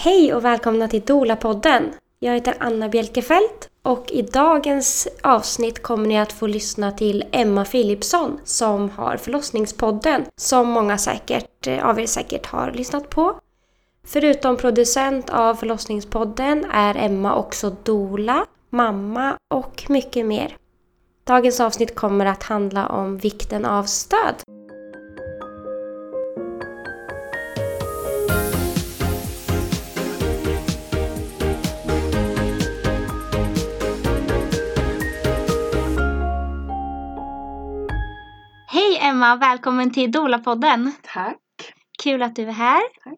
Hej 0.00 0.34
och 0.34 0.44
välkomna 0.44 0.88
till 0.88 1.02
Dola-podden. 1.02 1.92
Jag 2.18 2.34
heter 2.34 2.54
Anna 2.58 2.88
Bjelkefelt 2.88 3.68
och 3.82 4.10
i 4.10 4.22
dagens 4.22 5.08
avsnitt 5.22 5.82
kommer 5.82 6.08
ni 6.08 6.18
att 6.18 6.32
få 6.32 6.46
lyssna 6.46 6.92
till 6.92 7.24
Emma 7.32 7.64
Philipsson 7.64 8.40
som 8.44 8.90
har 8.90 9.16
Förlossningspodden 9.16 10.24
som 10.36 10.68
många 10.68 10.98
säkert, 10.98 11.66
eh, 11.66 11.88
av 11.88 12.00
er 12.00 12.06
säkert 12.06 12.46
har 12.46 12.72
lyssnat 12.72 13.10
på. 13.10 13.40
Förutom 14.04 14.56
producent 14.56 15.30
av 15.30 15.54
Förlossningspodden 15.54 16.64
är 16.72 16.94
Emma 16.94 17.34
också 17.34 17.76
dola, 17.82 18.46
mamma 18.70 19.36
och 19.54 19.84
mycket 19.88 20.26
mer. 20.26 20.56
Dagens 21.24 21.60
avsnitt 21.60 21.94
kommer 21.94 22.26
att 22.26 22.42
handla 22.42 22.86
om 22.86 23.18
vikten 23.18 23.64
av 23.64 23.84
stöd. 23.84 24.34
Hej 38.88 38.98
Emma, 39.00 39.36
välkommen 39.36 39.90
till 39.92 40.12
Dola-podden. 40.12 40.92
Tack. 41.14 41.36
Kul 42.02 42.22
att 42.22 42.36
du 42.36 42.42
är 42.42 42.52
här. 42.52 42.80
Tack. 43.04 43.14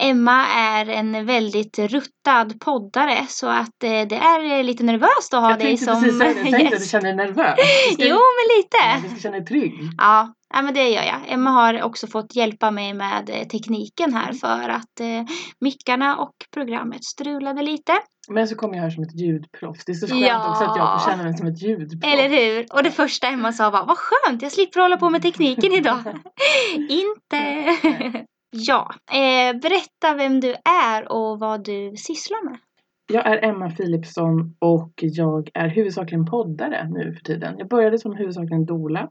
Emma 0.00 0.46
är 0.46 0.88
en 0.88 1.26
väldigt 1.26 1.78
ruttad 1.78 2.60
poddare 2.60 3.26
så 3.28 3.46
att 3.48 3.82
eh, 3.84 3.90
det 3.90 4.16
är 4.16 4.62
lite 4.62 4.84
nervöst 4.84 5.34
att 5.34 5.40
ha 5.40 5.50
jag 5.50 5.58
dig 5.58 5.76
som 5.76 6.02
precis 6.02 6.18
det. 6.18 6.24
Jag 6.26 6.34
tänkte 6.34 6.56
att 6.56 6.70
du 6.70 6.76
gäst. 6.76 6.90
känner 6.90 7.04
dig 7.04 7.16
nervös. 7.16 7.54
Ska- 7.92 8.04
Jo, 8.06 8.16
men 8.16 8.56
lite. 8.56 9.02
Du 9.02 9.08
ska 9.08 9.20
känna 9.22 9.36
dig 9.36 9.46
trygg. 9.46 9.72
Ja, 9.98 10.34
ja, 10.54 10.62
men 10.62 10.74
det 10.74 10.88
gör 10.88 11.02
jag. 11.02 11.20
Emma 11.28 11.50
har 11.50 11.82
också 11.82 12.06
fått 12.06 12.36
hjälpa 12.36 12.70
mig 12.70 12.94
med 12.94 13.30
eh, 13.30 13.46
tekniken 13.46 14.14
här 14.14 14.32
för 14.32 14.68
att 14.68 15.00
eh, 15.00 15.24
mickarna 15.60 16.16
och 16.16 16.34
programmet 16.54 17.04
strulade 17.04 17.62
lite. 17.62 17.92
Men 18.28 18.48
så 18.48 18.56
kommer 18.56 18.74
jag 18.74 18.82
här 18.82 18.90
som 18.90 19.02
ett 19.02 19.20
ljudproffs. 19.20 19.84
Det 19.84 19.92
är 19.92 19.94
så 19.94 20.06
skönt 20.06 20.20
Ja. 20.26 20.50
också 20.50 20.64
att 20.64 20.76
jag 20.76 21.02
får 21.02 21.10
känna 21.10 21.22
mig 21.22 21.36
som 21.36 21.46
ett 21.46 21.62
ljudproffs. 21.62 22.12
Eller 22.14 22.28
hur? 22.28 22.66
Och 22.72 22.82
det 22.82 22.90
första 22.90 23.26
Emma 23.28 23.52
sa 23.52 23.70
var 23.70 23.86
vad 23.86 23.98
skönt, 23.98 24.42
jag 24.42 24.52
slipper 24.52 24.80
hålla 24.80 24.96
på 24.96 25.10
med 25.10 25.22
tekniken 25.22 25.72
idag. 25.72 25.98
Inte. 26.76 27.64
ja, 28.50 28.94
eh, 29.12 29.56
berätta 29.60 30.14
vem 30.16 30.40
du 30.40 30.54
är 30.64 31.12
och 31.12 31.38
vad 31.38 31.64
du 31.64 31.92
sysslar 31.96 32.44
med. 32.50 32.58
Jag 33.12 33.26
är 33.26 33.44
Emma 33.44 33.70
Philipsson 33.70 34.56
och 34.58 34.92
jag 34.96 35.50
är 35.54 35.68
huvudsakligen 35.68 36.26
poddare 36.26 36.88
nu 36.88 37.12
för 37.14 37.24
tiden. 37.24 37.54
Jag 37.58 37.68
började 37.68 37.98
som 37.98 38.16
huvudsakligen 38.16 38.64
dola. 38.66 39.08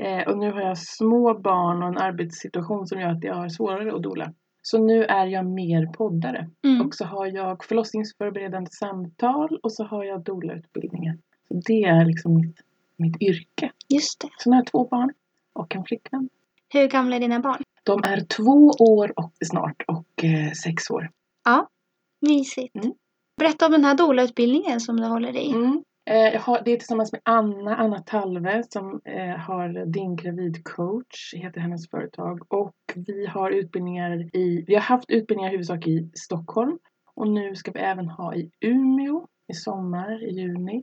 Eh, 0.00 0.28
och 0.28 0.38
nu 0.38 0.52
har 0.52 0.60
jag 0.60 0.78
små 0.78 1.38
barn 1.40 1.82
och 1.82 1.88
en 1.88 1.98
arbetssituation 1.98 2.86
som 2.86 3.00
gör 3.00 3.08
att 3.10 3.24
jag 3.24 3.34
har 3.34 3.48
svårare 3.48 3.94
att 3.96 4.02
dola. 4.02 4.32
Så 4.66 4.78
nu 4.78 5.04
är 5.04 5.26
jag 5.26 5.46
mer 5.46 5.86
poddare. 5.86 6.50
Mm. 6.64 6.86
Och 6.86 6.94
så 6.94 7.04
har 7.04 7.26
jag 7.26 7.64
förlossningsförberedande 7.64 8.70
samtal 8.70 9.58
och 9.62 9.72
så 9.72 9.84
har 9.84 10.04
jag 10.04 10.22
doula-utbildningen. 10.22 11.22
Så 11.48 11.54
det 11.54 11.84
är 11.84 12.04
liksom 12.04 12.34
mitt, 12.34 12.56
mitt 12.96 13.22
yrke. 13.22 13.72
Just 13.88 14.20
det. 14.20 14.28
Sen 14.38 14.52
har 14.52 14.60
jag 14.60 14.66
två 14.66 14.84
barn 14.84 15.12
och 15.52 15.76
en 15.76 15.84
flickvän. 15.84 16.28
Hur 16.68 16.88
gamla 16.88 17.16
är 17.16 17.20
dina 17.20 17.40
barn? 17.40 17.62
De 17.82 18.00
är 18.04 18.20
två 18.20 18.70
år 18.78 19.12
och 19.16 19.32
snart 19.44 19.82
och 19.86 20.24
eh, 20.24 20.52
sex 20.52 20.90
år. 20.90 21.10
Mysigt. 22.20 22.76
Mm. 22.76 22.92
Berätta 23.36 23.66
om 23.66 23.72
den 23.72 23.84
här 23.84 23.94
doula-utbildningen 23.94 24.80
som 24.80 24.96
du 24.96 25.06
håller 25.06 25.36
i. 25.36 25.50
Mm. 25.50 25.84
Eh, 26.06 26.40
har, 26.40 26.62
det 26.64 26.72
är 26.72 26.76
tillsammans 26.76 27.12
med 27.12 27.20
Anna, 27.24 27.76
Anna 27.76 27.98
Talve 27.98 28.62
som 28.68 29.00
eh, 29.04 29.36
har 29.36 29.86
Din 29.86 30.16
Gravid 30.16 30.64
Coach, 30.64 31.34
heter 31.34 31.60
hennes 31.60 31.90
företag. 31.90 32.40
Och 32.48 32.74
vi 32.94 33.26
har 33.26 33.50
utbildningar 33.50 34.36
i, 34.36 34.64
vi 34.66 34.74
har 34.74 34.82
haft 34.82 35.10
utbildningar 35.10 35.50
i 35.50 35.52
huvudsak 35.52 35.86
i 35.86 36.10
Stockholm. 36.14 36.78
Och 37.14 37.28
nu 37.28 37.56
ska 37.56 37.70
vi 37.70 37.80
även 37.80 38.08
ha 38.08 38.34
i 38.34 38.50
Umeå 38.60 39.26
i 39.48 39.54
sommar, 39.54 40.28
i 40.28 40.40
juni. 40.40 40.82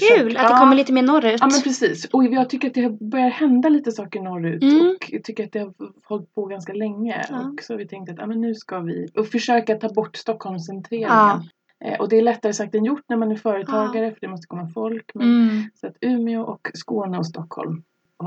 Kul 0.00 0.36
att 0.36 0.48
det 0.48 0.54
kommer 0.54 0.76
lite 0.76 0.92
mer 0.92 1.02
norrut. 1.02 1.40
Ja 1.40 1.46
men 1.46 1.62
precis. 1.62 2.04
Och 2.04 2.24
jag 2.24 2.50
tycker 2.50 2.68
att 2.68 2.74
det 2.74 2.90
börjar 3.00 3.28
hända 3.28 3.68
lite 3.68 3.92
saker 3.92 4.20
norrut. 4.20 4.62
Mm. 4.62 4.90
Och 4.90 5.10
jag 5.10 5.24
tycker 5.24 5.44
att 5.44 5.52
det 5.52 5.58
har 5.58 5.74
hållit 6.04 6.34
på 6.34 6.46
ganska 6.46 6.72
länge. 6.72 7.26
Ja. 7.30 7.40
Och 7.40 7.62
så 7.62 7.72
har 7.72 7.78
vi 7.78 7.88
tänkt 7.88 8.10
att 8.10 8.18
ja, 8.18 8.26
men 8.26 8.40
nu 8.40 8.54
ska 8.54 8.80
vi 8.80 9.08
och 9.14 9.26
försöka 9.26 9.74
ta 9.74 9.88
bort 9.88 10.16
Stockholmscentreringen. 10.16 11.08
Ja. 11.08 11.42
Eh, 11.84 12.00
och 12.00 12.08
det 12.08 12.16
är 12.18 12.22
lättare 12.22 12.52
sagt 12.52 12.74
än 12.74 12.84
gjort 12.84 13.04
när 13.08 13.16
man 13.16 13.32
är 13.32 13.36
företagare 13.36 14.10
för 14.12 14.20
det 14.20 14.28
måste 14.28 14.46
komma 14.46 14.68
folk. 14.68 15.10
Men, 15.14 15.26
Mm. 15.48 15.62
Så 15.74 15.86
att 15.86 15.96
Umeå 16.00 16.42
och 16.42 16.70
Skåne 16.74 17.18
och 17.18 17.26
Stockholm 17.26 17.82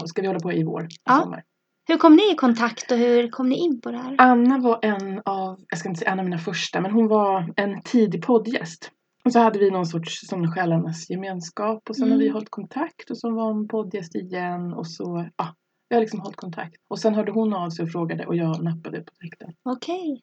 ska 0.06 0.22
vi 0.22 0.28
hålla 0.28 0.40
på 0.40 0.54
i 0.54 0.64
vår, 0.64 0.88
Ja. 1.06 1.20
sommar. 1.22 1.44
Hur 1.88 1.98
kom 1.98 2.16
ni 2.16 2.32
i 2.32 2.36
kontakt 2.36 2.92
och 2.92 2.98
hur 2.98 3.30
kom 3.30 3.50
ni 3.50 3.56
in 3.56 3.82
på 3.82 3.92
det 3.92 3.98
här? 3.98 4.16
Anna 4.18 4.58
var 4.58 4.80
en 4.82 5.22
av, 5.26 5.60
jag 5.70 5.80
ska 5.80 5.90
inte 5.90 6.00
säga 6.00 6.12
en 6.12 6.20
av 6.20 6.26
mina 6.26 6.38
första, 6.38 6.82
men 6.82 6.92
hon 6.92 7.08
var 7.08 7.54
en 7.56 7.82
tidig 7.82 8.22
poddgäst. 8.26 8.92
Och 9.26 9.32
så 9.32 9.40
hade 9.40 9.60
vi 9.60 9.72
någon 9.72 9.86
sorts 9.86 10.28
sån 10.28 10.52
själarnas 10.52 11.10
gemenskap 11.10 11.90
och 11.90 11.96
sen 11.96 12.12
har 12.12 12.18
vi 12.18 12.24
Mm. 12.26 12.34
hållit 12.34 12.50
kontakt 12.50 13.10
och 13.10 13.18
så 13.18 13.30
var 13.32 13.54
hon 13.54 13.68
poddgäst 13.68 14.16
igen 14.16 14.74
och 14.74 14.88
så, 14.88 15.26
ja, 15.38 15.56
vi 15.90 15.96
har 15.96 16.02
liksom 16.02 16.20
hållit 16.20 16.36
kontakt. 16.36 16.76
Och 16.88 17.00
sen 17.00 17.16
hörde 17.16 17.32
hon 17.32 17.54
av 17.54 17.70
sig 17.70 17.84
och 17.84 17.92
frågade 17.92 18.26
och 18.26 18.36
jag 18.36 18.64
nappade 18.64 19.02
på 19.02 19.12
direkten. 19.20 19.54
Okej. 19.64 20.22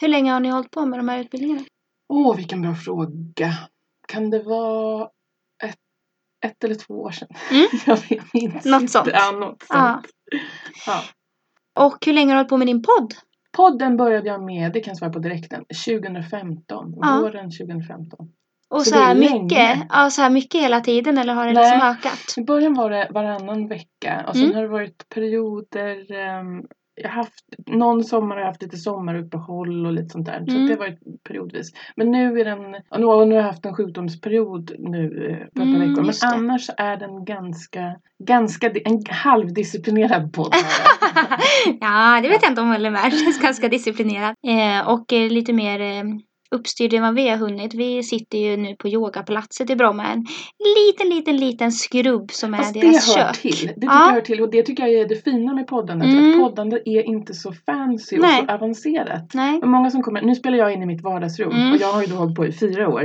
Hur 0.00 0.08
länge 0.08 0.32
har 0.32 0.40
ni 0.40 0.48
hållit 0.48 0.70
på 0.70 0.86
med 0.86 0.98
de 0.98 1.08
här 1.08 1.20
utbildningarna? 1.20 1.64
Åh, 2.08 2.36
vilken 2.36 2.62
bra 2.62 2.74
fråga. 2.74 3.52
Kan 4.08 4.30
det 4.30 4.42
vara 4.42 5.08
ett, 5.64 5.76
ett 6.46 6.64
eller 6.64 6.74
två 6.74 6.94
år 6.94 7.10
sedan? 7.10 7.28
Mm. 7.50 7.66
jag 7.86 7.96
vet, 7.96 8.34
minns 8.34 8.64
Något 8.64 8.80
inte. 8.80 8.92
sånt. 8.92 9.08
Ja, 9.12 9.30
något 9.32 9.64
Ja. 9.68 10.02
sånt. 10.02 10.06
Ja. 10.86 11.02
Och 11.84 12.06
hur 12.06 12.12
länge 12.12 12.26
har 12.26 12.34
du 12.34 12.38
hållit 12.38 12.48
på 12.48 12.56
med 12.56 12.66
din 12.66 12.82
podd? 12.82 13.14
Podden 13.56 13.96
började 13.96 14.28
jag 14.28 14.42
med, 14.42 14.72
det 14.72 14.80
kan 14.80 14.90
jag 14.90 14.98
svara 14.98 15.12
på 15.12 15.18
direkten, 15.18 15.64
2015. 15.86 16.94
Ja. 17.00 17.20
Våren 17.20 17.50
2015. 17.50 18.28
Och 18.70 18.82
Så 18.82 18.90
så, 18.90 18.98
här 18.98 19.14
mycket? 19.14 19.78
Ja, 19.88 20.10
så 20.10 20.22
här 20.22 20.30
mycket 20.30 20.60
hela 20.60 20.80
tiden 20.80 21.18
eller 21.18 21.34
har 21.34 21.46
det 21.46 21.52
Nej. 21.52 21.70
liksom 21.70 21.88
ökat? 21.88 22.34
I 22.36 22.44
början 22.44 22.74
var 22.74 22.90
det 22.90 23.08
varannan 23.10 23.68
vecka 23.68 24.24
och 24.28 24.34
sen 24.36 24.44
Mm. 24.44 24.54
har 24.56 24.62
det 24.62 24.68
varit 24.68 25.08
perioder. 25.08 26.12
ehm, 26.12 26.62
jag 27.02 27.10
haft, 27.10 27.44
någon 27.66 28.04
sommar 28.04 28.34
har 28.36 28.40
jag 28.40 28.46
haft 28.48 28.62
lite 28.62 28.76
sommaruppehåll 28.76 29.86
och 29.86 29.92
lite 29.92 30.08
sånt 30.08 30.26
där. 30.26 30.44
Så 30.48 30.54
Mm. 30.56 30.66
det 30.66 30.72
har 30.72 30.78
varit 30.78 31.22
periodvis. 31.28 31.72
Men 31.96 32.10
nu 32.10 32.40
är 32.40 32.44
den, 32.44 32.62
nu, 32.70 32.78
nu 32.98 33.04
har 33.06 33.26
jag 33.32 33.42
haft 33.42 33.64
en 33.66 33.74
sjukdomsperiod 33.74 34.72
nu 34.78 35.28
eh, 35.30 35.36
på 35.38 35.44
ett 35.44 35.54
par 35.54 35.62
Mm, 35.62 35.80
veckor. 35.88 36.02
Men 36.02 36.14
annars 36.34 36.70
är 36.76 36.96
den 36.96 37.24
ganska, 37.24 37.96
ganska, 38.24 38.70
en 38.84 39.02
halvdisciplinerad 39.10 40.32
podd. 40.32 40.54
ja, 41.80 42.20
det 42.22 42.28
vet 42.28 42.42
jag 42.42 42.50
inte 42.50 42.60
om 42.60 42.66
jag 42.68 42.74
håller 42.74 42.90
med. 42.90 43.12
Ganska 43.42 43.68
disciplinerat. 43.68 44.36
Eh, 44.46 44.88
och 44.88 45.12
eh, 45.12 45.30
lite 45.30 45.52
mer 45.52 45.80
eh, 45.80 46.04
uppstyrd 46.54 46.94
än 46.94 47.02
vad 47.02 47.14
vi 47.14 47.28
har 47.28 47.36
hunnit. 47.36 47.74
Vi 47.74 48.02
sitter 48.02 48.38
ju 48.38 48.56
nu 48.56 48.76
på 48.76 48.88
yogapalatset 48.88 49.70
i 49.70 49.76
Bromma. 49.76 50.04
En 50.06 50.24
liten, 50.86 51.08
liten, 51.16 51.36
liten 51.36 51.72
skrubb 51.72 52.30
som 52.32 52.54
är 52.54 52.58
Fast 52.58 52.74
det 52.74 52.80
deras 52.80 53.16
hör 53.16 53.24
kök. 53.32 53.36
till. 53.42 53.50
Det 53.66 53.74
tycker 53.74 53.86
Ja. 53.86 54.06
jag 54.06 54.12
hör 54.14 54.20
till 54.20 54.40
och 54.40 54.50
det 54.50 54.62
tycker 54.62 54.86
jag 54.86 54.94
är 54.94 55.08
det 55.08 55.24
fina 55.24 55.54
med 55.54 55.66
poddandet. 55.66 56.08
Mm. 56.08 56.30
Att 56.30 56.36
poddande 56.40 56.76
är 56.84 57.02
inte 57.02 57.34
så 57.34 57.52
fancy 57.66 58.16
och 58.16 58.22
Nej. 58.22 58.44
så 58.48 58.52
avancerat. 58.54 59.34
Nej. 59.34 59.58
Men 59.60 59.70
många 59.70 59.90
som 59.90 60.02
kommer, 60.02 60.22
nu 60.22 60.34
spelar 60.34 60.58
jag 60.58 60.72
in 60.72 60.82
i 60.82 60.86
mitt 60.86 61.02
vardagsrum 61.02 61.50
Mm. 61.52 61.72
och 61.72 61.78
jag 61.80 61.92
har 61.92 62.00
ju 62.02 62.06
då 62.06 62.16
hållit 62.16 62.36
på 62.36 62.46
i 62.46 62.52
fyra 62.52 62.88
år. 62.88 63.02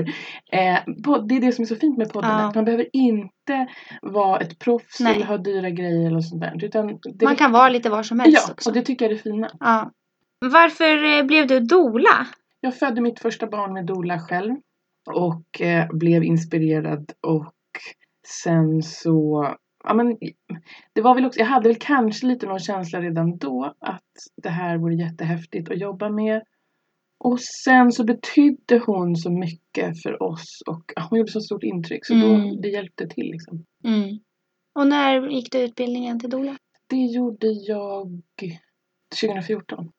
Eh, 0.52 0.78
podd, 1.06 1.28
det 1.30 1.36
är 1.38 1.42
det 1.42 1.52
som 1.52 1.62
är 1.62 1.68
så 1.68 1.76
fint 1.76 1.98
med 1.98 2.14
poddandet. 2.14 2.42
Ja. 2.44 2.52
Man 2.56 2.66
behöver 2.66 2.88
inte 2.94 3.68
vara 4.02 4.40
ett 4.40 4.60
proffs 4.60 5.00
Nej. 5.00 5.16
eller 5.16 5.26
ha 5.26 5.38
dyra 5.38 5.70
grejer 5.70 6.08
eller 6.08 6.20
sånt 6.22 6.42
där. 6.42 6.66
Utan 6.66 7.00
Man 7.24 7.36
kan 7.36 7.52
vara 7.52 7.70
lite 7.70 7.90
var 7.90 8.04
som 8.04 8.20
helst 8.20 8.44
Ja, 8.48 8.54
också. 8.54 8.70
och 8.70 8.74
det 8.76 8.82
tycker 8.82 9.06
jag 9.06 9.12
är 9.12 9.16
det 9.16 9.22
fina. 9.24 9.50
Ja. 9.60 9.92
Varför 10.52 11.18
eh, 11.20 11.24
blev 11.26 11.48
du 11.48 11.60
dola? 11.60 12.28
Jag 12.66 12.76
födde 12.76 13.02
mitt 13.02 13.20
första 13.20 13.48
barn 13.48 13.74
med 13.74 13.86
doula 13.86 14.20
själv 14.20 14.56
och 15.12 15.62
eh, 15.62 15.88
blev 15.92 16.24
inspirerad 16.24 17.12
och 17.22 17.54
sen 18.28 18.82
så 18.82 19.48
Ja, 19.84 19.94
men 19.94 20.18
det 20.94 21.02
var 21.02 21.16
väl 21.16 21.26
också, 21.26 21.40
jag 21.40 21.48
hade 21.48 21.70
väl 21.70 21.78
kanske 21.80 22.28
lite 22.28 22.46
någon 22.46 22.60
känsla 22.60 23.02
redan 23.02 23.38
då 23.38 23.74
att 23.80 24.12
det 24.44 24.50
här 24.50 24.78
vore 24.78 24.96
jättehäftigt 24.96 25.72
att 25.72 25.80
jobba 25.80 26.10
med. 26.10 26.42
Och 27.20 27.40
sen 27.42 27.92
så 27.92 28.04
betydde 28.04 28.82
hon 28.86 29.16
så 29.16 29.32
mycket 29.32 30.02
för 30.04 30.24
oss 30.24 30.62
och 30.68 30.94
hon 31.10 31.20
gjorde 31.20 31.32
så 31.32 31.42
stort 31.42 31.64
intryck 31.64 32.06
så 32.06 32.14
då 32.14 32.28
Mm. 32.28 32.62
det 32.62 32.68
hjälpte 32.68 33.08
till 33.08 33.32
liksom. 33.32 33.66
Mm. 33.84 34.20
Och 34.76 34.88
när 34.88 35.30
gick 35.30 35.52
du 35.52 35.60
utbildningen 35.60 36.20
till 36.20 36.30
dola? 36.30 36.58
Det 36.88 37.06
gjorde 37.06 37.48
jag 37.48 38.22
2014. 39.22 39.92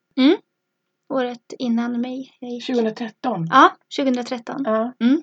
Året 1.09 1.53
innan 1.59 2.01
mig. 2.01 2.31
Jag 2.41 2.51
gick. 2.51 2.67
2013. 2.67 3.47
Ja, 3.51 3.71
2013. 3.97 4.62
Ja. 4.65 4.93
Mm. 5.01 5.23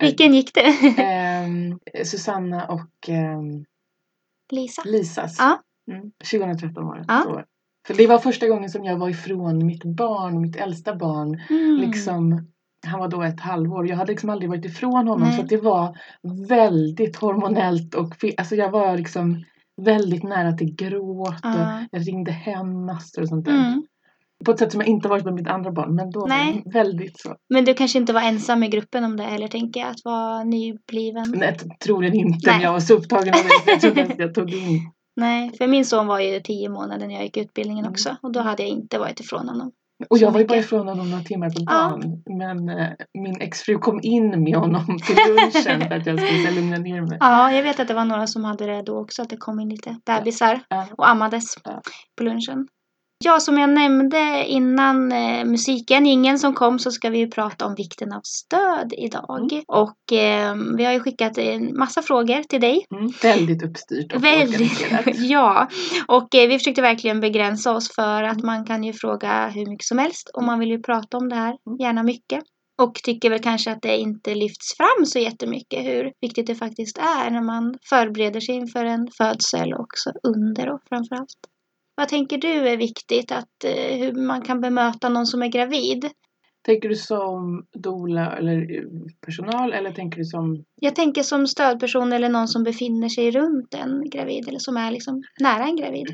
Vilken 0.00 0.34
gick 0.34 0.54
det? 0.54 1.02
Ehm, 1.02 1.78
Susanna 2.04 2.66
och 2.66 3.08
ehm, 3.08 3.64
Lisa? 4.52 4.82
Lisas. 4.84 5.36
Ja. 5.38 5.60
Mm, 5.92 6.12
2013 6.30 6.86
var 6.86 6.96
det. 6.96 7.04
Ja. 7.08 7.22
Så. 7.24 7.44
För 7.86 7.94
det 7.94 8.06
var 8.06 8.18
första 8.18 8.48
gången 8.48 8.70
som 8.70 8.84
jag 8.84 8.96
var 8.96 9.08
ifrån 9.08 9.66
mitt 9.66 9.84
barn, 9.84 10.40
mitt 10.40 10.56
äldsta 10.56 10.96
barn. 10.96 11.40
Mm. 11.50 11.76
Liksom, 11.76 12.46
han 12.86 13.00
var 13.00 13.08
då 13.08 13.22
ett 13.22 13.40
halvår. 13.40 13.88
Jag 13.88 13.96
hade 13.96 14.12
liksom 14.12 14.30
aldrig 14.30 14.50
varit 14.50 14.64
ifrån 14.64 15.08
honom. 15.08 15.20
Nej. 15.20 15.36
Så 15.36 15.42
att 15.42 15.48
det 15.48 15.56
var 15.56 15.98
väldigt 16.48 17.16
hormonellt. 17.16 17.94
Och 17.94 18.14
alltså 18.38 18.54
jag 18.54 18.70
var 18.70 18.96
liksom 18.96 19.44
väldigt 19.82 20.22
nära 20.22 20.52
till 20.52 20.74
gråt. 20.74 21.34
Ja. 21.42 21.78
Och 21.78 21.88
jag 21.90 22.08
ringde 22.08 22.32
hem 22.32 22.86
massor 22.86 23.22
och 23.22 23.28
sånt 23.28 23.44
där. 23.44 23.52
Mm. 23.52 23.86
På 24.44 24.50
ett 24.52 24.58
sätt 24.58 24.72
som 24.72 24.80
jag 24.80 24.88
inte 24.88 25.08
varit 25.08 25.24
med 25.24 25.34
mitt 25.34 25.48
andra 25.48 25.72
barn. 25.72 25.94
Men 25.94 26.10
då 26.10 26.26
Nej. 26.28 26.46
var 26.46 26.62
det 26.72 26.78
väldigt 26.78 27.20
så. 27.20 27.34
Men 27.54 27.64
du 27.64 27.74
kanske 27.74 27.98
inte 27.98 28.12
var 28.12 28.20
ensam 28.20 28.62
i 28.62 28.68
gruppen 28.68 29.04
om 29.04 29.16
det 29.16 29.22
heller, 29.24 29.48
tänker 29.48 29.80
jag. 29.80 29.90
Att 29.90 30.04
vara 30.04 30.44
nybliven. 30.44 31.24
Nej, 31.36 31.56
troligen 31.84 32.14
inte. 32.14 32.50
Nej. 32.50 32.62
Jag 32.62 32.72
var 32.72 32.80
så 32.80 32.94
upptagen 32.94 33.34
av 33.34 33.40
det. 33.66 33.70
Jag 33.72 33.80
trodde 33.80 34.02
att 34.02 34.18
jag 34.18 34.34
tog 34.34 34.50
in. 34.54 34.80
Nej, 35.16 35.52
för 35.58 35.66
min 35.66 35.84
son 35.84 36.06
var 36.06 36.20
ju 36.20 36.40
tio 36.40 36.68
månader 36.68 37.06
när 37.06 37.14
jag 37.14 37.24
gick 37.24 37.36
utbildningen 37.36 37.84
Mm. 37.84 37.92
också. 37.92 38.16
Och 38.22 38.32
då 38.32 38.40
hade 38.40 38.62
jag 38.62 38.70
inte 38.70 38.98
varit 38.98 39.20
ifrån 39.20 39.48
honom. 39.48 39.70
Och 40.10 40.18
jag 40.18 40.30
var 40.30 40.40
ju 40.40 40.46
bara 40.46 40.58
ifrån 40.58 40.88
honom 40.88 41.10
några 41.10 41.22
timmar 41.24 41.50
på 41.50 41.54
Ja. 41.66 41.72
dagen. 41.72 42.22
Men 42.38 42.68
eh, 42.78 42.88
min 43.18 43.40
exfru 43.40 43.78
kom 43.78 44.00
in 44.02 44.42
med 44.44 44.56
honom 44.56 44.86
till 45.06 45.16
lunchen 45.28 45.80
för 45.88 45.94
att 45.96 46.06
jag 46.06 46.20
skulle 46.20 46.50
lugna 46.50 46.76
ner 46.78 47.00
mig. 47.00 47.16
Ja, 47.20 47.52
jag 47.52 47.62
vet 47.62 47.80
att 47.80 47.88
det 47.88 47.94
var 47.94 48.04
några 48.04 48.26
som 48.26 48.44
hade 48.44 48.66
det 48.66 48.82
då 48.82 48.98
också. 49.00 49.22
Att 49.22 49.28
det 49.30 49.36
kom 49.36 49.60
in 49.60 49.68
lite 49.68 49.96
bebisar 50.06 50.60
Ja. 50.68 50.86
och 50.98 51.08
ammades 51.08 51.44
Ja. 51.64 51.80
på 52.18 52.24
lunchen. 52.24 52.66
Ja, 53.26 53.40
som 53.40 53.58
jag 53.58 53.70
nämnde 53.70 54.44
innan 54.46 55.12
eh, 55.12 55.44
musiken, 55.44 56.06
ingen 56.06 56.38
som 56.38 56.54
kom, 56.54 56.78
så 56.78 56.90
ska 56.90 57.10
vi 57.10 57.18
ju 57.18 57.30
prata 57.30 57.66
om 57.66 57.74
vikten 57.74 58.12
av 58.12 58.20
stöd 58.24 58.94
idag. 58.98 59.52
Mm. 59.52 59.64
Och 59.68 60.12
eh, 60.12 60.54
vi 60.76 60.84
har 60.84 60.92
ju 60.92 61.00
skickat 61.00 61.38
en 61.38 61.78
massa 61.78 62.02
frågor 62.02 62.42
till 62.42 62.60
dig. 62.60 62.86
Mm, 62.90 63.12
väldigt 63.22 63.62
uppstyrt 63.62 64.12
och 64.12 64.24
Väldigt, 64.24 64.80
ja. 65.16 65.68
Och 66.06 66.34
eh, 66.34 66.48
vi 66.48 66.58
försökte 66.58 66.82
verkligen 66.82 67.20
begränsa 67.20 67.72
oss 67.72 67.94
för 67.94 68.22
att 68.22 68.42
man 68.42 68.64
kan 68.64 68.84
ju 68.84 68.92
fråga 68.92 69.48
hur 69.48 69.66
mycket 69.66 69.86
som 69.86 69.98
helst 69.98 70.30
och 70.34 70.44
man 70.44 70.58
vill 70.58 70.70
ju 70.70 70.82
prata 70.82 71.16
om 71.16 71.28
det 71.28 71.36
här, 71.36 71.54
Mm. 71.66 71.78
gärna 71.80 72.02
mycket. 72.02 72.42
Och 72.82 72.94
tycker 72.94 73.30
väl 73.30 73.42
kanske 73.42 73.72
att 73.72 73.82
det 73.82 73.96
inte 73.96 74.34
lyfts 74.34 74.76
fram 74.76 75.06
så 75.06 75.18
jättemycket 75.18 75.84
hur 75.84 76.12
viktigt 76.20 76.46
det 76.46 76.54
faktiskt 76.54 76.98
är 76.98 77.30
när 77.30 77.42
man 77.42 77.74
förbereder 77.88 78.40
sig 78.40 78.54
inför 78.54 78.84
en 78.84 79.08
födsel 79.18 79.72
och 79.72 79.80
också 79.80 80.10
under 80.28 80.72
och 80.72 80.80
framförallt. 80.88 81.53
Vad 81.94 82.08
tänker 82.08 82.38
du 82.38 82.68
är 82.68 82.76
viktigt 82.76 83.32
att 83.32 83.64
eh, 83.64 83.98
hur 83.98 84.12
man 84.26 84.42
kan 84.42 84.60
bemöta 84.60 85.08
någon 85.08 85.26
som 85.26 85.42
är 85.42 85.48
gravid? 85.48 86.10
Tänker 86.62 86.88
du 86.88 86.94
som 86.94 87.66
doula 87.72 88.36
eller 88.36 88.76
eh, 88.78 88.84
personal 89.26 89.72
eller 89.72 89.92
tänker 89.92 90.18
du 90.18 90.24
som... 90.24 90.64
Jag 90.74 90.96
tänker 90.96 91.22
som 91.22 91.46
stödperson 91.46 92.12
eller 92.12 92.28
någon 92.28 92.48
som 92.48 92.64
befinner 92.64 93.08
sig 93.08 93.30
runt 93.30 93.74
en 93.74 94.10
gravid 94.10 94.48
eller 94.48 94.58
som 94.58 94.76
är 94.76 94.90
liksom 94.90 95.22
nära 95.40 95.64
en 95.64 95.76
gravid. 95.76 96.06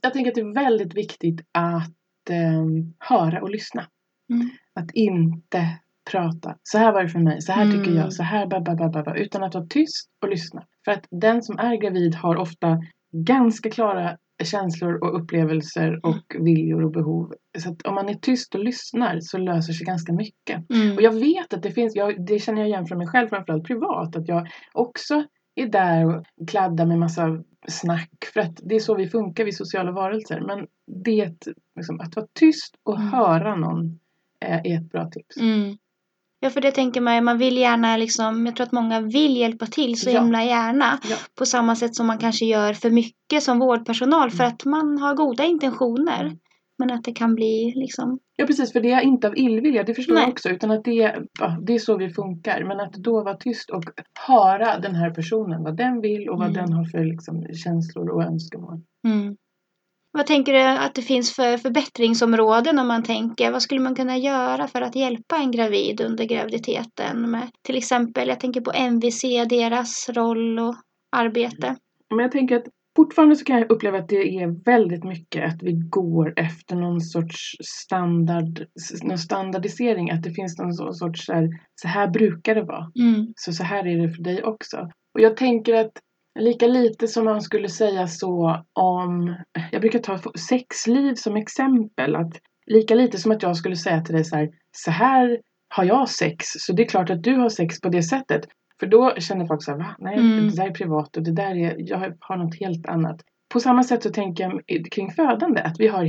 Jag 0.00 0.12
tänker 0.12 0.30
att 0.30 0.34
det 0.34 0.40
är 0.40 0.54
väldigt 0.54 0.96
viktigt 0.96 1.40
att 1.52 2.30
eh, 2.30 2.64
höra 2.98 3.42
och 3.42 3.50
lyssna. 3.50 3.86
Mm. 4.32 4.50
Att 4.80 4.90
inte 4.94 5.68
prata. 6.10 6.56
Så 6.62 6.78
här 6.78 6.92
var 6.92 7.02
det 7.02 7.08
för 7.08 7.18
mig, 7.18 7.42
så 7.42 7.52
här 7.52 7.64
tycker 7.64 7.90
Mm. 7.90 7.96
jag, 7.96 8.12
så 8.12 8.22
här 8.22 8.46
ba, 8.46 8.60
ba, 8.60 8.74
ba, 8.76 9.02
ba, 9.02 9.14
utan 9.14 9.42
att 9.42 9.54
vara 9.54 9.66
tyst 9.66 10.08
och 10.22 10.28
lyssna. 10.28 10.64
För 10.84 10.92
att 10.92 11.06
den 11.10 11.42
som 11.42 11.58
är 11.58 11.76
gravid 11.76 12.14
har 12.14 12.36
ofta 12.36 12.78
ganska 13.12 13.70
klara 13.70 14.16
känslor 14.44 15.04
och 15.04 15.20
upplevelser 15.20 16.00
och 16.02 16.36
viljor 16.38 16.84
och 16.84 16.90
behov. 16.90 17.34
Så 17.58 17.76
om 17.84 17.94
man 17.94 18.08
är 18.08 18.14
tyst 18.14 18.54
och 18.54 18.64
lyssnar 18.64 19.20
så 19.20 19.38
löser 19.38 19.72
sig 19.72 19.86
ganska 19.86 20.12
mycket. 20.12 20.70
Mm. 20.70 20.96
Och 20.96 21.02
jag 21.02 21.12
vet 21.12 21.54
att 21.54 21.62
det 21.62 21.70
finns, 21.70 21.96
jag, 21.96 22.26
det 22.26 22.38
känner 22.38 22.60
jag 22.60 22.68
igen 22.68 22.86
från 22.86 22.98
mig 22.98 23.06
själv 23.06 23.28
framförallt 23.28 23.64
privat, 23.64 24.16
att 24.16 24.28
jag 24.28 24.48
också 24.72 25.24
är 25.54 25.66
där 25.66 26.06
och 26.06 26.24
kladdar 26.48 26.86
med 26.86 26.98
massa 26.98 27.42
snack. 27.68 28.10
För 28.32 28.40
att 28.40 28.60
det 28.62 28.74
är 28.74 28.80
så 28.80 28.94
vi 28.94 29.08
funkar, 29.08 29.44
vi 29.44 29.52
sociala 29.52 29.92
varelser. 29.92 30.40
Men 30.40 30.66
det, 31.04 31.34
liksom, 31.76 32.00
att 32.00 32.16
vara 32.16 32.26
tyst 32.32 32.74
och 32.82 32.96
Mm. 32.98 33.12
höra 33.12 33.56
någon 33.56 34.00
eh, 34.40 34.60
är 34.64 34.76
ett 34.76 34.90
bra 34.90 35.10
tips. 35.10 35.36
Mm. 35.36 35.76
Ja, 36.44 36.50
för 36.50 36.60
det 36.60 36.70
tänker 36.70 37.00
man 37.00 37.24
man 37.24 37.38
vill 37.38 37.56
gärna 37.56 37.96
liksom, 37.96 38.46
jag 38.46 38.56
tror 38.56 38.66
att 38.66 38.72
många 38.72 39.00
vill 39.00 39.36
hjälpa 39.36 39.66
till 39.66 40.00
så 40.00 40.10
Ja. 40.10 40.20
himla 40.20 40.44
gärna. 40.44 40.98
Ja. 41.10 41.16
På 41.38 41.46
samma 41.46 41.76
sätt 41.76 41.94
som 41.96 42.06
man 42.06 42.18
kanske 42.18 42.44
gör 42.44 42.72
för 42.72 42.90
mycket 42.90 43.42
som 43.42 43.58
vårdpersonal 43.58 44.30
för 44.30 44.44
Mm. 44.44 44.54
att 44.54 44.64
man 44.64 44.98
har 44.98 45.14
goda 45.14 45.44
intentioner. 45.44 46.24
Mm. 46.24 46.36
Men 46.78 46.90
att 46.90 47.04
det 47.04 47.12
kan 47.12 47.34
bli 47.34 47.72
liksom, 47.76 48.18
Ja 48.36 48.46
precis, 48.46 48.72
för 48.72 48.80
det 48.80 48.90
är 48.90 49.00
inte 49.00 49.26
av 49.28 49.38
illvilja, 49.38 49.82
det 49.82 49.94
förstår 49.94 50.14
Nej. 50.14 50.22
jag 50.22 50.30
också. 50.32 50.48
Utan 50.48 50.70
att 50.70 50.84
det, 50.84 51.14
det 51.66 51.74
är 51.74 51.78
så 51.78 51.96
vi 51.96 52.10
funkar. 52.10 52.64
Men 52.64 52.80
att 52.80 52.92
då 52.92 53.24
vara 53.24 53.36
tyst 53.36 53.70
och 53.70 53.84
höra 54.26 54.78
den 54.78 54.94
här 54.94 55.10
personen, 55.10 55.62
vad 55.62 55.76
den 55.76 56.00
vill 56.00 56.28
och 56.28 56.38
vad 56.38 56.48
Mm. 56.48 56.62
den 56.62 56.72
har 56.72 56.84
för 56.84 57.04
liksom, 57.04 57.46
känslor 57.64 58.08
och 58.10 58.22
önskemål. 58.22 58.80
mm. 59.06 59.36
Vad 60.16 60.26
tänker 60.26 60.52
du 60.52 60.60
att 60.60 60.94
det 60.94 61.02
finns 61.02 61.36
för 61.36 61.56
förbättringsområden 61.56 62.78
om 62.78 62.88
man 62.88 63.02
tänker, 63.02 63.52
vad 63.52 63.62
skulle 63.62 63.80
man 63.80 63.94
kunna 63.94 64.16
göra 64.16 64.68
för 64.68 64.80
att 64.80 64.96
hjälpa 64.96 65.36
en 65.36 65.50
gravid 65.50 66.00
under 66.00 66.24
graviditeten? 66.24 67.30
Med, 67.30 67.50
till 67.62 67.76
exempel, 67.76 68.28
jag 68.28 68.40
tänker 68.40 68.60
på 68.60 68.72
MVC, 68.72 69.22
deras 69.48 70.08
roll 70.08 70.58
och 70.58 70.74
arbete. 71.16 71.76
Men 72.10 72.18
jag 72.18 72.32
tänker 72.32 72.56
att 72.56 72.64
fortfarande 72.96 73.36
så 73.36 73.44
kan 73.44 73.58
jag 73.58 73.70
uppleva 73.70 73.98
att 73.98 74.08
det 74.08 74.42
är 74.42 74.64
väldigt 74.64 75.04
mycket 75.04 75.44
att 75.44 75.62
vi 75.62 75.72
går 75.72 76.32
efter 76.36 76.76
någon 76.76 77.00
sorts 77.00 77.56
standard, 77.64 78.66
någon 79.02 79.18
standardisering. 79.18 80.10
Att 80.10 80.22
det 80.22 80.30
finns 80.30 80.58
någon 80.58 80.94
sorts 80.94 81.26
så 81.26 81.32
här, 81.32 81.48
så 81.82 81.88
här 81.88 82.08
brukar 82.08 82.54
det 82.54 82.62
vara. 82.62 82.90
Mm. 83.00 83.32
Så 83.36 83.52
så 83.52 83.62
här 83.62 83.86
är 83.86 84.06
det 84.06 84.14
för 84.14 84.22
dig 84.22 84.42
också. 84.42 84.76
Och 85.14 85.20
jag 85.20 85.36
tänker 85.36 85.74
att 85.74 85.92
lika 86.38 86.66
lite 86.66 87.08
som 87.08 87.24
man 87.24 87.42
skulle 87.42 87.68
säga 87.68 88.06
så 88.06 88.56
om, 88.72 89.36
jag 89.72 89.80
brukar 89.80 89.98
ta 89.98 90.18
sexliv 90.48 91.14
som 91.14 91.36
exempel. 91.36 92.16
Att 92.16 92.32
lika 92.66 92.94
lite 92.94 93.18
som 93.18 93.32
att 93.32 93.42
jag 93.42 93.56
skulle 93.56 93.76
säga 93.76 94.00
till 94.00 94.14
dig 94.14 94.24
så 94.24 94.36
här, 94.36 94.48
så 94.72 94.90
här 94.90 95.40
har 95.68 95.84
jag 95.84 96.08
sex, 96.08 96.46
så 96.46 96.72
det 96.72 96.82
är 96.82 96.88
klart 96.88 97.10
att 97.10 97.22
du 97.22 97.36
har 97.36 97.48
sex 97.48 97.80
på 97.80 97.88
det 97.88 98.02
sättet. 98.02 98.48
För 98.80 98.86
då 98.86 99.14
känner 99.18 99.46
folk 99.46 99.62
så 99.64 99.70
här, 99.70 99.78
va? 99.78 99.96
Nej, 99.98 100.18
Mm. 100.18 100.48
det 100.48 100.56
där 100.56 100.66
är 100.66 100.70
privat 100.70 101.16
och 101.16 101.22
det 101.22 101.32
där 101.32 101.56
är, 101.56 101.74
jag 101.78 102.14
har 102.20 102.36
något 102.36 102.60
helt 102.60 102.86
annat. 102.86 103.20
På 103.52 103.60
samma 103.60 103.82
sätt 103.84 104.02
så 104.02 104.10
tänker 104.10 104.44
jag 104.44 104.62
kring 104.92 105.10
födande, 105.10 105.60
att 105.60 105.80
vi 105.80 105.88
har 105.88 106.04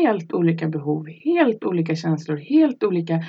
helt 0.00 0.32
olika 0.32 0.68
behov, 0.68 1.06
helt 1.08 1.64
olika 1.64 1.94
känslor, 1.96 2.36
helt 2.36 2.82
olika 2.82 3.24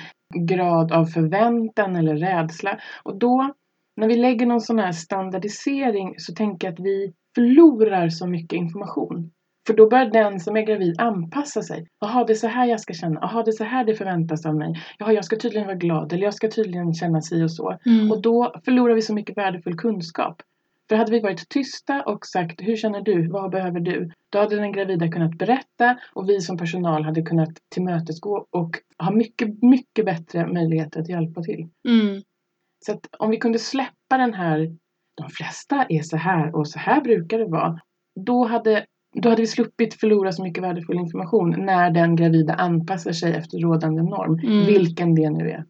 grad 0.48 0.92
av 0.92 1.04
förväntan 1.04 1.96
eller 1.96 2.16
rädsla. 2.16 2.78
Och 3.02 3.18
då, 3.18 3.54
när 3.96 4.08
vi 4.08 4.16
lägger 4.16 4.46
någon 4.46 4.60
sån 4.60 4.78
här 4.78 4.92
standardisering 4.92 6.14
så 6.18 6.34
tänker 6.34 6.66
jag 6.66 6.74
att 6.74 6.80
vi 6.80 7.12
förlorar 7.34 8.08
så 8.08 8.26
mycket 8.26 8.56
information. 8.56 9.30
För 9.66 9.74
då 9.74 9.88
börjar 9.88 10.10
den 10.10 10.40
som 10.40 10.56
är 10.56 10.62
gravid 10.62 11.00
anpassa 11.00 11.62
sig. 11.62 11.86
Jaha, 12.00 12.24
det 12.24 12.32
är 12.32 12.34
så 12.34 12.46
här 12.46 12.66
jag 12.66 12.80
ska 12.80 12.92
känna. 12.92 13.20
Jaha, 13.20 13.42
det 13.42 13.50
är 13.50 13.52
så 13.52 13.64
här 13.64 13.84
det 13.84 13.94
förväntas 13.94 14.46
av 14.46 14.54
mig. 14.54 14.74
Jaha, 14.98 15.12
jag 15.12 15.24
ska 15.24 15.36
tydligen 15.36 15.66
vara 15.66 15.76
glad 15.76 16.12
eller 16.12 16.24
jag 16.24 16.34
ska 16.34 16.50
tydligen 16.50 16.94
känna 16.94 17.20
si 17.20 17.42
och 17.42 17.52
så. 17.52 17.78
Mm. 17.86 18.10
Och 18.10 18.22
då 18.22 18.54
förlorar 18.64 18.94
vi 18.94 19.02
så 19.02 19.14
mycket 19.14 19.36
värdefull 19.36 19.76
kunskap. 19.76 20.42
För 20.88 20.96
hade 20.96 21.12
vi 21.12 21.20
varit 21.20 21.48
tysta 21.48 22.02
och 22.02 22.26
sagt 22.26 22.60
hur 22.60 22.76
känner 22.76 23.00
du, 23.00 23.28
vad 23.28 23.50
behöver 23.50 23.80
du? 23.80 24.10
Då 24.30 24.38
hade 24.38 24.56
den 24.56 24.72
gravida 24.72 25.08
kunnat 25.08 25.38
berätta 25.38 25.98
och 26.14 26.28
vi 26.28 26.40
som 26.40 26.56
personal 26.56 27.04
hade 27.04 27.22
kunnat 27.22 27.50
tillmötesgå 27.68 28.46
och 28.50 28.70
ha 28.98 29.10
mycket, 29.10 29.62
mycket 29.62 30.04
bättre 30.04 30.46
möjligheter 30.46 31.00
att 31.00 31.08
hjälpa 31.08 31.42
till. 31.42 31.68
Mm. 31.88 32.22
Så 32.86 32.92
att 32.92 33.06
om 33.18 33.30
vi 33.30 33.36
kunde 33.36 33.58
släppa 33.58 34.18
den 34.18 34.34
här, 34.34 34.76
de 35.16 35.30
flesta 35.30 35.86
är 35.88 36.02
så 36.02 36.16
här 36.16 36.56
och 36.56 36.68
så 36.68 36.78
här 36.78 37.00
brukar 37.00 37.38
det 37.38 37.46
vara. 37.46 37.80
Då 38.26 38.44
hade, 38.44 38.86
då 39.22 39.28
hade 39.28 39.42
vi 39.42 39.46
sluppit 39.46 39.94
förlora 39.94 40.32
så 40.32 40.42
mycket 40.42 40.64
värdefull 40.64 40.96
information 40.96 41.50
när 41.58 41.90
den 41.90 42.16
gravida 42.16 42.54
anpassar 42.54 43.12
sig 43.12 43.32
efter 43.34 43.58
rådande 43.58 44.02
norm. 44.02 44.38
Mm. 44.38 44.66
Vilken 44.66 45.14
det 45.14 45.30
nu 45.30 45.50
är. 45.50 45.64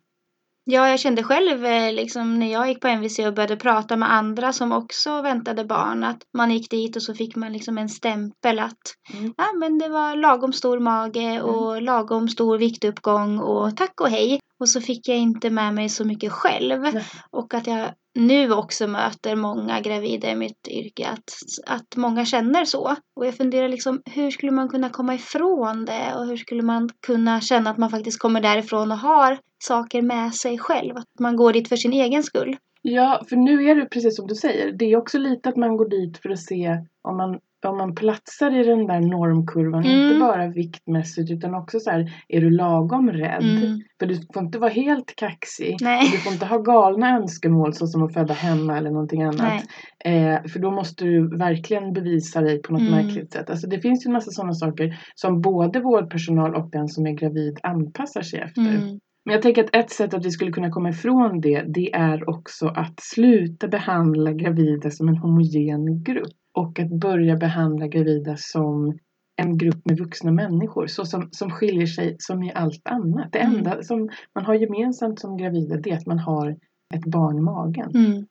Ja, 0.64 0.88
jag 0.88 1.00
kände 1.00 1.23
själv 1.23 1.64
eh, 1.64 1.92
liksom 1.92 2.38
när 2.38 2.52
jag 2.52 2.69
gick 2.69 2.81
på 2.81 2.88
MVC 2.88 3.19
och 3.19 3.35
började 3.35 3.57
prata 3.57 3.97
med 3.97 4.12
andra 4.12 4.52
som 4.52 4.73
också 4.73 5.23
väntade 5.23 5.64
barn 5.64 6.04
att 6.04 6.23
man 6.37 6.50
gick 6.50 6.71
dit 6.71 6.97
och 6.97 7.02
så 7.02 7.14
fick 7.14 7.37
man 7.37 7.52
liksom 7.52 7.78
en 7.78 7.88
stämpel 7.88 8.59
att 8.59 8.78
Mm. 9.14 9.35
ja, 9.37 9.45
men 9.59 9.78
det 9.78 9.88
var 9.88 10.16
lagom 10.16 10.52
stor 10.52 10.78
mage 10.78 11.42
och 11.42 11.83
lagom 11.83 12.28
stor 12.28 12.59
viktuppgång 12.59 13.38
och 13.38 13.76
tack 13.76 14.00
och 14.00 14.09
hej. 14.09 14.40
Och 14.62 14.69
så 14.69 14.81
fick 14.81 15.09
jag 15.09 15.16
inte 15.16 15.50
med 15.50 15.75
mig 15.75 15.88
så 15.88 16.04
mycket 16.04 16.33
själv. 16.33 16.81
Nej. 16.81 17.04
Och 17.31 17.54
att 17.54 17.66
jag 17.66 17.90
nu 18.14 18.52
också 18.52 18.87
möter 18.87 19.37
många 19.37 19.81
gravida 19.81 20.31
i 20.31 20.35
mitt 20.35 20.69
yrke 20.69 21.09
att, 21.09 21.31
att 21.66 21.97
många 21.97 22.25
känner 22.25 22.64
så. 22.64 22.97
Och 23.16 23.26
jag 23.26 23.37
funderar 23.37 23.69
liksom 23.69 24.02
hur 24.04 24.31
skulle 24.31 24.52
man 24.52 24.69
kunna 24.69 24.90
komma 24.90 25.14
ifrån 25.14 25.85
det 25.85 26.14
och 26.14 26.26
hur 26.26 26.37
skulle 26.37 26.62
man 26.62 26.88
kunna 27.07 27.40
känna 27.40 27.71
att 27.71 27.78
man 27.78 27.90
faktiskt 27.90 28.19
kommer 28.19 28.40
därifrån 28.40 28.92
och 28.92 28.99
har 28.99 29.38
saker 29.64 30.02
med 30.02 30.35
sig 30.35 30.59
själv. 30.59 30.97
Att 30.97 31.21
man 31.21 31.37
går 31.37 31.52
dit 31.52 31.69
för 31.69 31.76
sin 31.76 31.92
egen 31.92 32.23
skull. 32.23 32.57
Ja, 32.83 33.23
för 33.28 33.37
nu 33.37 33.71
är 33.71 33.75
det 33.75 33.87
precis 33.87 34.16
som 34.16 34.26
du 34.26 34.35
säger. 34.35 34.73
Det 34.73 34.85
är 34.85 34.97
också 34.97 35.19
lite 35.19 35.49
att 35.49 35.57
man 35.57 35.76
går 35.76 35.88
dit 35.88 36.19
för 36.19 36.31
att 36.31 36.40
se 36.40 36.76
om 37.02 37.16
man, 37.16 37.38
om 37.69 37.76
man 37.76 37.95
platsar 37.95 38.61
i 38.61 38.64
den 38.64 38.87
där 38.87 39.00
normkurvan. 39.00 39.85
Mm. 39.85 39.99
Inte 39.99 40.21
bara 40.21 40.49
viktmässigt 40.49 41.31
utan 41.31 41.54
också 41.54 41.81
så 41.81 41.90
här, 41.90 42.12
är 42.28 42.40
du 42.40 42.50
lagom 42.50 43.11
rädd? 43.11 43.42
Mm. 43.42 43.81
För 44.00 44.07
du 44.07 44.14
får 44.35 44.42
inte 44.42 44.59
vara 44.59 44.71
helt 44.71 45.16
kaxig. 45.16 45.76
Nej. 45.81 46.09
Du 46.12 46.19
får 46.19 46.33
inte 46.33 46.47
ha 46.47 46.59
galna 46.59 47.16
önskemål 47.16 47.75
såsom 47.75 48.02
att 48.02 48.14
föda 48.14 48.35
hemma 48.35 48.78
eller 48.78 48.90
någonting 48.90 49.23
annat. 49.23 49.62
Eh, 50.04 50.50
för 50.52 50.59
då 50.59 50.71
måste 50.71 51.04
du 51.04 51.38
verkligen 51.38 51.92
bevisa 51.92 52.40
dig 52.40 52.62
på 52.62 52.73
något 52.73 52.83
Mm. 52.83 52.92
märkligt 52.92 53.33
sätt. 53.33 53.50
Alltså 53.50 53.66
det 53.66 53.81
finns 53.81 54.07
ju 54.07 54.09
en 54.09 54.12
massa 54.12 54.31
sådana 54.31 54.52
saker 54.54 54.99
som 55.14 55.40
både 55.40 55.81
vårdpersonal 55.81 56.54
och 56.54 56.71
den 56.71 56.88
som 56.88 57.07
är 57.07 57.12
gravid 57.12 57.59
anpassar 57.62 58.23
sig 58.23 58.40
efter. 58.40 58.61
Mm. 58.61 58.99
Men 59.25 59.33
jag 59.33 59.42
tänker 59.42 59.64
att 59.64 59.76
ett 59.76 59.90
sätt 59.90 60.14
att 60.14 60.26
vi 60.26 60.31
skulle 60.31 60.52
kunna 60.52 60.71
komma 60.71 60.88
ifrån 60.88 61.40
det, 61.40 61.64
det 61.75 61.95
är 61.95 62.31
också 62.31 62.66
att 62.66 63.00
sluta 63.00 63.69
behandla 63.69 64.33
gravida 64.33 64.90
som 64.90 65.09
en 65.09 65.16
homogen 65.16 66.02
grupp. 66.02 66.42
Och 66.54 66.78
att 66.80 66.90
börja 66.90 67.37
behandla 67.37 67.87
gravida 67.87 68.37
som 68.37 68.99
en 69.37 69.59
grupp 69.59 69.87
med 69.87 69.99
vuxna 69.99 70.32
människor 70.32 70.87
så 70.87 71.04
som, 71.04 71.28
som 71.32 71.50
skiljer 71.50 71.87
sig 71.87 72.16
som 72.18 72.42
i 72.42 72.52
allt 72.54 72.80
annat. 72.88 73.32
Det 73.32 73.38
Mm. 73.38 73.56
enda 73.56 73.82
som 73.82 74.09
man 74.35 74.44
har 74.44 74.54
gemensamt 74.54 75.21
som 75.21 75.37
gravida 75.37 75.76
det 75.76 75.90
är 75.90 75.97
att 75.97 76.06
man 76.06 76.18
har 76.18 76.56
ett 76.94 77.04
barn 77.04 77.38
i 77.38 77.40
magen. 77.40 77.90
Mm. 77.94 78.26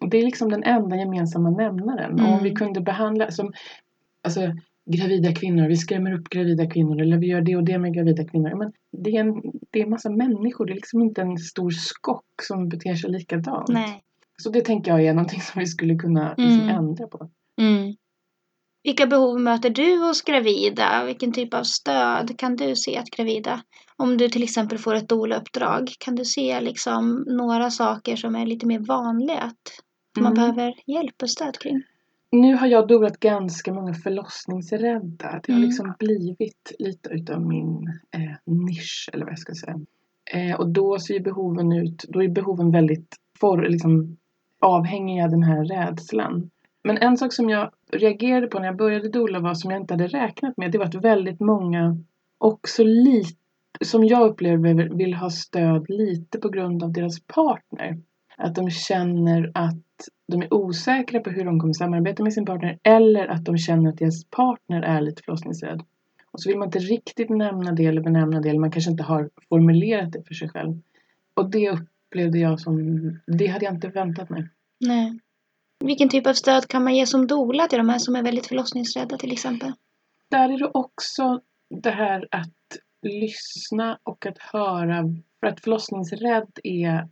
Och 0.00 0.08
det 0.10 0.18
är 0.18 0.22
liksom 0.22 0.50
den 0.50 0.62
enda 0.62 0.96
gemensamma 0.96 1.50
nämnaren. 1.50 2.12
Och 2.12 2.20
om 2.26 2.32
Mm. 2.32 2.42
vi 2.44 2.50
kunde 2.50 2.80
behandla 2.80 3.30
som 3.30 3.52
alltså, 4.22 4.40
gravida 4.90 5.32
kvinnor, 5.32 5.68
vi 5.68 5.76
skrämmer 5.76 6.12
upp 6.12 6.28
gravida 6.28 6.66
kvinnor 6.70 7.00
eller 7.02 7.18
vi 7.18 7.26
gör 7.26 7.40
det 7.40 7.56
och 7.56 7.64
det 7.64 7.78
med 7.78 7.94
gravida 7.94 8.24
kvinnor. 8.24 8.54
Men 8.58 8.72
det 9.04 9.10
är 9.16 9.20
en, 9.20 9.42
det 9.70 9.78
är 9.80 9.84
en 9.84 9.90
massa 9.90 10.10
människor, 10.10 10.66
det 10.66 10.72
är 10.72 10.74
liksom 10.74 11.00
inte 11.02 11.22
en 11.22 11.38
stor 11.38 11.70
skock 11.70 12.24
som 12.42 12.68
beter 12.68 12.94
sig 12.94 13.10
likadant. 13.10 13.68
Nej. 13.68 14.02
Så 14.42 14.50
det 14.50 14.60
tänker 14.64 14.90
jag 14.90 15.04
är 15.04 15.14
någonting 15.14 15.40
som 15.40 15.58
vi 15.60 15.66
skulle 15.66 15.94
kunna 15.94 16.34
liksom, 16.36 16.60
Mm. 16.60 16.76
ändra 16.76 17.06
på. 17.06 17.28
Mm. 17.58 17.94
Vilka 18.82 19.06
behov 19.06 19.40
möter 19.40 19.70
du 19.70 19.96
hos 19.96 20.22
gravida? 20.22 21.04
Vilken 21.04 21.32
typ 21.32 21.54
av 21.54 21.62
stöd 21.62 22.38
kan 22.38 22.56
du 22.56 22.76
se 22.76 22.96
att 22.98 23.10
gravida? 23.10 23.62
Om 23.96 24.16
du 24.16 24.28
till 24.28 24.42
exempel 24.42 24.78
får 24.78 24.94
ett 24.94 25.08
doula-uppdrag, 25.08 25.90
kan 25.98 26.14
du 26.14 26.24
se 26.24 26.60
liksom 26.60 27.24
några 27.26 27.70
saker 27.70 28.16
som 28.16 28.36
är 28.36 28.46
lite 28.46 28.66
mer 28.66 28.78
vanliga 28.78 29.38
att 29.40 29.56
man 30.20 30.32
Mm. 30.32 30.34
behöver 30.34 30.74
hjälp 30.86 31.22
och 31.22 31.30
stöd 31.30 31.58
kring? 31.58 31.82
Nu 32.30 32.54
har 32.54 32.66
jag 32.66 32.88
dolat 32.88 33.20
ganska 33.20 33.72
många 33.72 33.94
förlossningsrädda. 33.94 35.40
Det 35.42 35.52
har 35.52 35.58
Mm. 35.58 35.68
liksom 35.68 35.94
blivit 35.98 36.72
lite 36.78 37.08
utav 37.10 37.46
min 37.46 37.86
eh, 38.14 38.36
nisch 38.54 39.10
eller 39.12 39.24
vad 39.24 39.32
jag 39.32 39.38
ska 39.38 39.54
säga. 39.54 39.80
Eh, 40.34 40.60
och 40.60 40.68
då 40.68 40.98
ser 40.98 41.20
behoven 41.20 41.72
ut, 41.72 42.04
då 42.08 42.22
är 42.22 42.28
behoven 42.28 42.70
väldigt 42.72 43.16
for, 43.40 43.62
liksom, 43.68 44.16
avhängiga 44.60 45.28
den 45.28 45.42
här 45.42 45.64
rädslan. 45.64 46.50
Men 46.88 46.98
en 46.98 47.16
sak 47.16 47.32
som 47.32 47.50
jag 47.50 47.70
reagerade 47.92 48.46
på 48.46 48.58
när 48.58 48.66
jag 48.66 48.76
började 48.76 49.08
dola 49.08 49.40
var 49.40 49.54
som 49.54 49.70
jag 49.70 49.80
inte 49.80 49.94
hade 49.94 50.06
räknat 50.06 50.56
med. 50.56 50.72
Det 50.72 50.78
var 50.78 50.86
att 50.86 50.94
väldigt 50.94 51.40
många 51.40 51.98
också 52.38 52.84
lite, 52.84 53.38
som 53.84 54.04
jag 54.04 54.30
upplever 54.30 54.96
vill 54.96 55.14
ha 55.14 55.30
stöd 55.30 55.90
lite 55.90 56.38
på 56.38 56.48
grund 56.48 56.82
av 56.82 56.92
deras 56.92 57.20
partner. 57.20 57.98
Att 58.36 58.54
de 58.54 58.70
känner 58.70 59.50
att 59.54 59.84
de 60.28 60.42
är 60.42 60.54
osäkra 60.54 61.20
på 61.20 61.30
hur 61.30 61.44
de 61.44 61.60
kommer 61.60 61.72
samarbeta 61.72 62.22
med 62.22 62.32
sin 62.32 62.46
partner 62.46 62.78
eller 62.82 63.26
att 63.26 63.44
de 63.44 63.58
känner 63.58 63.90
att 63.90 63.98
deras 63.98 64.24
partner 64.24 64.82
är 64.82 65.00
lite 65.00 65.22
förlossningsrädd. 65.22 65.82
Och 66.30 66.40
så 66.40 66.48
vill 66.48 66.58
man 66.58 66.68
inte 66.68 66.78
riktigt 66.78 67.28
nämna 67.28 67.72
det 67.72 67.86
eller 67.86 68.00
benämna 68.00 68.40
det 68.40 68.48
eller 68.48 68.60
man 68.60 68.70
kanske 68.70 68.90
inte 68.90 69.02
har 69.02 69.30
formulerat 69.48 70.12
det 70.12 70.22
för 70.22 70.34
sig 70.34 70.48
själv. 70.48 70.80
Och 71.34 71.50
det 71.50 71.70
upplevde 71.70 72.38
jag 72.38 72.60
som, 72.60 73.18
det 73.26 73.46
hade 73.46 73.64
jag 73.64 73.74
inte 73.74 73.88
väntat 73.88 74.30
mig. 74.30 74.48
Nej. 74.80 75.18
Vilken 75.84 76.08
typ 76.08 76.26
av 76.26 76.32
stöd 76.32 76.68
kan 76.68 76.84
man 76.84 76.96
ge 76.96 77.06
som 77.06 77.26
doula 77.26 77.66
till 77.66 77.78
de 77.78 77.88
här 77.88 77.98
som 77.98 78.16
är 78.16 78.22
väldigt 78.22 78.46
förlossningsrädda 78.46 79.18
till 79.18 79.32
exempel? 79.32 79.72
Där 80.30 80.48
är 80.48 80.58
det 80.58 80.70
också 80.74 81.40
det 81.82 81.90
här 81.90 82.28
att 82.30 82.78
lyssna 83.02 83.98
och 84.02 84.26
att 84.26 84.38
höra. 84.38 85.04
För 85.40 85.46
att 85.46 85.60
förlossningsrädd 85.60 86.48
är 86.64 87.08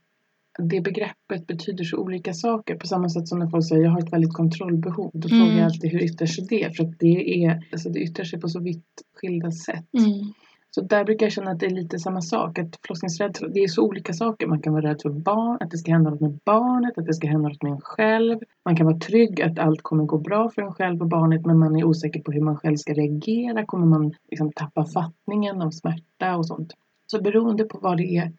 det 0.58 0.80
begreppet 0.80 1.46
betyder 1.46 1.84
så 1.84 1.96
olika 1.96 2.34
saker. 2.34 2.76
På 2.76 2.86
samma 2.86 3.08
sätt 3.08 3.28
som 3.28 3.38
när 3.38 3.46
folk 3.50 3.68
säger 3.68 3.82
jag 3.84 3.90
har 3.90 3.98
ett 4.00 4.12
väldigt 4.12 4.34
kontrollbehov. 4.34 5.10
Då 5.14 5.28
Mm. 5.28 5.40
frågar 5.40 5.56
jag 5.58 5.64
alltid 5.64 5.90
hur 5.90 6.02
yttrar 6.02 6.26
sig 6.26 6.46
det? 6.48 6.76
För 6.76 6.84
att 6.84 6.98
det, 6.98 7.44
är, 7.44 7.62
alltså 7.72 7.88
det 7.88 8.00
yttrar 8.00 8.24
sig 8.24 8.40
på 8.40 8.48
så 8.48 8.60
vitt 8.60 9.02
skilda 9.14 9.50
sätt. 9.50 9.94
Mm. 9.98 10.32
Så 10.76 10.82
där 10.82 11.04
brukar 11.04 11.26
jag 11.26 11.32
känna 11.32 11.50
att 11.50 11.60
det 11.60 11.66
är 11.66 11.70
lite 11.70 11.98
samma 11.98 12.20
sak. 12.22 12.58
Att 12.58 12.78
förlossningsrädd, 12.86 13.36
det 13.54 13.60
är 13.60 13.68
så 13.68 13.82
olika 13.82 14.12
saker. 14.12 14.46
Man 14.46 14.62
kan 14.62 14.72
vara 14.72 14.86
rädd 14.90 15.02
för 15.02 15.10
barn, 15.10 15.58
att 15.60 15.70
det 15.70 15.78
ska 15.78 15.92
hända 15.92 16.10
något 16.10 16.20
med 16.20 16.38
barnet, 16.44 16.98
att 16.98 17.06
det 17.06 17.14
ska 17.14 17.26
hända 17.28 17.48
något 17.48 17.62
med 17.62 17.72
en 17.72 17.80
själv. 17.80 18.38
Man 18.64 18.76
kan 18.76 18.86
vara 18.86 18.98
trygg 18.98 19.42
att 19.42 19.58
allt 19.58 19.82
kommer 19.82 20.04
gå 20.04 20.18
bra 20.18 20.48
för 20.48 20.62
en 20.62 20.72
själv 20.72 21.00
och 21.00 21.08
barnet 21.08 21.46
men 21.46 21.58
man 21.58 21.76
är 21.76 21.84
osäker 21.84 22.20
på 22.20 22.32
hur 22.32 22.40
man 22.40 22.56
själv 22.56 22.76
ska 22.76 22.92
reagera. 22.92 23.66
Kommer 23.66 23.86
man 23.86 24.14
liksom 24.30 24.52
tappa 24.52 24.84
fattningen 24.84 25.62
av 25.62 25.70
smärta 25.70 26.36
och 26.36 26.46
sånt. 26.46 26.72
Så 27.06 27.22
beroende 27.22 27.64
på 27.64 27.78
vad 27.82 27.96
det 27.96 28.16
är, 28.16 28.32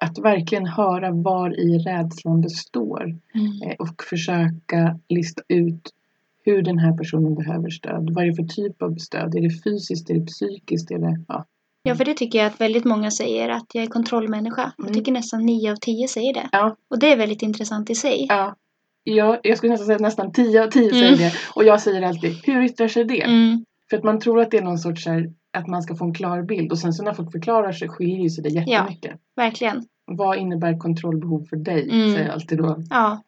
att 0.00 0.18
verkligen 0.18 0.66
höra 0.66 1.10
var 1.10 1.60
i 1.60 1.78
rädslan 1.78 2.40
består 2.40 3.02
Mm. 3.34 3.62
eh, 3.62 3.76
och 3.78 4.02
försöka 4.10 4.98
lista 5.08 5.42
ut 5.48 5.90
hur 6.44 6.62
den 6.62 6.78
här 6.78 6.96
personen 6.96 7.34
behöver 7.34 7.70
stöd. 7.70 8.10
Vad 8.14 8.24
är 8.24 8.28
det 8.28 8.34
för 8.34 8.42
typ 8.62 8.82
av 8.82 8.94
stöd? 8.94 9.34
Är 9.34 9.40
det 9.40 9.62
fysiskt? 9.64 10.10
Är 10.10 10.14
det 10.14 10.26
psykiskt? 10.26 10.90
Är 10.90 10.98
det, 10.98 11.24
ja. 11.28 11.44
Ja, 11.86 11.94
för 11.94 12.04
det 12.04 12.14
tycker 12.14 12.38
jag 12.38 12.46
att 12.46 12.60
väldigt 12.60 12.84
många 12.84 13.10
säger 13.10 13.48
att 13.48 13.66
jag 13.72 13.84
är 13.84 13.88
kontrollmänniska. 13.88 14.72
Jag 14.76 14.84
Mm. 14.86 14.94
tycker 14.94 15.12
nästan 15.12 15.46
nio 15.46 15.72
av 15.72 15.76
tio 15.76 16.08
säger 16.08 16.34
det. 16.34 16.48
Ja. 16.52 16.76
Och 16.90 16.98
det 16.98 17.12
är 17.12 17.16
väldigt 17.16 17.42
intressant 17.42 17.90
i 17.90 17.94
sig. 17.94 18.26
Ja. 18.28 18.54
Jag, 19.04 19.38
jag 19.42 19.58
skulle 19.58 19.70
nästan 19.72 19.86
säga 19.86 19.96
att 19.96 20.02
nästan 20.02 20.32
10 20.32 20.64
av 20.64 20.70
10 20.70 20.90
säger 20.90 21.06
Mm. 21.08 21.18
det. 21.18 21.32
Och 21.54 21.64
jag 21.64 21.80
säger 21.80 22.02
alltid, 22.02 22.34
hur 22.44 22.62
yttrar 22.64 22.88
sig 22.88 23.04
det? 23.04 23.22
Mm. 23.22 23.64
För 23.90 23.96
att 23.96 24.04
man 24.04 24.20
tror 24.20 24.40
att 24.40 24.50
det 24.50 24.58
är 24.58 24.62
någon 24.62 24.78
sorts 24.78 25.06
här, 25.06 25.30
att 25.58 25.66
man 25.66 25.82
ska 25.82 25.94
få 25.96 26.04
en 26.04 26.14
klar 26.14 26.42
bild. 26.42 26.72
Och 26.72 26.78
sen 26.78 26.92
så 26.92 27.02
när 27.04 27.12
folk 27.14 27.32
förklarar 27.32 27.72
sig 27.72 27.88
skiljer 27.88 28.28
sig 28.28 28.44
det 28.44 28.48
jättemycket. 28.48 29.12
Verkligen. 29.36 29.84
Vad 30.06 30.38
innebär 30.38 30.78
kontrollbehov 30.78 31.44
för 31.50 31.56
dig? 31.56 31.90
Mm. 31.90 32.12
Säger 32.12 32.24
jag 32.26 32.34
alltid 32.34 32.58
då. 32.58 32.76
Ja. 32.90 33.22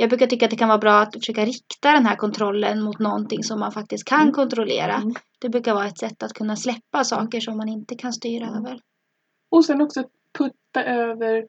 Jag 0.00 0.08
brukar 0.08 0.26
tycka 0.26 0.44
att 0.44 0.50
det 0.50 0.56
kan 0.56 0.68
vara 0.68 0.78
bra 0.78 1.00
att 1.00 1.14
försöka 1.14 1.44
rikta 1.44 1.92
den 1.92 2.06
här 2.06 2.16
kontrollen 2.16 2.82
mot 2.82 2.98
någonting 2.98 3.42
som 3.44 3.60
man 3.60 3.72
faktiskt 3.72 4.04
kan 4.04 4.20
Mm. 4.20 4.32
kontrollera. 4.32 4.94
Mm. 4.94 5.14
Det 5.40 5.48
brukar 5.48 5.74
vara 5.74 5.86
ett 5.86 5.98
sätt 5.98 6.22
att 6.22 6.32
kunna 6.32 6.56
släppa 6.56 7.04
saker 7.04 7.40
som 7.40 7.56
man 7.56 7.68
inte 7.68 7.94
kan 7.94 8.12
styra 8.12 8.46
Mm. 8.46 8.58
över. 8.58 8.80
Och 9.50 9.64
sen 9.64 9.80
också 9.80 10.04
putta 10.38 10.84
över. 10.84 11.46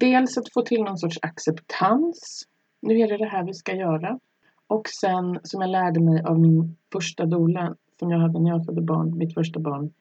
Dels 0.00 0.38
att 0.38 0.52
få 0.52 0.62
till 0.62 0.82
någon 0.82 0.98
sorts 0.98 1.18
acceptans. 1.22 2.42
Nu 2.82 2.98
är 3.00 3.08
det 3.08 3.16
det 3.16 3.26
här 3.28 3.44
vi 3.44 3.54
ska 3.54 3.74
göra. 3.74 4.18
Och 4.66 4.88
sen 4.88 5.40
som 5.42 5.60
jag 5.60 5.70
lärde 5.70 6.00
mig 6.00 6.22
av 6.22 6.40
min 6.40 6.76
första 6.92 7.26
doula 7.26 7.74
som 7.98 8.10
jag 8.10 8.18
hade 8.18 8.40
när 8.40 8.50
jag 8.50 8.64
födde 8.66 8.82
barn, 8.82 9.18
mitt 9.18 9.34
första 9.34 9.60
barn. 9.60 9.92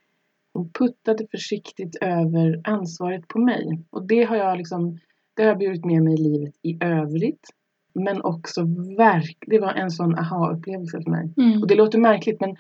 Hon 0.54 0.70
puttade 0.70 1.28
försiktigt 1.32 1.96
över 2.02 2.62
ansvaret 2.64 3.28
på 3.28 3.40
mig. 3.40 3.84
Och 3.90 4.08
det 4.08 4.24
har 4.24 4.36
jag 4.36 4.58
liksom, 4.58 5.00
det 5.34 5.42
har 5.44 5.50
jag 5.50 5.58
burit 5.60 5.86
med 5.86 6.04
mig 6.04 6.14
i 6.14 6.18
livet 6.18 6.54
i 6.62 6.78
övrigt. 6.84 7.50
Men 7.94 8.22
också 8.22 8.62
verk, 8.98 9.38
det 9.48 9.60
var 9.60 9.74
en 9.74 9.92
sån 9.92 10.16
aha-upplevelse 10.16 11.02
för 11.02 11.12
mig. 11.12 11.34
Mm. 11.38 11.62
Och 11.62 11.68
det 11.68 11.76
låter 11.76 12.00
märkligt 12.00 12.40
men 12.42 12.56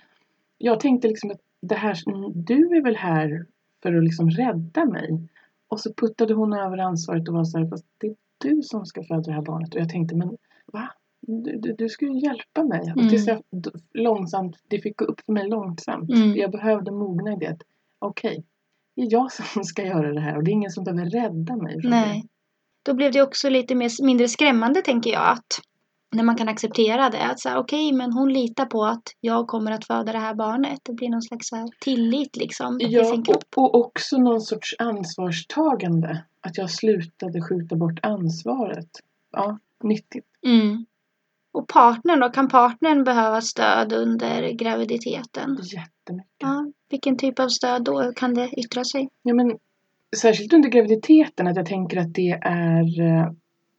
jag 0.57 0.79
tänkte 0.79 1.07
liksom 1.07 1.31
att 1.31 1.39
det 1.62 1.75
här, 1.75 1.95
du 2.33 2.77
är 2.77 2.83
väl 2.83 2.95
här 2.95 3.45
för 3.83 3.93
att 3.93 4.03
liksom 4.03 4.29
rädda 4.29 4.86
mig. 4.86 5.29
Och 5.67 5.79
så 5.79 5.93
puttade 5.93 6.33
hon 6.33 6.53
över 6.53 6.77
ansvaret 6.77 7.27
och 7.27 7.33
var 7.33 7.43
så 7.43 7.57
här, 7.57 7.67
fast 7.67 7.86
det 7.98 8.07
är 8.07 8.15
du 8.38 8.62
som 8.62 8.86
ska 8.86 9.03
föda 9.03 9.21
det 9.21 9.31
här 9.31 9.41
barnet. 9.41 9.75
Och 9.75 9.81
jag 9.81 9.89
tänkte, 9.89 10.15
men 10.15 10.38
va? 10.74 10.89
Du, 11.21 11.57
du, 11.57 11.74
du 11.74 11.89
ska 11.89 12.05
ju 12.05 12.19
hjälpa 12.19 12.63
mig. 12.63 12.81
Mm. 12.81 13.05
Och 13.05 13.09
tills 13.09 13.27
jag 13.27 13.43
d- 13.51 13.69
långsamt, 13.93 14.57
det 14.67 14.79
fick 14.79 14.98
gå 14.98 15.05
upp 15.05 15.21
för 15.25 15.33
mig 15.33 15.48
långsamt. 15.48 16.09
Mm. 16.09 16.36
Jag 16.36 16.51
behövde 16.51 16.91
mogna 16.91 17.33
i 17.33 17.36
det. 17.36 17.57
Okej, 18.00 18.43
det 18.95 19.01
är 19.01 19.12
jag 19.12 19.31
som 19.53 19.63
ska 19.63 19.86
göra 19.86 20.13
det 20.13 20.19
här 20.21 20.38
och 20.38 20.43
det 20.43 20.51
är 20.51 20.53
ingen 20.53 20.71
som 20.71 20.83
behöver 20.83 21.05
rädda 21.05 21.55
mig 21.55 21.81
från 21.81 21.91
Nej. 21.91 22.27
Då 22.83 22.93
blev 22.93 23.12
det 23.12 23.21
också 23.21 23.50
lite 23.50 23.75
mer, 23.75 24.05
mindre 24.05 24.27
skrämmande 24.27 24.81
tänker 24.81 25.12
jag. 25.12 25.31
Att 25.31 25.62
när 26.12 26.24
man 26.24 26.36
kan 26.36 26.50
acceptera 26.50 27.09
det. 27.09 27.24
Att 27.24 27.39
säga 27.39 27.59
okej, 27.59 27.93
men 27.93 28.13
hon 28.13 28.33
litar 28.33 28.65
på 28.65 28.86
att 28.86 29.03
jag 29.21 29.48
kommer 29.48 29.71
att 29.71 29.86
föda 29.86 30.12
det 30.12 30.19
här 30.19 30.36
barnet. 30.36 30.79
Det 30.83 30.93
blir 30.93 31.09
någon 31.09 31.21
slags 31.21 31.50
tillit 31.79 32.36
liksom. 32.36 32.77
Ja, 32.81 33.13
och, 33.27 33.43
och 33.57 33.75
också 33.75 34.17
någon 34.17 34.41
sorts 34.41 34.75
ansvarstagande. 34.79 36.24
Att 36.41 36.57
jag 36.57 36.69
slutade 36.69 37.41
skjuta 37.41 37.75
bort 37.75 38.00
ansvaret. 38.01 38.89
Ja, 39.31 39.59
nyttigt. 39.83 40.25
Mm. 40.45 40.86
Och 41.51 41.67
partnern 41.67 42.19
då? 42.19 42.29
Kan 42.29 42.48
partnern 42.48 43.03
behöva 43.03 43.41
stöd 43.41 43.93
under 43.93 44.51
graviditeten? 44.51 45.57
Jättemycket. 45.63 46.38
Ja. 46.38 46.71
Vilken 46.89 47.17
typ 47.17 47.39
av 47.39 47.48
stöd 47.48 47.83
då? 47.83 48.01
Hur 48.01 48.13
kan 48.13 48.33
det 48.33 48.50
yttra 48.57 48.83
sig? 48.83 49.09
Ja, 49.21 49.33
men 49.33 49.57
särskilt 50.17 50.53
under 50.53 50.69
graviditeten 50.69 51.47
att 51.47 51.55
jag 51.55 51.65
tänker 51.65 51.97
att 51.97 52.13
det 52.13 52.39
är 52.41 53.01
eh, 53.01 53.31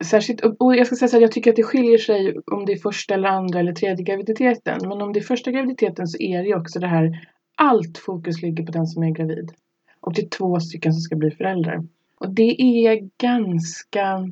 särskilt, 0.04 0.40
och 0.40 0.76
jag 0.76 0.86
ska 0.86 0.96
säga 0.96 1.08
så 1.08 1.16
här, 1.16 1.22
jag 1.22 1.32
tycker 1.32 1.50
att 1.50 1.56
det 1.56 1.62
skiljer 1.62 1.98
sig 1.98 2.38
om 2.52 2.66
det 2.66 2.72
är 2.72 2.76
första 2.76 3.14
eller 3.14 3.28
andra 3.28 3.60
eller 3.60 3.72
tredje 3.72 4.04
graviditeten. 4.04 4.88
Men 4.88 5.02
om 5.02 5.12
det 5.12 5.20
är 5.20 5.24
första 5.24 5.50
graviditeten 5.50 6.06
så 6.06 6.18
är 6.22 6.38
det 6.38 6.48
ju 6.48 6.56
också 6.56 6.78
det 6.78 6.86
här, 6.86 7.28
allt 7.54 7.98
fokus 7.98 8.42
ligger 8.42 8.66
på 8.66 8.72
den 8.72 8.86
som 8.86 9.02
är 9.02 9.10
gravid. 9.10 9.52
Och 10.00 10.14
det 10.14 10.22
är 10.22 10.28
två 10.28 10.60
stycken 10.60 10.92
som 10.92 11.00
ska 11.00 11.16
bli 11.16 11.30
föräldrar. 11.30 11.84
Och 12.20 12.34
det 12.34 12.62
är 12.62 13.08
ganska 13.18 14.30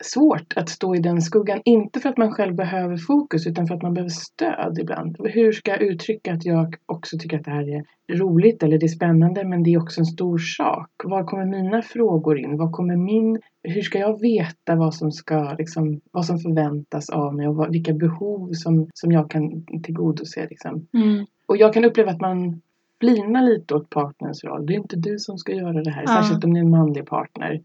svårt 0.00 0.52
att 0.56 0.68
stå 0.68 0.94
i 0.94 0.98
den 0.98 1.22
skuggan. 1.22 1.60
Inte 1.64 2.00
för 2.00 2.08
att 2.08 2.18
man 2.18 2.32
själv 2.32 2.54
behöver 2.54 2.96
fokus 2.96 3.46
utan 3.46 3.66
för 3.66 3.74
att 3.74 3.82
man 3.82 3.94
behöver 3.94 4.10
stöd 4.10 4.78
ibland. 4.80 5.16
Hur 5.24 5.52
ska 5.52 5.70
jag 5.70 5.82
uttrycka 5.82 6.32
att 6.32 6.44
jag 6.44 6.76
också 6.86 7.18
tycker 7.18 7.38
att 7.38 7.44
det 7.44 7.50
här 7.50 7.68
är 7.68 7.84
roligt 8.18 8.62
eller 8.62 8.78
det 8.78 8.86
är 8.86 8.88
spännande 8.88 9.44
men 9.44 9.62
det 9.62 9.74
är 9.74 9.82
också 9.82 10.00
en 10.00 10.06
stor 10.06 10.38
sak. 10.38 10.90
Var 11.04 11.24
kommer 11.24 11.44
mina 11.44 11.82
frågor 11.82 12.38
in? 12.38 12.56
Var 12.56 12.70
kommer 12.70 12.96
min, 12.96 13.40
hur 13.62 13.82
ska 13.82 13.98
jag 13.98 14.20
veta 14.20 14.74
vad 14.74 14.94
som 14.94 15.12
ska 15.12 15.54
liksom, 15.58 16.00
vad 16.10 16.24
som 16.26 16.38
förväntas 16.38 17.10
av 17.10 17.34
mig 17.34 17.48
och 17.48 17.56
vad, 17.56 17.72
vilka 17.72 17.92
behov 17.92 18.52
som, 18.52 18.88
som 18.94 19.12
jag 19.12 19.30
kan 19.30 19.66
tillgodose 19.82 20.46
liksom. 20.50 20.86
Mm. 20.94 21.26
Och 21.46 21.56
jag 21.56 21.74
kan 21.74 21.84
uppleva 21.84 22.10
att 22.10 22.20
man 22.20 22.60
flinar 23.00 23.42
lite 23.42 23.74
åt 23.74 23.90
partners 23.90 24.44
roll. 24.44 24.66
Det 24.66 24.72
är 24.72 24.78
inte 24.78 24.96
du 24.96 25.18
som 25.18 25.38
ska 25.38 25.52
göra 25.52 25.82
det 25.82 25.90
här. 25.90 26.02
Ja. 26.06 26.08
Särskilt 26.08 26.44
om 26.44 26.54
det 26.54 26.60
är 26.60 26.64
en 26.64 26.70
manlig 26.70 27.06
partner. 27.06 27.60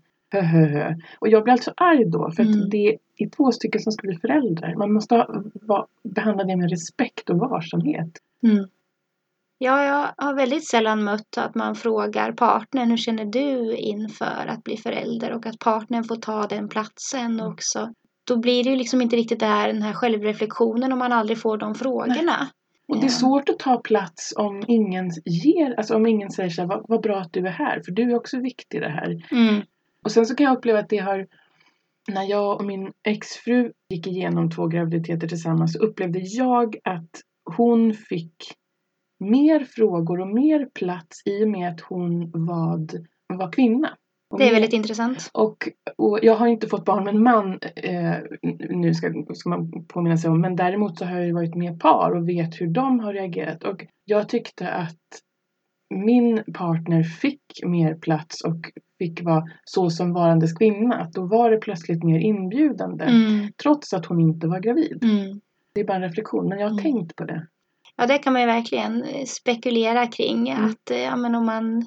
Och 1.19 1.29
jag 1.29 1.43
blir 1.43 1.51
alltså 1.51 1.73
arg 1.77 2.05
då. 2.05 2.31
För 2.31 2.43
att 2.43 2.55
Mm. 2.55 2.69
det 2.69 2.97
är 3.17 3.29
två 3.29 3.51
stycken 3.51 3.81
som 3.81 3.91
ska 3.91 4.07
bli 4.07 4.17
föräldrar. 4.17 4.75
Man 4.75 4.93
måste 4.93 5.15
ha, 5.15 5.43
va, 5.61 5.87
behandla 6.03 6.43
det 6.43 6.55
med 6.55 6.69
respekt 6.69 7.29
och 7.29 7.37
varsamhet. 7.37 8.11
Mm. 8.43 8.67
Ja, 9.57 9.83
jag 9.85 10.25
har 10.25 10.33
väldigt 10.33 10.67
sällan 10.67 11.03
mött 11.03 11.37
att 11.37 11.55
man 11.55 11.75
frågar 11.75 12.31
partnern 12.31 12.89
hur 12.89 12.97
känner 12.97 13.25
du 13.25 13.75
inför 13.75 14.47
att 14.47 14.63
bli 14.63 14.77
förälder 14.77 15.31
och 15.33 15.45
att 15.45 15.59
partnern 15.59 16.03
får 16.03 16.15
ta 16.15 16.47
den 16.47 16.69
platsen 16.69 17.25
Mm. 17.39 17.45
också. 17.47 17.93
Då 18.27 18.37
blir 18.37 18.63
det 18.63 18.69
ju 18.69 18.75
liksom 18.75 19.01
inte 19.01 19.15
riktigt 19.15 19.39
det 19.39 19.45
här, 19.45 19.67
den 19.67 19.81
här 19.81 19.93
självreflektionen 19.93 20.91
om 20.93 20.99
man 20.99 21.11
aldrig 21.11 21.41
får 21.41 21.57
de 21.57 21.75
frågorna. 21.75 22.47
Och 22.87 22.99
det 22.99 23.05
är 23.05 23.09
svårt 23.09 23.49
att 23.49 23.59
ta 23.59 23.77
plats 23.77 24.33
om 24.37 24.63
ingen 24.67 25.11
ger, 25.25 25.75
alltså 25.77 25.95
om 25.95 26.05
ingen 26.05 26.31
säger 26.31 26.49
så 26.49 26.61
här, 26.61 26.67
vad, 26.69 26.85
vad 26.87 27.01
bra 27.01 27.19
att 27.19 27.33
du 27.33 27.47
är 27.47 27.51
här, 27.51 27.81
för 27.85 27.91
du 27.91 28.11
är 28.11 28.15
också 28.15 28.39
viktig 28.39 28.77
i 28.77 28.81
det 28.81 28.89
här. 28.89 29.27
Mm. 29.31 29.61
Och 30.05 30.11
sen 30.11 30.25
så 30.25 30.35
kan 30.35 30.45
jag 30.45 30.57
uppleva 30.57 30.79
att 30.79 30.89
det 30.89 30.97
har, 30.97 31.27
när 32.11 32.23
jag 32.23 32.59
och 32.59 32.65
min 32.65 32.91
exfru 33.07 33.71
gick 33.89 34.07
igenom 34.07 34.51
två 34.51 34.67
graviditeter 34.67 35.27
tillsammans 35.27 35.73
så 35.73 35.79
upplevde 35.79 36.19
jag 36.19 36.75
att 36.83 37.09
hon 37.57 37.93
fick 37.93 38.35
mer 39.19 39.59
frågor 39.59 40.19
och 40.21 40.27
mer 40.27 40.65
plats 40.65 41.21
i 41.25 41.43
och 41.43 41.49
med 41.49 41.69
att 41.69 41.81
hon 41.81 42.31
var, 42.31 42.87
var 43.27 43.51
kvinna. 43.51 43.97
Och 44.29 44.39
Det 44.39 44.49
är 44.49 44.53
väldigt 44.53 44.73
intressant. 44.73 45.29
och, 45.33 45.69
och 45.97 46.19
jag 46.21 46.35
har 46.35 46.47
inte 46.47 46.67
fått 46.67 46.85
barn 46.85 47.03
med 47.03 47.15
en 47.15 47.23
man 47.23 47.59
eh, 47.75 48.15
nu 48.69 48.93
ska, 48.93 49.25
ska 49.33 49.49
man 49.49 49.85
påminna 49.87 50.17
sig 50.17 50.29
om. 50.29 50.41
Men 50.41 50.55
däremot 50.55 50.99
så 50.99 51.05
har 51.05 51.15
jag 51.15 51.25
ju 51.25 51.33
varit 51.33 51.55
med 51.55 51.79
par 51.79 52.11
och 52.11 52.29
vet 52.29 52.61
hur 52.61 52.67
de 52.67 52.99
har 52.99 53.13
reagerat. 53.13 53.63
Och 53.63 53.85
jag 54.05 54.29
tyckte 54.29 54.69
att 54.69 55.21
min 55.89 56.43
partner 56.53 57.03
fick 57.03 57.41
mer 57.65 57.95
plats 57.95 58.41
och 58.43 58.57
fick 58.99 59.23
vara 59.23 59.43
så 59.63 59.89
som 59.89 60.13
varandes 60.13 60.53
kvinna. 60.53 60.95
Att 60.95 61.13
då 61.13 61.25
var 61.25 61.51
det 61.51 61.57
plötsligt 61.57 62.03
mer 62.03 62.19
inbjudande. 62.19 63.05
Mm. 63.05 63.47
Trots 63.63 63.93
att 63.93 64.05
hon 64.05 64.19
inte 64.19 64.47
var 64.47 64.59
gravid. 64.59 65.03
Mm. 65.03 65.41
Det 65.73 65.81
är 65.81 65.85
bara 65.85 65.95
en 65.97 66.03
reflektion. 66.03 66.49
Men 66.49 66.59
jag 66.59 66.65
har 66.65 66.71
Mm. 66.79 66.83
tänkt 66.83 67.15
på 67.15 67.25
det. 67.25 67.47
Ja, 67.95 68.05
det 68.07 68.17
kan 68.17 68.33
man 68.33 68.41
ju 68.41 68.45
verkligen 68.47 69.03
eh, 69.03 69.25
spekulera 69.25 70.07
kring. 70.07 70.49
Mm. 70.49 70.65
Att 70.65 70.91
eh, 70.91 70.97
ja, 71.01 71.15
men 71.15 71.35
om 71.35 71.45
man 71.45 71.85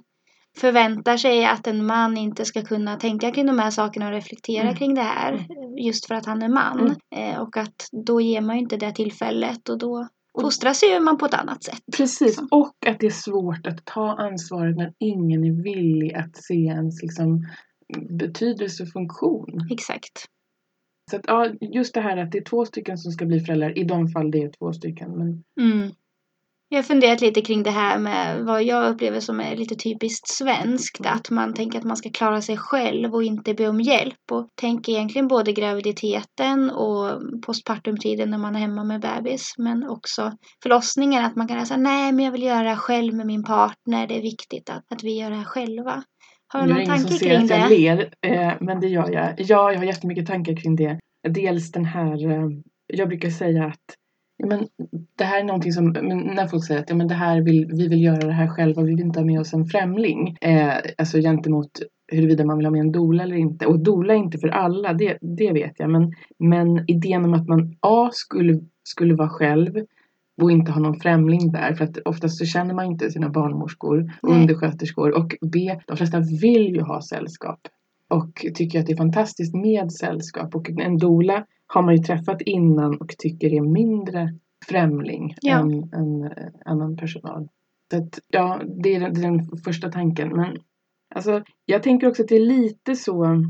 förväntar 0.59 1.17
sig 1.17 1.45
att 1.45 1.67
en 1.67 1.87
man 1.87 2.17
inte 2.17 2.45
ska 2.45 2.63
kunna 2.63 2.97
tänka 2.97 3.31
kring 3.31 3.47
de 3.47 3.59
här 3.59 3.71
sakerna 3.71 4.07
och 4.07 4.13
reflektera 4.13 4.63
Mm. 4.63 4.75
kring 4.75 4.95
det 4.95 5.03
här 5.03 5.33
eh, 5.33 5.85
just 5.87 6.07
för 6.07 6.15
att 6.15 6.27
han 6.27 6.43
är 6.43 6.49
man. 6.49 6.79
Mm. 6.81 7.35
Eh, 7.35 7.41
och 7.41 7.57
att 7.57 7.89
då 8.07 8.21
ger 8.21 8.41
man 8.41 8.57
ju 8.57 8.63
inte 8.63 8.77
det 8.77 8.93
tillfället 8.93 9.69
och 9.69 9.79
då 9.79 10.09
fostras 10.43 10.83
ju 10.83 11.01
man 11.01 11.19
på 11.19 11.27
ett 11.27 11.35
annat 11.35 11.63
sätt. 11.65 11.83
Precis, 11.97 12.37
Så. 12.37 12.47
och 12.51 12.75
att 12.87 13.01
det 13.01 13.07
är 13.07 13.11
svårt 13.11 13.67
att 13.67 13.85
ta 13.85 14.17
ansvaret 14.17 14.77
när 14.77 14.93
ingen 14.99 15.45
är 15.45 15.63
villig 15.63 16.15
att 16.15 16.37
se 16.37 16.55
ens 16.55 17.03
liksom, 17.03 17.47
betydelse 18.11 18.83
och 18.83 18.89
funktion. 18.89 19.69
Exakt. 19.71 20.25
Så 21.11 21.17
att, 21.17 21.23
ja, 21.27 21.49
just 21.61 21.95
det 21.95 22.01
här 22.01 22.17
att 22.17 22.33
det 22.33 22.39
är 22.39 22.45
två 22.45 22.65
stycken 22.65 22.99
som 22.99 23.13
ska 23.13 23.27
bli 23.27 23.41
föräldrar, 23.41 23.79
i 23.79 23.85
de 23.85 24.09
fall 24.09 24.31
det 24.31 24.43
är 24.43 24.51
två 24.59 24.73
stycken. 24.73 25.11
Men 25.19 25.45
Mm. 25.61 25.91
Jag 26.71 26.79
har 26.79 26.83
funderat 26.83 27.21
lite 27.21 27.41
kring 27.41 27.63
det 27.63 27.71
här 27.71 27.99
med 27.99 28.45
vad 28.45 28.63
jag 28.63 28.91
upplever 28.91 29.21
som 29.21 29.41
är 29.41 29.57
lite 29.57 29.75
typiskt 29.75 30.29
svenskt. 30.29 31.01
Mm. 31.01 31.13
Att 31.13 31.31
man 31.31 31.55
tänker 31.55 31.79
att 31.79 31.85
man 31.85 31.97
ska 31.97 32.11
klara 32.11 32.41
sig 32.41 32.57
själv 32.57 33.15
och 33.15 33.23
inte 33.23 33.55
be 33.55 33.69
om 33.69 33.81
hjälp. 33.81 34.33
Och 34.33 34.49
tänker 34.61 34.93
egentligen 34.93 35.29
både 35.29 35.53
graviditeten 35.53 36.71
och 36.71 37.21
postpartumtiden 37.47 38.31
när 38.31 38.39
man 38.39 38.57
är 38.57 38.61
hemma 38.61 38.85
med 38.85 39.01
bebis. 39.01 39.55
Men 39.59 39.89
också 39.89 40.33
förlossningen. 40.63 41.25
Att 41.25 41.37
man 41.37 41.49
kan 41.49 41.67
säga 41.67 41.79
nej 41.79 42.13
men 42.13 42.25
jag 42.25 42.33
vill 42.33 42.43
göra 42.43 42.63
det 42.63 42.69
här 42.69 42.77
själv 42.77 43.15
med 43.15 43.27
min 43.27 43.45
partner. 43.45 44.07
Det 44.07 44.19
är 44.19 44.23
viktigt 44.23 44.71
att, 44.71 44.93
att 44.93 45.05
vi 45.05 45.21
gör 45.21 45.31
det 45.31 45.37
här 45.37 45.45
själva. 45.45 46.03
Har 46.49 46.63
du 46.63 46.67
nu 46.67 46.73
är 46.73 46.75
någon 46.75 46.79
det 46.79 46.85
ingen 46.85 46.99
som 46.99 47.09
tanke 47.09 47.25
ser 47.25 47.29
kring 47.29 47.45
att 47.45 47.51
jag 47.51 47.71
det? 47.71 47.77
ler, 47.77 48.13
eh, 48.27 48.53
men 48.61 48.81
det 48.81 48.89
gör 48.89 49.11
jag. 49.11 49.35
Ja, 49.39 49.73
jag 49.73 49.79
har 49.79 49.85
jättemycket 49.85 50.27
tankar 50.27 50.57
kring 50.57 50.77
det. 50.77 50.99
Dels 51.29 51.73
den 51.73 51.85
här, 51.85 52.31
eh, 52.31 52.49
jag 52.87 53.09
brukar 53.09 53.31
säga 53.31 53.65
att 53.65 53.97
ja, 54.39 54.47
men 54.47 54.67
det 55.17 55.25
här 55.25 55.41
är 55.41 55.45
någonting 55.45 55.73
som, 55.73 55.85
när 55.89 56.47
folk 56.47 56.67
säger 56.67 56.81
att 56.81 56.91
ja, 56.91 56.97
men 56.97 57.09
det 57.09 57.15
här 57.15 57.41
vill, 57.41 57.67
vi 57.73 57.89
vill 57.89 58.03
göra 58.03 58.27
det 58.27 58.33
här 58.33 58.49
själva, 58.49 58.83
vi 58.83 58.91
vill 58.91 59.05
inte 59.05 59.21
ha 59.21 59.27
med 59.27 59.41
oss 59.41 59.55
en 59.55 59.67
främling. 59.67 60.37
Eh, 60.41 60.73
alltså 60.99 61.19
gentemot 61.19 61.71
huruvida 62.13 62.45
man 62.45 62.57
vill 62.57 62.67
ha 62.67 62.71
med 62.71 62.81
en 62.81 62.93
doula 62.93 63.23
eller 63.23 63.37
inte. 63.37 63.67
Och 63.67 63.81
doula 63.81 64.15
är 64.15 64.19
inte 64.19 64.39
för 64.39 64.49
alla, 64.49 64.93
det, 64.93 65.19
det 65.21 65.53
vet 65.53 65.73
jag. 65.79 65.91
Men, 65.91 66.13
men 66.39 66.91
idén 66.91 67.25
om 67.25 67.35
att 67.35 67.49
man 67.49 67.77
A 67.81 68.11
skulle, 68.13 68.61
skulle 68.83 69.15
vara 69.15 69.29
själv 69.29 69.75
och 70.43 70.51
inte 70.51 70.73
ha 70.73 70.81
någon 70.81 71.01
främling 71.01 71.53
där. 71.53 71.75
För 71.75 71.85
att 71.85 71.99
oftast 72.05 72.39
så 72.39 72.45
känner 72.45 72.75
man 72.75 72.87
inte 72.87 73.11
sina 73.11 73.29
barnmorskor 73.29 74.13
Nej. 74.23 74.41
undersköterskor. 74.41 75.19
Och 75.19 75.37
B, 75.53 75.81
de 75.87 75.97
flesta 75.97 76.21
vill 76.21 76.75
ju 76.75 76.81
ha 76.81 77.03
sällskap. 77.03 77.61
Och 78.09 78.47
tycker 78.55 78.81
att 78.81 78.87
det 78.87 78.93
är 78.93 78.97
fantastiskt 78.97 79.55
med 79.55 79.93
sällskap. 79.93 80.55
Och 80.55 80.71
en 80.71 80.99
doula 80.99 81.45
har 81.69 81.83
man 81.83 81.97
ju 81.97 82.03
träffat 82.03 82.43
innan 82.43 82.97
och 82.97 83.15
tycker 83.19 83.55
är 83.55 83.61
mindre 83.61 84.35
främling 84.67 85.35
Ja. 85.41 85.59
än, 85.59 85.93
än 85.93 86.23
eh, 86.25 86.49
annan 86.65 86.97
personal. 86.97 87.49
Så 87.91 87.99
att, 87.99 88.19
ja, 88.29 88.63
det 88.83 88.95
är, 88.95 89.01
den, 89.01 89.15
det 89.15 89.21
är 89.21 89.31
den 89.31 89.47
första 89.65 89.91
tanken. 89.93 90.29
Men 90.29 90.57
alltså, 91.15 91.43
jag 91.65 91.83
tänker 91.83 92.09
också 92.09 92.23
att 92.23 92.29
det 92.29 92.37
är 92.37 92.47
lite 92.47 92.97
så 92.97 93.45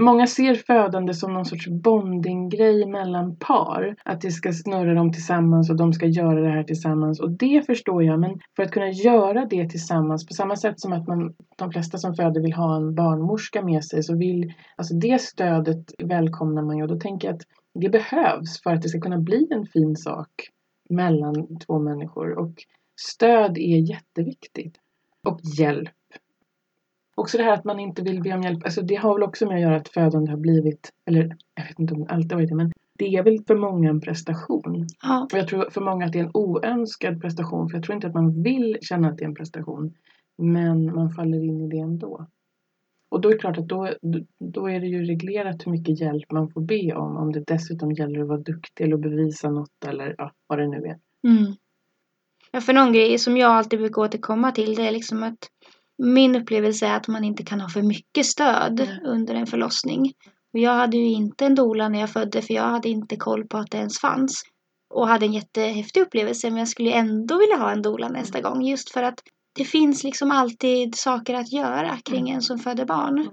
Många 0.00 0.26
ser 0.26 0.54
födande 0.54 1.14
som 1.14 1.32
någon 1.34 1.44
sorts 1.44 1.68
bondinggrej 1.68 2.86
mellan 2.86 3.36
par. 3.36 3.96
Att 4.04 4.20
det 4.20 4.30
ska 4.30 4.52
snurra 4.52 4.94
dem 4.94 5.12
tillsammans 5.12 5.70
och 5.70 5.76
de 5.76 5.92
ska 5.92 6.06
göra 6.06 6.40
det 6.40 6.50
här 6.50 6.64
tillsammans. 6.64 7.20
Och 7.20 7.30
det 7.30 7.66
förstår 7.66 8.04
jag, 8.04 8.20
men 8.20 8.40
för 8.56 8.62
att 8.62 8.70
kunna 8.70 8.90
göra 8.90 9.44
det 9.44 9.68
tillsammans 9.68 10.26
på 10.26 10.34
samma 10.34 10.56
sätt 10.56 10.80
som 10.80 10.92
att 10.92 11.08
man, 11.08 11.34
de 11.56 11.70
flesta 11.72 11.98
som 11.98 12.14
föder 12.14 12.40
vill 12.40 12.52
ha 12.52 12.76
en 12.76 12.94
barnmorska 12.94 13.62
med 13.62 13.84
sig 13.84 14.02
så 14.02 14.16
vill, 14.16 14.52
alltså 14.76 14.94
det 14.94 15.20
stödet 15.20 15.84
välkomnar 15.98 16.62
man 16.62 16.76
ju 16.76 16.82
och 16.82 16.88
då 16.88 16.98
tänker 16.98 17.28
jag 17.28 17.34
att 17.34 17.42
det 17.80 17.88
behövs 17.88 18.62
för 18.62 18.70
att 18.70 18.82
det 18.82 18.88
ska 18.88 19.00
kunna 19.00 19.18
bli 19.18 19.48
en 19.50 19.66
fin 19.66 19.96
sak 19.96 20.30
mellan 20.90 21.58
två 21.58 21.78
människor 21.78 22.38
och 22.38 22.54
stöd 23.00 23.58
är 23.58 23.90
jätteviktigt. 23.90 24.76
Och 25.28 25.40
hjälp. 25.58 25.90
Också 27.20 27.38
det 27.38 27.44
här 27.44 27.52
att 27.52 27.64
man 27.64 27.80
inte 27.80 28.02
vill 28.02 28.22
be 28.22 28.34
om 28.34 28.42
hjälp, 28.42 28.64
alltså 28.64 28.82
det 28.82 28.94
har 28.94 29.14
väl 29.14 29.22
också 29.22 29.46
med 29.46 29.54
att 29.54 29.62
göra 29.62 29.76
att 29.76 29.88
födande 29.88 30.30
har 30.30 30.38
blivit, 30.38 30.90
eller 31.06 31.36
jag 31.54 31.64
vet 31.64 31.78
inte 31.78 31.94
om 31.94 32.00
det 32.00 32.12
alltid 32.12 32.32
har 32.32 32.38
varit 32.38 32.48
det, 32.48 32.54
men 32.54 32.72
det 32.98 33.16
är 33.16 33.22
väl 33.22 33.38
för 33.46 33.56
många 33.56 33.90
en 33.90 34.00
prestation. 34.00 34.86
Ja. 35.02 35.28
Och 35.32 35.38
jag 35.38 35.48
tror 35.48 35.70
för 35.70 35.80
många 35.80 36.06
att 36.06 36.12
det 36.12 36.18
är 36.18 36.24
en 36.24 36.30
oönskad 36.34 37.20
prestation, 37.20 37.68
för 37.68 37.76
jag 37.76 37.84
tror 37.84 37.94
inte 37.94 38.06
att 38.06 38.14
man 38.14 38.42
vill 38.42 38.78
känna 38.80 39.08
att 39.08 39.18
det 39.18 39.24
är 39.24 39.28
en 39.28 39.34
prestation. 39.34 39.94
Men 40.38 40.94
man 40.94 41.10
faller 41.10 41.44
in 41.44 41.60
i 41.60 41.68
det 41.68 41.78
ändå. 41.78 42.26
Och 43.10 43.20
då 43.20 43.28
är 43.28 43.32
det 43.32 43.38
klart 43.38 43.58
att 43.58 43.68
då, 43.68 43.88
då 44.54 44.70
är 44.70 44.80
det 44.80 44.86
ju 44.86 45.04
reglerat 45.04 45.66
hur 45.66 45.72
mycket 45.72 46.00
hjälp 46.00 46.32
man 46.32 46.50
får 46.50 46.60
be 46.60 46.94
om. 46.94 47.16
Om 47.16 47.32
det 47.32 47.44
dessutom 47.46 47.92
gäller 47.92 48.20
att 48.20 48.28
vara 48.28 48.38
duktig 48.38 48.84
eller 48.84 48.94
att 48.94 49.02
bevisa 49.02 49.50
något 49.50 49.84
eller 49.86 50.14
ja, 50.18 50.32
vad 50.46 50.58
det 50.58 50.68
nu 50.68 50.76
är. 50.76 50.98
Mm. 51.28 51.54
Ja, 52.52 52.60
för 52.60 52.72
någon 52.72 52.92
grej 52.92 53.18
som 53.18 53.36
jag 53.36 53.50
alltid 53.50 53.78
brukar 53.78 54.02
återkomma 54.02 54.52
till 54.52 54.74
det 54.74 54.88
är 54.88 54.92
liksom 54.92 55.22
att 55.22 55.38
min 56.02 56.36
upplevelse 56.36 56.86
är 56.86 56.96
att 56.96 57.08
man 57.08 57.24
inte 57.24 57.42
kan 57.44 57.60
ha 57.60 57.68
för 57.68 57.82
mycket 57.82 58.26
stöd 58.26 58.74
Nej. 58.74 59.00
under 59.04 59.34
en 59.34 59.46
förlossning. 59.46 60.12
Och 60.52 60.58
jag 60.58 60.74
hade 60.74 60.96
ju 60.96 61.06
inte 61.06 61.46
en 61.46 61.54
doula 61.54 61.88
när 61.88 62.00
jag 62.00 62.10
födde 62.10 62.42
för 62.42 62.54
jag 62.54 62.62
hade 62.62 62.88
inte 62.88 63.16
koll 63.16 63.46
på 63.46 63.58
att 63.58 63.70
det 63.70 63.78
ens 63.78 63.98
fanns. 64.00 64.42
Och 64.94 65.08
hade 65.08 65.26
en 65.26 65.32
jättehäftig 65.32 66.00
upplevelse 66.00 66.50
men 66.50 66.58
jag 66.58 66.68
skulle 66.68 66.90
ändå 66.92 67.38
vilja 67.38 67.56
ha 67.56 67.70
en 67.70 67.82
doula 67.82 68.08
nästa 68.08 68.40
gång 68.40 68.62
just 68.62 68.90
för 68.90 69.02
att 69.02 69.20
det 69.54 69.64
finns 69.64 70.04
liksom 70.04 70.30
alltid 70.30 70.94
saker 70.94 71.34
att 71.34 71.52
göra 71.52 71.98
kring 72.04 72.20
Mm. 72.20 72.34
en 72.34 72.42
som 72.42 72.58
föder 72.58 72.84
barn. 72.84 73.18
Mm. 73.18 73.32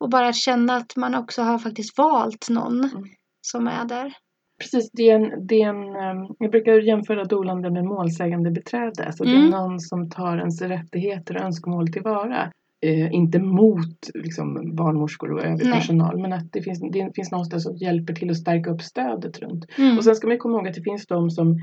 Och 0.00 0.10
bara 0.10 0.28
att 0.28 0.36
känna 0.36 0.76
att 0.76 0.96
man 0.96 1.14
också 1.14 1.42
har 1.42 1.58
faktiskt 1.58 1.98
valt 1.98 2.48
någon 2.50 2.84
Mm. 2.84 3.04
som 3.40 3.66
är 3.68 3.84
där. 3.84 4.14
Precis, 4.58 4.90
det 4.92 5.10
är 5.10 5.14
en, 5.14 5.46
det 5.46 5.62
är 5.62 5.68
en, 5.68 5.96
ehm, 5.96 6.34
jag 6.38 6.50
brukar 6.50 6.72
jämföra 6.72 7.24
dolande 7.24 7.70
med 7.70 7.84
målsägande 7.84 8.50
beträde. 8.50 9.04
Alltså 9.06 9.24
det 9.24 9.30
är 9.30 9.36
Mm. 9.36 9.50
någon 9.50 9.80
som 9.80 10.10
tar 10.10 10.38
ens 10.38 10.62
rättigheter 10.62 11.36
och 11.36 11.42
önskemål 11.42 11.88
tillvara. 11.88 12.52
Eh, 12.80 13.14
inte 13.14 13.38
mot 13.38 14.10
liksom, 14.14 14.76
barnmorskor 14.76 15.32
och 15.32 15.44
övrig 15.44 15.66
Nej. 15.68 15.78
personal 15.80 16.18
men 16.18 16.32
att 16.32 16.52
det 16.52 16.62
finns, 16.62 16.80
det 16.92 17.10
finns 17.14 17.30
någonstans 17.30 17.62
som 17.62 17.76
hjälper 17.76 18.14
till 18.14 18.30
att 18.30 18.36
stärka 18.36 18.70
upp 18.70 18.82
stödet 18.82 19.38
runt. 19.38 19.64
Mm. 19.78 19.98
Och 19.98 20.04
sen 20.04 20.14
ska 20.14 20.28
man 20.28 20.38
komma 20.38 20.58
ihåg 20.58 20.68
att 20.68 20.74
det 20.74 20.82
finns 20.82 21.06
de 21.06 21.30
som 21.30 21.60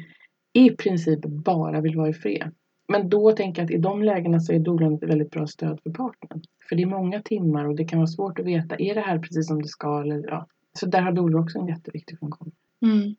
i 0.54 0.70
princip 0.70 1.20
bara 1.26 1.82
vill 1.82 1.98
vara 1.98 2.10
i 2.10 2.14
fred. 2.14 2.52
Men 2.88 3.10
då 3.10 3.32
tänker 3.32 3.62
jag 3.62 3.66
att 3.66 3.72
i 3.72 3.78
de 3.78 4.04
lägena 4.04 4.40
så 4.40 4.54
är 4.54 4.60
dolan 4.60 4.94
ett 4.94 5.04
väldigt 5.04 5.32
bra 5.32 5.48
stöd 5.48 5.80
för 5.84 5.90
partnern. 5.90 6.42
För 6.70 6.76
det 6.76 6.84
är 6.84 6.88
många 6.88 7.22
timmar 7.22 7.66
och 7.66 7.76
det 7.76 7.86
kan 7.86 8.00
vara 8.00 8.08
svårt 8.08 8.40
att 8.40 8.46
veta, 8.46 8.76
är 8.76 8.96
det 8.96 9.02
här 9.02 9.20
precis 9.20 9.48
som 9.48 9.62
det 9.62 9.68
ska 9.68 10.02
eller 10.02 10.28
ja. 10.28 10.48
Så 10.80 10.86
där 10.86 11.02
har 11.02 11.12
dolor 11.12 11.42
också 11.42 11.60
en 11.60 11.68
jätteviktig 11.68 12.20
funktion. 12.20 12.52
Mm. 12.91 13.15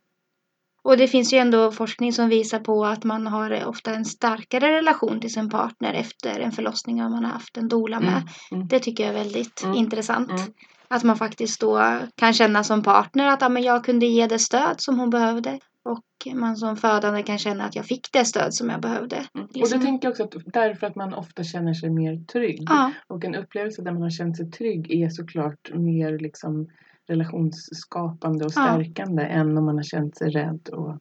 Och 0.83 0.97
det 0.97 1.09
finns 1.09 1.33
ju 1.33 1.39
ändå 1.39 1.73
forskning 1.73 2.13
som 2.13 2.29
visar 2.29 2.59
på 2.61 2.85
att 2.87 3.05
man 3.05 3.27
har 3.27 3.67
ofta 3.67 3.95
en 3.95 4.05
starkare 4.05 4.73
relation 4.77 5.21
till 5.21 5.33
sin 5.33 5.49
partner 5.51 5.95
efter 5.95 6.41
en 6.41 6.53
förlossning 6.53 7.03
om 7.03 7.13
man 7.13 7.25
har 7.25 7.33
haft 7.33 7.57
en 7.57 7.69
doula 7.69 8.01
med. 8.01 8.09
Mm, 8.09 8.25
mm. 8.53 8.69
Det 8.69 8.79
tycker 8.81 9.05
jag 9.05 9.15
är 9.15 9.19
väldigt 9.25 9.63
Mm, 9.65 9.77
intressant. 9.77 10.31
mm. 10.31 10.43
Att 10.89 11.03
man 11.05 11.17
faktiskt 11.17 11.61
då 11.61 11.99
kan 12.15 12.33
känna 12.33 12.65
som 12.65 12.83
partner 12.83 13.27
att 13.29 13.41
ja, 13.41 13.49
men 13.49 13.63
jag 13.63 13.85
kunde 13.85 14.07
ge 14.07 14.27
det 14.27 14.39
stöd 14.39 14.75
som 14.81 14.99
hon 15.01 15.11
behövde. 15.11 15.59
Och 15.85 16.35
man 16.35 16.57
som 16.57 16.77
födande 16.77 17.23
kan 17.23 17.39
känna 17.39 17.65
att 17.65 17.77
jag 17.77 17.85
fick 17.87 18.13
det 18.13 18.25
stöd 18.25 18.55
som 18.55 18.71
jag 18.71 18.81
behövde. 18.81 19.17
Mm. 19.17 19.47
Och 19.47 19.57
Liksom- 19.57 19.79
det 19.81 19.85
tänker 19.87 20.09
jag 20.09 20.11
också 20.13 20.23
att 20.25 20.53
därför 20.53 20.87
att 20.87 20.97
man 20.97 21.15
ofta 21.15 21.45
känner 21.45 21.75
sig 21.75 21.91
mer 21.91 22.25
trygg. 22.33 22.63
Ja, 22.69 22.93
Och 23.07 23.25
en 23.25 23.35
upplevelse 23.35 23.83
där 23.83 23.93
man 23.93 24.03
har 24.03 24.11
känt 24.11 24.37
sig 24.37 24.51
trygg 24.51 24.91
är 24.91 25.09
såklart 25.09 25.71
mer 25.75 26.19
liksom 26.19 26.69
relationsskapande 27.07 28.45
och 28.45 28.53
Ja. 28.57 28.63
stärkande 28.63 29.23
än 29.23 29.59
om 29.59 29.65
man 29.65 29.77
har 29.77 29.83
känt 29.83 30.17
sig 30.17 30.31
rädd 30.31 30.69
och, 30.69 30.99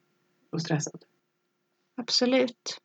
och 0.52 0.62
stressad. 0.62 1.04
absolut. 1.96 2.78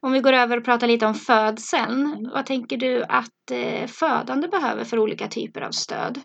Om 0.00 0.12
vi 0.12 0.20
går 0.20 0.32
över 0.32 0.56
och 0.56 0.64
pratar 0.64 0.86
lite 0.86 1.06
om 1.06 1.14
födseln. 1.14 2.06
Mm. 2.06 2.30
Vad 2.34 2.46
tänker 2.46 2.76
du 2.76 3.04
att 3.04 3.50
eh, 3.52 3.86
födande 3.86 4.48
behöver 4.48 4.84
för 4.84 4.98
olika 4.98 5.28
typer 5.28 5.60
av 5.60 5.70
stöd? 5.70 6.20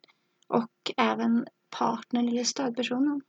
Och 0.48 0.92
även 0.98 1.46
partnern 1.80 2.28
eller 2.30 2.44
stödpersonen? 2.44 3.22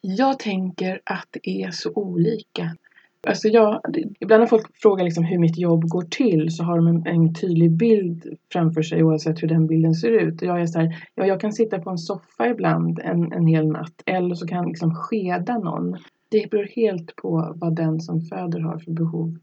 Jag 0.00 0.38
tänker 0.38 1.00
att 1.04 1.28
det 1.30 1.62
är 1.62 1.70
så 1.70 1.92
olika. 1.94 2.76
Alltså 3.26 3.48
jag, 3.48 3.80
ibland 4.20 4.40
när 4.40 4.46
folk 4.46 4.76
frågar 4.82 5.04
liksom 5.04 5.24
hur 5.24 5.38
mitt 5.38 5.58
jobb 5.58 5.88
går 5.88 6.02
till 6.02 6.50
så 6.50 6.64
har 6.64 6.76
de 6.76 6.86
en, 6.86 7.06
en 7.06 7.34
tydlig 7.34 7.76
bild 7.76 8.36
framför 8.52 8.82
sig 8.82 9.04
oavsett 9.04 9.42
hur 9.42 9.48
den 9.48 9.66
bilden 9.66 9.94
ser 9.94 10.10
ut. 10.10 10.42
Och 10.42 10.48
jag 10.48 10.60
är 10.60 10.66
så 10.66 10.78
här, 10.78 10.96
ja, 11.14 11.26
jag 11.26 11.40
kan 11.40 11.52
sitta 11.52 11.78
på 11.78 11.90
en 11.90 11.98
soffa 11.98 12.48
ibland 12.48 12.98
en, 12.98 13.32
en 13.32 13.46
hel 13.46 13.66
natt 13.66 14.02
eller 14.06 14.34
så 14.34 14.46
kan 14.46 14.58
jag 14.58 14.68
liksom 14.68 14.94
skeda 14.94 15.58
någon. 15.58 15.96
Det 16.30 16.50
beror 16.50 16.64
helt 16.76 17.16
på 17.16 17.52
vad 17.56 17.76
den 17.76 18.00
som 18.00 18.20
föder 18.20 18.60
har 18.60 18.78
för 18.78 18.92
behov. 18.92 19.36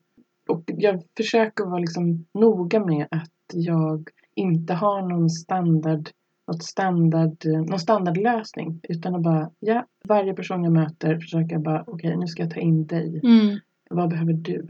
Och 0.49 0.63
jag 0.67 1.01
försöker 1.17 1.65
vara 1.65 1.79
liksom 1.79 2.25
noga 2.33 2.85
med 2.85 3.07
att 3.11 3.31
jag 3.53 4.09
inte 4.35 4.73
har 4.73 5.01
någon 5.01 5.29
standard 5.29 6.09
något 6.47 6.63
standard, 6.63 7.45
någon 7.45 7.79
standardlösning. 7.79 8.79
Utan 8.89 9.15
att 9.15 9.23
bara, 9.23 9.49
ja, 9.59 9.85
varje 10.07 10.33
person 10.33 10.63
jag 10.63 10.73
möter 10.73 11.19
försöker 11.19 11.57
bara, 11.57 11.81
okej 11.81 11.93
okay, 11.93 12.15
nu 12.15 12.27
ska 12.27 12.43
jag 12.43 12.51
ta 12.51 12.59
in 12.59 12.87
dig. 12.87 13.21
Mm. 13.23 13.59
Vad 13.89 14.09
behöver 14.09 14.33
du? 14.33 14.67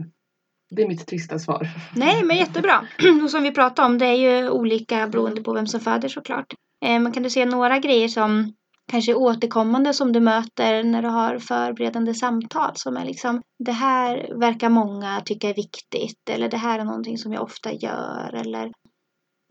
Det 0.69 0.83
är 0.83 0.87
mitt 0.87 1.07
trista 1.07 1.39
svar. 1.39 1.67
Nej, 1.95 2.23
men 2.23 2.37
jättebra. 2.37 2.87
Och 3.23 3.29
som 3.29 3.43
vi 3.43 3.51
pratade 3.51 3.87
om, 3.87 3.97
det 3.97 4.05
är 4.05 4.41
ju 4.41 4.49
olika 4.49 5.07
beroende 5.07 5.41
på 5.41 5.53
vem 5.53 5.67
som 5.67 5.79
föder 5.79 6.07
såklart. 6.07 6.53
Eh, 6.85 6.99
men 6.99 7.11
kan 7.11 7.23
du 7.23 7.29
se 7.29 7.45
några 7.45 7.79
grejer 7.79 8.07
som 8.07 8.53
kanske 8.91 9.11
är 9.11 9.17
återkommande 9.17 9.93
som 9.93 10.11
du 10.11 10.19
möter 10.19 10.83
när 10.83 11.01
du 11.01 11.07
har 11.07 11.39
förberedande 11.39 12.13
samtal 12.13 12.71
som 12.75 12.97
är 12.97 13.05
liksom 13.05 13.41
det 13.59 13.71
här 13.71 14.39
verkar 14.39 14.69
många 14.69 15.21
tycka 15.25 15.49
är 15.49 15.53
viktigt 15.53 16.29
eller 16.29 16.49
det 16.49 16.57
här 16.57 16.79
är 16.79 16.83
någonting 16.83 17.17
som 17.17 17.33
jag 17.33 17.43
ofta 17.43 17.71
gör 17.71 18.33
eller 18.33 18.71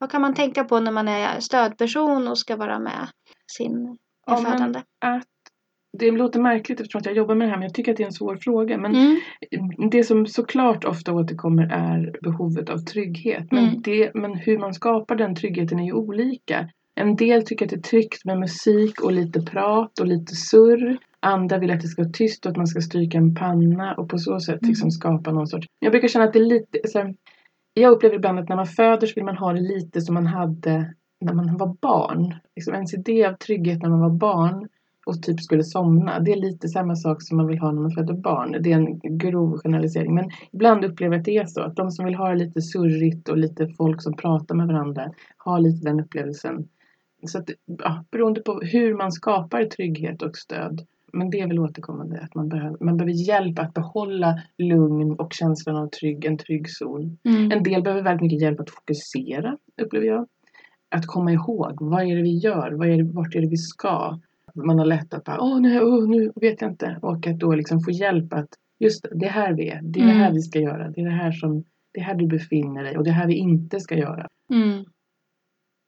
vad 0.01 0.11
kan 0.11 0.21
man 0.21 0.35
tänka 0.35 0.65
på 0.65 0.81
när 0.81 0.93
man 0.93 1.09
är 1.09 1.41
stödperson 1.41 2.29
och 2.29 2.39
ska 2.39 2.57
vara 2.57 2.79
med 2.79 3.09
sin 3.57 3.99
Ja, 4.27 4.37
födande? 4.37 4.83
men 5.03 5.17
att 5.17 5.23
det 5.99 6.11
låter 6.11 6.41
märkligt 6.41 6.81
eftersom 6.81 7.01
jag 7.05 7.15
jobbar 7.17 7.35
med 7.35 7.47
det 7.49 7.51
här 7.51 7.59
men 7.59 7.67
jag 7.67 7.75
tycker 7.75 7.91
att 7.93 7.97
det 7.97 8.03
är 8.03 8.07
en 8.07 8.13
svår 8.13 8.37
fråga. 8.37 8.79
Men 8.79 8.95
Mm. 8.97 9.91
det 9.91 10.05
som 10.05 10.27
såklart 10.27 10.85
ofta 10.85 11.13
återkommer 11.13 11.63
är 11.73 12.19
behovet 12.23 12.71
av 12.71 12.79
trygghet. 12.79 13.53
Men, 13.53 13.65
Mm. 13.65 13.83
det, 13.83 14.11
men 14.15 14.35
hur 14.35 14.59
man 14.59 14.75
skapar 14.75 15.17
den 15.17 15.35
tryggheten 15.35 15.79
är 15.81 15.85
ju 15.85 15.93
olika. 15.93 16.69
En 16.95 17.17
del 17.17 17.43
tycker 17.47 17.65
att 17.65 17.71
det 17.71 17.77
är 17.77 17.81
tryggt 17.81 18.25
med 18.25 18.39
musik 18.39 19.01
och 19.01 19.13
lite 19.13 19.41
prat 19.43 19.99
och 19.99 20.07
lite 20.07 20.35
surr. 20.35 20.97
Andra 21.21 21.59
vill 21.59 21.71
att 21.71 21.81
det 21.81 21.89
ska 21.89 22.03
vara 22.03 22.13
tyst 22.13 22.47
och 22.47 22.51
att 22.51 22.57
man 22.57 22.67
ska 22.67 22.81
stryka 22.81 23.19
en 23.19 23.35
panna 23.35 23.95
och 23.95 24.09
på 24.09 24.19
så 24.19 24.41
sätt 24.41 24.63
Mm. 24.63 24.69
liksom 24.71 24.91
skapa 24.91 25.33
någon 25.33 25.47
sorts... 25.47 25.67
Jag 25.79 25.93
brukar 25.93 26.09
känna 26.09 26.25
att 26.25 26.33
det 26.33 26.39
är 26.39 26.45
lite... 26.45 26.79
Så 26.89 26.99
här, 26.99 27.15
jag 27.75 27.93
upplever 27.93 28.17
ibland 28.17 28.39
att 28.39 28.49
när 28.49 28.57
man 28.57 28.67
föder 28.67 29.07
så 29.07 29.15
vill 29.15 29.25
man 29.25 29.37
ha 29.37 29.53
det 29.53 29.61
lite 29.61 30.01
som 30.01 30.15
man 30.15 30.27
hade 30.27 30.95
när 31.21 31.35
man 31.35 31.57
var 31.57 31.77
barn. 31.81 32.35
Liksom 32.57 32.75
ens 32.75 32.95
idé 32.95 33.25
av 33.25 33.33
trygghet 33.33 33.83
när 33.83 33.89
man 33.89 34.01
var 34.01 34.11
barn 34.11 34.69
och 35.07 35.23
typ 35.23 35.41
skulle 35.41 35.65
somna. 35.65 36.21
Det 36.21 36.33
är 36.33 36.37
lite 36.37 36.69
samma 36.69 36.97
sak 36.97 37.23
som 37.23 37.37
man 37.37 37.47
vill 37.47 37.59
ha 37.59 37.73
när 37.73 37.83
man 37.83 37.91
föder 37.91 38.15
barn. 38.15 38.57
Det 38.61 38.73
är 38.73 38.77
en 38.77 39.19
grov 39.19 39.59
generalisering. 39.59 40.15
Men 40.15 40.31
ibland 40.53 40.85
upplever 40.85 41.15
jag 41.15 41.21
att 41.21 41.25
det 41.25 41.37
är 41.37 41.47
så. 41.47 41.61
Att 41.63 41.77
de 41.77 41.91
som 41.91 42.05
vill 42.05 42.15
ha 42.15 42.29
det 42.29 42.35
lite 42.35 42.63
surrigt 42.63 43.29
och 43.29 43.39
lite 43.39 43.69
folk 43.69 44.03
som 44.03 44.17
pratar 44.17 44.55
med 44.55 44.67
varandra 44.67 45.13
har 45.37 45.61
lite 45.61 45.89
den 45.89 46.01
upplevelsen. 46.01 46.69
Så 47.27 47.39
att, 47.39 47.51
ja, 47.79 48.05
beroende 48.11 48.41
på 48.41 48.61
hur 48.61 48.95
man 48.95 49.13
skapar 49.13 49.65
trygghet 49.65 50.23
och 50.23 50.37
stöd. 50.37 50.87
Men 51.15 51.31
det 51.31 51.41
är 51.41 51.47
väl 51.49 51.59
återkommande 51.59 52.21
att 52.21 52.35
man 52.35 52.49
behöver, 52.49 52.85
man 52.85 52.97
behöver 52.97 53.13
hjälp 53.29 53.59
att 53.59 53.75
behålla 53.75 54.43
lugn 54.59 55.13
och 55.13 55.33
känslan 55.33 55.77
av 55.77 55.87
trygg, 55.89 56.25
en 56.25 56.39
trygg 56.39 56.71
zon. 56.71 57.19
Mm. 57.25 57.53
En 57.53 57.63
del 57.63 57.83
behöver 57.83 58.03
väldigt 58.03 58.23
mycket 58.23 58.41
hjälp 58.41 58.61
att 58.61 58.71
fokusera, 58.71 59.59
upplever 59.83 60.07
jag. 60.07 60.27
Att 60.91 61.07
komma 61.07 61.33
ihåg, 61.33 61.77
vad 61.81 62.03
är 62.03 62.17
det 62.17 62.23
vi 62.23 62.39
gör? 62.39 62.73
Vad 62.73 62.89
är 62.89 62.97
det, 62.97 63.13
vart 63.13 63.35
är 63.35 63.41
det 63.41 63.49
vi 63.49 63.57
ska? 63.57 64.19
Man 64.55 64.79
har 64.79 64.87
lätt 64.87 65.15
att 65.15 65.25
bara, 65.25 65.41
åh 65.41 65.61
nej, 65.61 65.81
åh, 65.81 66.09
nu 66.09 66.33
vet 66.37 66.61
jag 66.61 66.71
inte. 66.71 66.99
Och 67.03 67.27
att 67.27 67.39
då 67.39 67.55
liksom 67.55 67.81
få 67.81 67.91
hjälp 67.91 68.33
att, 68.33 68.49
just 68.81 69.03
det, 69.03 69.09
det 69.15 69.27
är 69.27 69.31
här 69.31 69.53
vi 69.53 69.69
är. 69.69 69.81
Det 69.83 70.01
är 70.01 70.05
det 70.07 70.13
här 70.13 70.21
Mm. 70.21 70.35
vi 70.35 70.43
ska 70.43 70.59
göra. 70.59 70.91
Det 70.91 71.01
är 71.01 71.05
det 71.05 71.11
här 71.11 71.33
som, 71.33 71.65
det 71.93 72.01
är 72.01 72.05
här 72.05 72.15
du 72.15 72.27
befinner 72.27 72.83
dig 72.83 72.97
och 72.99 73.05
det 73.05 73.11
är 73.11 73.15
här 73.15 73.27
vi 73.27 73.35
inte 73.35 73.81
ska 73.81 73.97
göra. 73.97 74.27
Mm. 74.51 74.85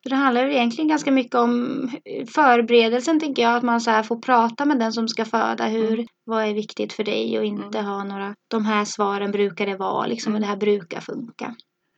Så 0.07 0.11
det 0.11 0.17
handlar 0.17 0.47
egentligen 0.47 0.89
ganska 0.89 1.11
mycket 1.11 1.35
om 1.35 1.89
förberedelsen 2.35 3.21
tänker 3.21 3.43
jag. 3.43 3.57
Att 3.57 3.63
man 3.63 3.81
så 3.81 4.03
får 4.03 4.17
prata 4.17 4.65
med 4.65 4.79
den 4.79 4.93
som 4.93 5.09
ska 5.09 5.25
föda. 5.25 5.67
Hur, 5.67 5.93
Mm. 5.93 6.07
Vad 6.25 6.45
är 6.45 6.55
viktigt 6.55 6.93
för 6.93 7.05
dig 7.05 7.39
och 7.39 7.45
inte 7.45 7.81
ha 7.81 8.05
några. 8.05 8.35
De 8.49 8.65
här 8.65 8.85
svaren 8.85 9.33
brukar 9.33 9.67
det 9.67 9.77
vara 9.77 10.07
liksom. 10.07 10.35
Och 10.35 10.41
det 10.41 10.47
här 10.47 10.57
brukar 10.57 11.01
funka. 11.01 11.55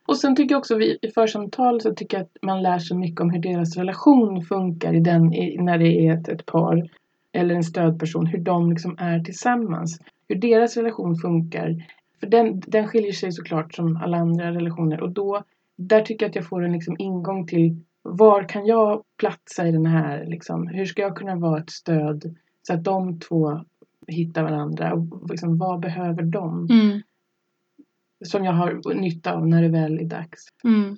Och 0.07 0.17
sen 0.17 0.35
tycker 0.35 0.55
jag 0.55 0.59
också 0.59 0.75
vi 0.75 0.97
i 1.01 1.11
församtal 1.11 1.81
så 1.81 1.93
tycker 1.93 2.17
jag 2.17 2.23
att 2.23 2.37
man 2.41 2.61
lär 2.61 2.79
sig 2.79 2.97
mycket 2.97 3.21
om 3.21 3.29
hur 3.29 3.41
deras 3.41 3.77
relation 3.77 4.41
funkar 4.41 4.93
i 4.93 4.99
den, 4.99 5.33
i, 5.33 5.57
när 5.57 5.77
det 5.77 6.07
är 6.07 6.13
ett, 6.13 6.27
ett 6.27 6.45
par 6.45 6.89
eller 7.33 7.55
en 7.55 7.63
stödperson. 7.63 8.25
Hur 8.25 8.39
de 8.39 8.69
liksom 8.69 8.95
är 8.99 9.19
tillsammans. 9.19 9.99
Hur 10.27 10.35
deras 10.35 10.77
relation 10.77 11.15
funkar. 11.15 11.75
För 12.19 12.27
den, 12.27 12.59
den 12.67 12.87
skiljer 12.87 13.11
sig 13.11 13.31
såklart 13.31 13.75
som 13.75 13.97
alla 13.97 14.17
andra 14.17 14.51
relationer. 14.51 15.01
Och 15.01 15.11
då, 15.11 15.43
där 15.77 16.01
tycker 16.01 16.25
jag 16.25 16.29
att 16.29 16.35
jag 16.35 16.47
får 16.47 16.65
en 16.65 16.71
liksom 16.71 16.95
ingång 16.99 17.47
till 17.47 17.83
var 18.17 18.49
kan 18.49 18.65
jag 18.65 19.03
platsa 19.19 19.67
i 19.67 19.71
den 19.71 19.85
här 19.85 20.25
liksom, 20.25 20.67
hur 20.67 20.85
ska 20.85 21.01
jag 21.01 21.17
kunna 21.17 21.35
vara 21.35 21.59
ett 21.59 21.69
stöd 21.71 22.35
så 22.67 22.73
att 22.73 22.83
de 22.83 23.19
två 23.19 23.61
hittar 24.07 24.43
varandra 24.43 24.93
och 24.93 25.29
liksom, 25.29 25.57
vad 25.57 25.79
behöver 25.79 26.23
de 26.23 26.67
Mm. 26.71 27.01
som 28.25 28.43
jag 28.45 28.53
har 28.53 28.93
nytta 28.93 29.33
av 29.33 29.47
när 29.47 29.61
det 29.61 29.69
väl 29.69 29.99
är 29.99 30.05
dags. 30.05 30.41
Mm. 30.63 30.97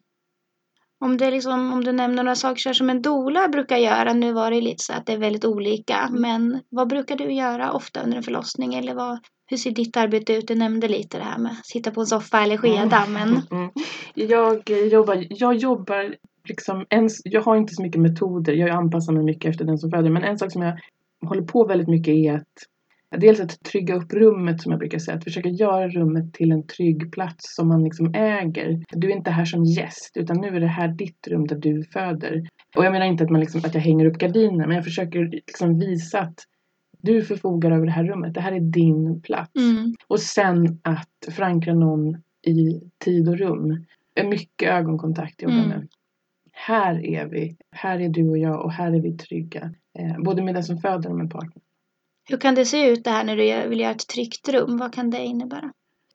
Om, 1.05 1.17
det 1.17 1.31
liksom, 1.31 1.73
om 1.73 1.83
du 1.83 1.91
nämner 1.91 2.23
några 2.23 2.35
saker 2.35 2.73
som 2.73 2.89
en 2.89 3.01
doula 3.01 3.47
brukar 3.47 3.77
göra. 3.77 4.13
Nu 4.13 4.33
var 4.33 4.51
det 4.51 4.61
lite 4.61 4.83
så 4.83 4.93
att 4.93 5.05
det 5.05 5.13
är 5.13 5.17
väldigt 5.17 5.45
olika. 5.45 5.97
Mm. 5.97 6.21
Men 6.21 6.61
vad 6.69 6.87
brukar 6.89 7.17
du 7.17 7.33
göra 7.33 7.71
ofta 7.71 8.03
under 8.03 8.17
en 8.17 8.23
förlossning? 8.23 8.73
Eller 8.73 8.95
vad, 8.95 9.19
hur 9.45 9.57
ser 9.57 9.71
ditt 9.71 9.97
arbete 9.97 10.33
ut? 10.33 10.47
Du 10.47 10.55
nämnde 10.55 10.87
lite 10.87 11.17
det 11.17 11.23
här 11.23 11.37
med 11.37 11.51
att 11.51 11.65
sitta 11.65 11.91
på 11.91 12.01
en 12.01 12.07
soffa 12.07 12.41
eller 12.43 12.57
skeda. 12.57 13.05
Men 13.09 13.41
Mm. 13.51 13.71
Jag 14.15 14.69
jobbar, 14.69 15.25
jag 15.29 15.55
jobbar 15.55 16.15
liksom, 16.43 16.85
en, 16.89 17.09
jag 17.23 17.41
har 17.41 17.55
inte 17.57 17.73
så 17.73 17.81
mycket 17.81 18.01
metoder, 18.01 18.53
jag 18.53 18.69
anpassar 18.69 19.13
mig 19.13 19.23
mycket 19.23 19.49
efter 19.49 19.65
den 19.65 19.77
som 19.77 19.91
föder. 19.91 20.09
Men 20.09 20.23
en 20.23 20.37
sak 20.37 20.51
som 20.51 20.61
jag 20.61 20.79
håller 21.25 21.41
på 21.41 21.65
väldigt 21.65 21.87
mycket 21.87 22.13
är 22.13 22.33
att 22.35 22.47
Dels 23.17 23.39
att 23.39 23.63
trygga 23.63 23.95
upp 23.95 24.13
rummet 24.13 24.61
som 24.61 24.71
jag 24.71 24.79
brukar 24.79 24.99
säga. 24.99 25.17
Att 25.17 25.23
försöka 25.23 25.49
göra 25.49 25.87
rummet 25.89 26.33
till 26.33 26.51
en 26.51 26.67
trygg 26.67 27.11
plats 27.11 27.55
som 27.55 27.67
man 27.67 27.83
liksom 27.83 28.13
äger. 28.15 28.83
Du 28.91 29.11
är 29.11 29.15
inte 29.15 29.31
här 29.31 29.45
som 29.45 29.63
gäst 29.65 30.11
utan 30.17 30.37
nu 30.41 30.47
är 30.47 30.59
det 30.59 30.67
här 30.67 30.87
ditt 30.87 31.27
rum 31.27 31.47
där 31.47 31.55
du 31.55 31.83
föder. 31.83 32.47
Och 32.77 32.85
jag 32.85 32.91
menar 32.91 33.05
inte 33.05 33.23
att, 33.23 33.29
man 33.29 33.39
liksom, 33.41 33.61
att 33.65 33.73
jag 33.73 33.81
hänger 33.81 34.05
upp 34.05 34.17
gardiner 34.17 34.67
men 34.67 34.75
jag 34.75 34.83
försöker 34.83 35.25
liksom 35.25 35.79
visa 35.79 36.19
att 36.19 36.35
du 37.01 37.21
förfogar 37.21 37.71
över 37.71 37.85
det 37.85 37.91
här 37.91 38.03
rummet. 38.03 38.33
Det 38.33 38.41
här 38.41 38.51
är 38.51 38.59
din 38.59 39.21
plats. 39.21 39.51
mm. 39.55 39.93
Och 40.07 40.19
sen 40.19 40.79
att 40.81 41.33
förankra 41.35 41.73
någon 41.73 42.15
i 42.47 42.81
tid 43.05 43.29
och 43.29 43.37
rum. 43.37 43.85
Mycket 44.29 44.69
ögonkontakt 44.69 45.41
jobbar 45.41 45.55
Mm. 45.55 45.69
med. 45.69 45.87
Här 46.51 47.05
är 47.05 47.25
vi. 47.25 47.57
Här 47.71 47.99
är 47.99 48.09
du 48.09 48.29
och 48.29 48.37
jag 48.37 48.65
och 48.65 48.71
här 48.71 48.91
är 48.93 49.01
vi 49.01 49.17
trygga. 49.17 49.73
Eh, 49.99 50.23
både 50.23 50.41
med 50.41 50.55
den 50.55 50.63
som 50.63 50.77
föder 50.77 51.09
och 51.09 51.17
med 51.17 51.31
partnern. 51.31 51.63
hur 52.29 52.37
kan 52.37 52.55
det 52.55 52.65
se 52.65 52.89
ut 52.89 53.03
det 53.03 53.09
här 53.09 53.23
när 53.23 53.37
du 53.37 53.69
vill 53.69 53.79
göra 53.79 53.91
ett 53.91 54.07
tryggt 54.07 54.49
rum? 54.49 54.77
Vad 54.77 54.93
kan 54.93 55.09
det 55.09 55.25
innebära? 55.25 55.71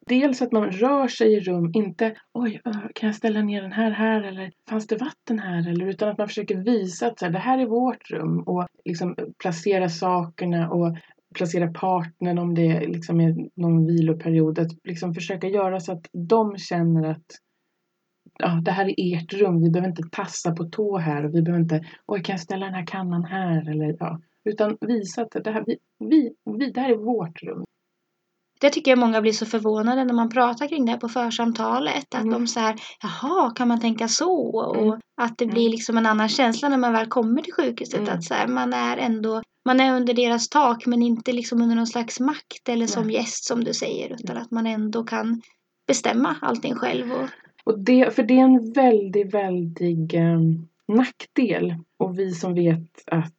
Dels 0.08 0.42
att 0.42 0.52
man 0.52 0.70
rör 0.70 1.08
sig 1.08 1.32
i 1.32 1.40
rum, 1.40 1.70
inte 1.74 2.16
oj, 2.32 2.60
kan 2.94 3.06
jag 3.06 3.14
ställa 3.14 3.42
ner 3.42 3.62
den 3.62 3.72
här 3.72 3.90
här 3.90 4.22
eller 4.22 4.52
fanns 4.68 4.86
det 4.86 4.96
vatten 4.96 5.38
här 5.38 5.70
eller 5.70 5.86
utan 5.86 6.08
att 6.08 6.18
man 6.18 6.28
försöker 6.28 6.56
visa 6.56 7.06
att 7.06 7.18
så 7.18 7.24
här, 7.24 7.32
det 7.32 7.38
här 7.38 7.58
är 7.58 7.66
vårt 7.66 8.10
rum 8.10 8.42
och 8.46 8.66
liksom 8.84 9.16
placera 9.38 9.88
sakerna 9.88 10.70
och 10.70 10.96
placera 11.34 11.72
partnern 11.72 12.38
om 12.38 12.54
det 12.54 12.86
liksom 12.86 13.20
är 13.20 13.34
någon 13.56 13.86
viloperiod. 13.86 14.58
Att 14.58 14.72
liksom 14.84 15.14
försöka 15.14 15.48
göra 15.48 15.80
så 15.80 15.92
att 15.92 16.06
de 16.12 16.58
känner 16.58 17.10
att 17.10 17.26
ja, 18.38 18.48
det 18.62 18.70
här 18.70 18.84
är 19.00 19.16
ert 19.16 19.32
rum. 19.32 19.62
Vi 19.62 19.70
behöver 19.70 19.88
inte 19.88 20.02
tassa 20.12 20.52
på 20.52 20.64
tå 20.64 20.98
här 20.98 21.24
och 21.24 21.34
vi 21.34 21.42
behöver 21.42 21.62
inte 21.62 21.84
oj, 22.06 22.22
kan 22.22 22.32
jag 22.32 22.40
ställa 22.40 22.66
den 22.66 22.74
här 22.74 22.86
kannan 22.86 23.24
här 23.24 23.70
eller 23.70 23.96
ja, 24.00 24.20
utan 24.44 24.76
visa 24.80 25.22
att 25.22 25.44
det 25.44 25.50
här, 25.50 25.64
vi, 25.66 25.76
vi, 25.98 26.32
vi, 26.58 26.70
det 26.70 26.80
här 26.80 26.90
är 26.90 26.96
vårt 26.96 27.42
rum. 27.42 27.64
Det 28.60 28.70
tycker 28.70 28.90
jag 28.90 28.98
många 28.98 29.20
blir 29.20 29.32
så 29.32 29.46
förvånade 29.46 30.04
när 30.04 30.14
man 30.14 30.28
pratar 30.28 30.68
kring 30.68 30.84
det 30.84 30.90
här 30.92 30.98
på 30.98 31.08
församtalet. 31.08 32.14
Att 32.14 32.20
Mm. 32.22 32.32
de 32.32 32.46
så 32.46 32.60
här, 32.60 32.76
jaha, 33.02 33.50
kan 33.50 33.68
man 33.68 33.80
tänka 33.80 34.08
så? 34.08 34.56
Och 34.58 34.76
Mm. 34.86 35.00
att 35.16 35.38
det 35.38 35.44
Mm. 35.44 35.54
blir 35.54 35.70
liksom 35.70 35.98
en 35.98 36.06
annan 36.06 36.28
känsla 36.28 36.68
när 36.68 36.76
man 36.76 36.92
väl 36.92 37.06
kommer 37.06 37.42
till 37.42 37.52
sjukhuset. 37.52 38.00
Mm. 38.00 38.14
Att 38.14 38.24
så 38.24 38.34
här, 38.34 38.48
man 38.48 38.72
är 38.72 38.96
ändå, 38.96 39.42
man 39.64 39.80
är 39.80 39.96
under 39.96 40.14
deras 40.14 40.48
tak 40.48 40.86
men 40.86 41.02
inte 41.02 41.32
liksom 41.32 41.62
under 41.62 41.76
någon 41.76 41.86
slags 41.86 42.20
makt 42.20 42.68
eller 42.68 42.86
som 42.86 43.10
gäst 43.10 43.44
som 43.44 43.64
du 43.64 43.74
säger. 43.74 44.12
Utan 44.12 44.36
att 44.36 44.50
man 44.50 44.66
ändå 44.66 45.04
kan 45.04 45.42
bestämma 45.86 46.36
allting 46.42 46.74
själv. 46.74 47.12
Och, 47.12 47.28
Och 47.66 47.78
det, 47.78 48.14
för 48.14 48.22
det 48.22 48.38
är 48.38 48.44
en 48.44 48.72
väldigt, 48.72 49.34
väldigt 49.34 50.14
eh, 50.14 50.40
nackdel. 50.88 51.74
Och 51.98 52.18
vi 52.18 52.30
som 52.30 52.54
vet 52.54 52.90
att 53.06 53.32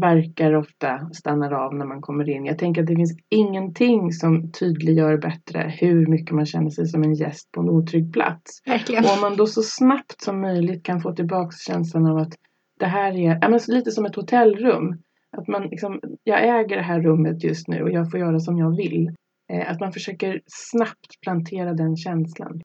verkar 0.00 0.54
ofta 0.54 1.10
stannar 1.12 1.52
av 1.52 1.74
när 1.74 1.86
man 1.86 2.00
kommer 2.00 2.28
in. 2.28 2.46
Jag 2.46 2.58
tänker 2.58 2.80
att 2.80 2.86
det 2.86 2.96
finns 2.96 3.18
ingenting 3.28 4.12
som 4.12 4.52
tydliggör 4.52 5.16
bättre 5.16 5.74
hur 5.80 6.06
mycket 6.06 6.34
man 6.34 6.46
känner 6.46 6.70
sig 6.70 6.86
som 6.86 7.02
en 7.02 7.14
gäst 7.14 7.52
på 7.52 7.60
en 7.60 7.68
otrygg 7.68 8.12
plats. 8.12 8.62
Verkligen. 8.66 9.04
Och 9.04 9.10
om 9.10 9.20
man 9.20 9.36
då 9.36 9.46
så 9.46 9.62
snabbt 9.62 10.20
som 10.22 10.40
möjligt 10.40 10.82
kan 10.82 11.00
få 11.00 11.12
tillbaka 11.12 11.56
känslan 11.66 12.06
av 12.06 12.16
att 12.16 12.34
det 12.80 12.86
här 12.86 13.12
är 13.12 13.38
ja, 13.40 13.48
men 13.48 13.60
lite 13.68 13.90
som 13.90 14.06
ett 14.06 14.16
hotellrum. 14.16 14.98
Att 15.36 15.48
man 15.48 15.62
liksom, 15.62 16.00
jag 16.24 16.44
äger 16.44 16.76
det 16.76 16.82
här 16.82 17.00
rummet 17.00 17.44
just 17.44 17.68
nu 17.68 17.82
och 17.82 17.90
jag 17.90 18.10
får 18.10 18.20
göra 18.20 18.40
som 18.40 18.58
jag 18.58 18.76
vill. 18.76 19.10
Eh, 19.52 19.70
att 19.70 19.80
man 19.80 19.92
försöker 19.92 20.40
snabbt 20.46 21.20
plantera 21.22 21.74
den 21.74 21.96
känslan. 21.96 22.60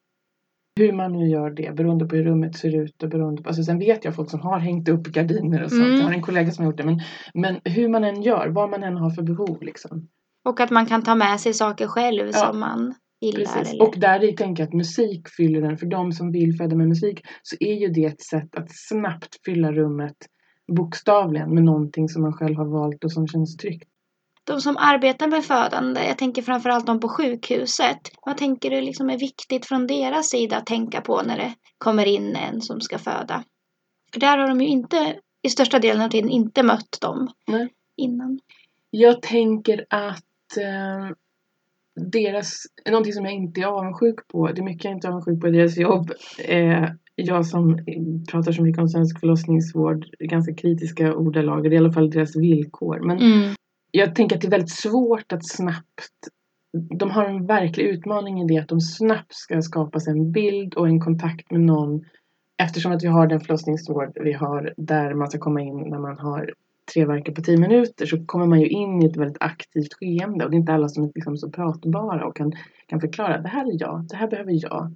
Hur 0.78 0.92
man 0.94 1.14
nu 1.14 1.28
gör 1.28 1.50
det 1.50 1.76
beroende 1.76 2.06
på 2.06 2.16
hur 2.16 2.24
rummet 2.24 2.56
ser 2.58 2.76
ut 2.76 3.04
och 3.04 3.10
beroende 3.10 3.42
på, 3.44 3.50
alltså 3.50 3.64
sen 3.64 3.80
vet 3.80 4.06
jag 4.06 4.16
folk 4.16 4.30
som 4.30 4.40
har 4.40 4.60
hängt 4.60 4.90
upp 4.90 5.08
gardiner 5.08 5.64
och 5.64 5.70
sånt. 5.70 5.82
Mm. 5.82 5.96
Jag 5.96 6.04
har 6.04 6.14
en 6.14 6.22
kollega 6.22 6.52
som 6.52 6.66
har 6.66 6.72
gjort 6.72 6.78
det. 6.78 6.86
Men, 6.86 7.02
men 7.34 7.60
hur 7.64 7.90
man 7.90 8.04
än 8.04 8.22
gör, 8.22 8.48
vad 8.48 8.70
man 8.70 8.84
än 8.84 8.98
har 8.98 9.10
för 9.10 9.22
behov 9.22 9.58
liksom. 9.62 10.08
Och 10.46 10.60
att 10.60 10.70
man 10.70 10.86
kan 10.86 11.04
ta 11.04 11.16
med 11.16 11.40
sig 11.40 11.54
saker 11.54 11.88
själv 11.88 12.30
Ja. 12.34 12.34
som 12.34 12.60
man 12.60 12.94
gillar. 13.22 13.40
Precis. 13.40 13.74
Eller... 13.74 13.88
Och 13.88 13.96
där 13.98 14.24
i 14.24 14.36
tänker 14.36 14.64
jag 14.64 14.68
att 14.68 14.74
musik 14.74 15.30
fyller 15.30 15.62
den. 15.62 15.78
För 15.78 15.86
de 15.86 16.12
som 16.12 16.32
vill 16.32 16.58
föda 16.58 16.76
med 16.76 16.88
musik 16.88 17.22
så 17.44 17.56
är 17.60 17.74
ju 17.74 17.88
det 17.88 18.06
ett 18.06 18.22
sätt 18.22 18.56
att 18.56 18.68
snabbt 18.72 19.46
fylla 19.46 19.72
rummet 19.72 20.18
bokstavligen 20.68 21.54
med 21.54 21.64
någonting 21.64 22.10
som 22.10 22.22
man 22.22 22.34
själv 22.34 22.56
har 22.56 22.66
valt 22.66 23.04
och 23.04 23.12
som 23.12 23.28
känns 23.28 23.58
tryggt. 23.58 23.90
De 24.48 24.62
som 24.62 24.78
arbetar 24.78 25.28
med 25.28 25.46
födande, 25.46 26.06
jag 26.08 26.18
tänker 26.18 26.42
framförallt 26.42 26.86
de 26.86 27.00
på 27.00 27.10
sjukhuset. 27.10 27.98
Vad 28.26 28.38
tänker 28.38 28.70
du 28.70 28.82
liksom 28.82 29.10
är 29.10 29.18
viktigt 29.18 29.66
från 29.66 29.88
deras 29.88 30.30
sida 30.30 30.58
att 30.58 30.66
tänka 30.66 31.02
på 31.02 31.22
när 31.22 31.38
det 31.38 31.54
kommer 31.78 32.06
in 32.06 32.36
en 32.36 32.62
som 32.62 32.82
ska 32.82 32.98
föda? 32.98 33.44
För 34.14 34.20
där 34.20 34.38
har 34.38 34.48
de 34.48 34.62
ju 34.62 34.68
inte, 34.68 35.16
i 35.42 35.50
största 35.50 35.80
delen 35.80 36.02
av 36.02 36.10
tiden, 36.10 36.30
inte 36.30 36.64
mött 36.64 36.98
dem 37.02 37.28
Nej. 37.48 37.70
innan. 37.98 38.40
Jag 38.90 39.22
tänker 39.22 39.86
att 39.90 40.58
eh, 40.58 41.16
deras, 41.96 42.64
någonting 42.90 43.14
som 43.14 43.26
jag 43.26 43.34
inte 43.34 43.62
är 43.62 43.66
avundsjuk 43.66 44.28
på, 44.28 44.48
det 44.48 44.62
är 44.62 44.64
mycket 44.64 44.84
jag 44.86 44.94
inte 44.94 45.08
är 45.08 45.12
avundsjuk 45.12 45.42
på 45.42 45.48
i 45.48 45.52
deras 45.52 45.78
jobb. 45.78 46.12
Eh, 46.46 46.90
jag 47.16 47.46
som 47.46 47.80
pratar 48.32 48.52
så 48.52 48.62
mycket 48.62 48.82
om 48.82 48.90
svensk 48.90 49.20
förlossningsvård, 49.20 50.06
ganska 50.20 50.54
kritiska 50.54 51.16
ordalag, 51.16 51.74
i 51.74 51.78
alla 51.78 51.92
fall 51.92 52.10
deras 52.10 52.36
villkor. 52.36 53.00
Men 53.08 53.18
Mm. 53.18 53.54
Jag 53.92 54.16
tänker 54.16 54.36
att 54.36 54.42
det 54.42 54.48
är 54.48 54.52
väldigt 54.52 54.72
svårt 54.72 55.34
att 55.34 55.48
snabbt 55.48 56.12
de 57.00 57.12
har 57.12 57.26
en 57.26 57.46
verklig 57.46 57.86
utmaning 57.86 58.42
i 58.42 58.48
det 58.48 58.58
att 58.58 58.68
de 58.68 58.82
snabbt 58.82 59.34
ska 59.34 59.62
skapa 59.62 60.00
sig 60.00 60.12
en 60.12 60.32
bild 60.32 60.74
och 60.74 60.88
en 60.88 61.00
kontakt 61.00 61.52
med 61.52 61.62
någon 61.62 62.06
eftersom 62.58 62.92
att 62.92 63.04
vi 63.04 63.08
har 63.08 63.28
den 63.28 63.40
förlossningsvård 63.40 64.18
vi 64.24 64.34
har 64.34 64.74
där 64.78 65.14
man 65.14 65.28
ska 65.28 65.40
komma 65.40 65.62
in 65.62 65.78
när 65.90 66.00
man 66.00 66.20
har 66.20 66.54
tre 66.94 67.06
verkar 67.06 67.34
på 67.34 67.42
tio 67.42 67.58
minuter 67.58 68.06
så 68.06 68.26
kommer 68.26 68.46
man 68.46 68.62
ju 68.62 68.68
in 68.68 69.04
i 69.04 69.06
ett 69.06 69.18
väldigt 69.18 69.38
aktivt 69.40 69.94
skeende 69.94 70.46
och 70.46 70.52
det 70.52 70.58
är 70.58 70.60
inte 70.60 70.74
alla 70.74 70.90
som 70.90 71.04
är 71.04 71.12
liksom 71.16 71.38
så 71.38 71.50
pratbara 71.50 72.26
och 72.26 72.36
kan, 72.36 72.54
kan 72.88 73.02
förklara 73.02 73.42
det 73.42 73.48
här 73.50 73.66
är 73.66 73.82
jag, 73.82 74.06
det 74.10 74.16
här 74.16 74.28
behöver 74.28 74.64
jag. 74.64 74.96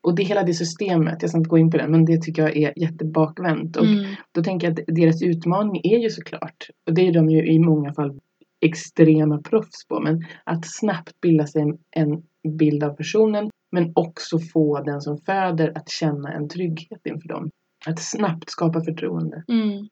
Och 0.00 0.14
det 0.14 0.22
är 0.22 0.26
hela 0.26 0.42
det 0.42 0.54
systemet, 0.54 1.22
jag 1.22 1.30
ska 1.30 1.38
inte 1.38 1.50
gå 1.50 1.58
in 1.58 1.70
på 1.70 1.76
det, 1.76 1.88
men 1.88 2.04
det 2.04 2.22
tycker 2.22 2.42
jag 2.42 2.56
är 2.56 2.72
jättebakvänt. 2.78 3.76
Och 3.76 3.84
Mm. 3.86 4.14
då 4.32 4.42
tänker 4.42 4.66
jag 4.66 4.80
att 4.80 4.86
deras 4.86 5.22
utmaning 5.22 5.80
är 5.84 5.98
ju 5.98 6.10
såklart, 6.10 6.70
och 6.86 6.94
det 6.94 7.08
är 7.08 7.12
de 7.12 7.30
ju 7.30 7.46
i 7.46 7.58
många 7.58 7.92
fall 7.92 8.20
extrema 8.60 9.42
proffs 9.42 9.86
på, 9.88 10.00
men 10.00 10.24
att 10.44 10.66
snabbt 10.66 11.20
bilda 11.20 11.46
sig 11.46 11.62
en, 11.90 12.22
bild 12.58 12.84
av 12.84 12.90
personen 12.94 13.50
men 13.72 13.92
också 13.94 14.38
få 14.38 14.82
den 14.82 15.00
som 15.00 15.18
föder 15.18 15.72
att 15.74 15.88
känna 15.88 16.32
en 16.32 16.48
trygghet 16.48 17.00
inför 17.04 17.28
dem. 17.28 17.50
Att 17.86 18.00
snabbt 18.00 18.50
skapa 18.50 18.80
förtroende. 18.80 19.44
Mm. 19.48 19.88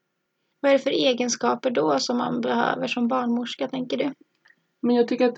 Vad 0.61 0.71
är 0.71 0.77
det 0.77 0.83
för 0.83 0.89
egenskaper 0.89 1.71
då 1.71 1.99
som 1.99 2.17
man 2.17 2.41
behöver 2.41 2.87
som 2.87 3.07
barnmorska, 3.07 3.67
tänker 3.67 3.97
du? 3.97 4.13
Men 4.81 4.95
jag 4.95 5.07
tycker 5.07 5.27
att 5.27 5.37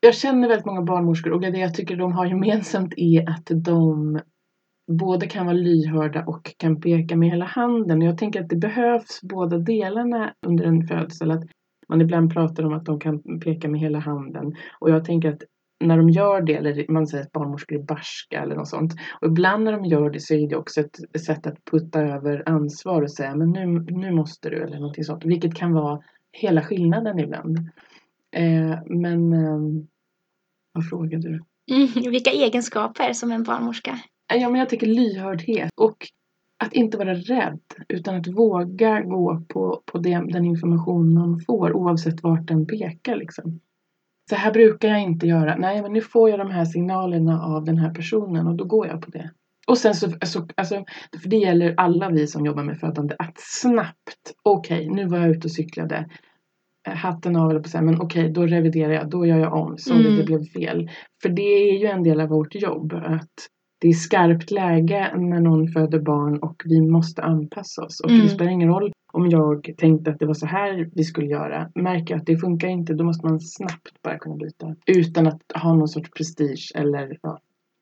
jag 0.00 0.14
känner 0.14 0.48
väldigt 0.48 0.66
många 0.66 0.82
barnmorskor 0.82 1.32
och 1.32 1.40
det 1.40 1.48
jag 1.58 1.74
tycker 1.74 1.96
de 1.96 2.12
har 2.12 2.26
gemensamt 2.26 2.94
är 2.96 3.30
att 3.30 3.50
de 3.64 4.20
både 4.86 5.26
kan 5.26 5.46
vara 5.46 5.56
lyhörda 5.56 6.24
och 6.26 6.54
kan 6.56 6.80
peka 6.80 7.16
med 7.16 7.30
hela 7.30 7.44
handen. 7.44 8.02
Jag 8.02 8.18
tänker 8.18 8.42
att 8.42 8.48
det 8.48 8.56
behövs 8.56 9.20
båda 9.22 9.58
delarna 9.58 10.34
under 10.46 10.64
en 10.64 10.86
födsel. 10.86 11.30
Att 11.30 11.44
man 11.92 12.00
ibland 12.00 12.32
pratar 12.32 12.64
om 12.64 12.72
att 12.72 12.84
de 12.84 13.00
kan 13.00 13.40
peka 13.40 13.68
med 13.68 13.80
hela 13.80 13.98
handen. 13.98 14.54
Och 14.78 14.90
jag 14.90 15.04
tänker 15.04 15.32
att 15.32 15.42
när 15.80 15.96
de 15.96 16.10
gör 16.10 16.42
det, 16.42 16.54
eller 16.54 16.92
man 16.92 17.06
säger 17.06 17.24
att 17.24 17.32
barnmorskor 17.32 17.78
är 17.78 17.82
barska 17.82 18.42
eller 18.42 18.56
något 18.56 18.68
sånt. 18.68 18.92
Och 19.20 19.28
ibland 19.28 19.64
när 19.64 19.72
de 19.72 19.84
gör 19.84 20.10
det 20.10 20.20
så 20.20 20.34
är 20.34 20.48
det 20.48 20.56
också 20.56 20.80
ett 20.80 21.20
sätt 21.26 21.46
att 21.46 21.64
putta 21.64 22.00
över 22.00 22.48
ansvar 22.48 23.02
och 23.02 23.10
säga 23.10 23.34
men 23.34 23.50
nu, 23.50 23.66
nu 23.90 24.12
måste 24.12 24.50
du 24.50 24.62
eller 24.62 24.76
någonting 24.76 25.04
sånt. 25.04 25.24
Vilket 25.24 25.54
kan 25.54 25.72
vara 25.72 26.00
hela 26.32 26.62
skillnaden 26.62 27.18
ibland. 27.18 27.58
Eh, 28.36 28.78
men 28.86 29.32
eh, 29.32 29.84
vad 30.72 30.88
frågade 30.88 31.28
du? 31.28 31.40
Mm. 31.74 32.10
Vilka 32.10 32.30
egenskaper 32.30 33.12
som 33.12 33.32
en 33.32 33.42
barnmorska? 33.42 33.98
Ja, 34.34 34.48
men 34.48 34.58
jag 34.58 34.68
tycker 34.68 34.86
lyhördhet 34.86 35.70
och 35.76 35.96
att 36.62 36.72
inte 36.72 36.98
vara 36.98 37.14
rädd 37.14 37.60
utan 37.88 38.14
att 38.16 38.26
våga 38.26 39.00
gå 39.00 39.44
på, 39.48 39.82
på 39.86 39.98
det, 39.98 40.24
den 40.32 40.44
information 40.44 41.14
man 41.14 41.40
får 41.46 41.72
oavsett 41.72 42.22
vart 42.22 42.46
den 42.48 42.66
pekar. 42.66 43.16
Liksom. 43.16 43.60
Så 44.30 44.36
här 44.36 44.52
brukar 44.52 44.88
jag 44.88 45.02
inte 45.02 45.26
göra. 45.26 45.56
Nej, 45.56 45.82
men 45.82 45.92
nu 45.92 46.00
får 46.00 46.30
jag 46.30 46.38
de 46.38 46.50
här 46.50 46.64
signalerna 46.64 47.42
av 47.42 47.64
den 47.64 47.78
här 47.78 47.94
personen 47.94 48.46
och 48.46 48.54
då 48.54 48.64
går 48.64 48.86
jag 48.86 49.02
på 49.02 49.10
det. 49.10 49.30
Och 49.66 49.78
sen 49.78 49.94
så, 49.94 50.06
alltså, 50.06 50.46
alltså 50.54 50.84
för 51.22 51.28
det 51.28 51.36
gäller 51.36 51.74
alla 51.76 52.10
vi 52.10 52.26
som 52.26 52.46
jobbar 52.46 52.62
med 52.62 52.78
födande, 52.78 53.14
att 53.18 53.34
snabbt, 53.36 54.34
okej, 54.42 54.88
nu 54.88 55.06
var 55.06 55.18
jag 55.18 55.30
ute 55.30 55.46
och 55.46 55.52
cyklade, 55.52 56.08
Eh, 56.86 56.94
hatten 56.94 57.36
av 57.36 57.50
eller 57.50 57.60
på 57.60 57.68
sig, 57.68 57.82
men 57.82 58.00
okej, 58.00 58.30
då 58.30 58.46
reviderar 58.46 58.92
jag, 58.92 59.10
då 59.10 59.26
gör 59.26 59.38
jag 59.38 59.52
om, 59.54 59.78
sorry, 59.78 60.06
Mm. 60.06 60.16
det 60.16 60.24
blev 60.24 60.44
fel. 60.44 60.90
För 61.22 61.28
det 61.28 61.42
är 61.42 61.78
ju 61.78 61.86
en 61.86 62.02
del 62.02 62.20
av 62.20 62.28
vårt 62.28 62.54
jobb, 62.54 62.92
att 62.92 63.48
det 63.82 63.88
är 63.88 63.92
skarpt 63.92 64.50
läge 64.50 65.10
när 65.16 65.40
någon 65.40 65.68
föder 65.68 65.98
barn 65.98 66.38
och 66.38 66.62
vi 66.64 66.80
måste 66.80 67.22
anpassa 67.22 67.82
oss. 67.84 68.00
Och 68.00 68.10
Mm. 68.10 68.22
det 68.22 68.28
spelar 68.28 68.50
ingen 68.50 68.68
roll 68.68 68.92
om 69.12 69.30
jag 69.30 69.74
tänkte 69.78 70.10
att 70.10 70.18
det 70.18 70.26
var 70.26 70.34
så 70.34 70.46
här 70.46 70.90
vi 70.94 71.04
skulle 71.04 71.26
göra. 71.26 71.68
Märker 71.74 72.14
jag 72.14 72.20
att 72.20 72.26
det 72.26 72.36
funkar 72.36 72.68
inte, 72.68 72.94
då 72.94 73.04
måste 73.04 73.26
man 73.26 73.40
snabbt 73.40 74.02
bara 74.04 74.18
kunna 74.18 74.36
byta. 74.36 74.66
Utan 74.86 75.26
att 75.26 75.42
ha 75.62 75.74
någon 75.74 75.88
sorts 75.88 76.10
prestige 76.10 76.72
eller 76.74 77.18
ja. 77.22 77.38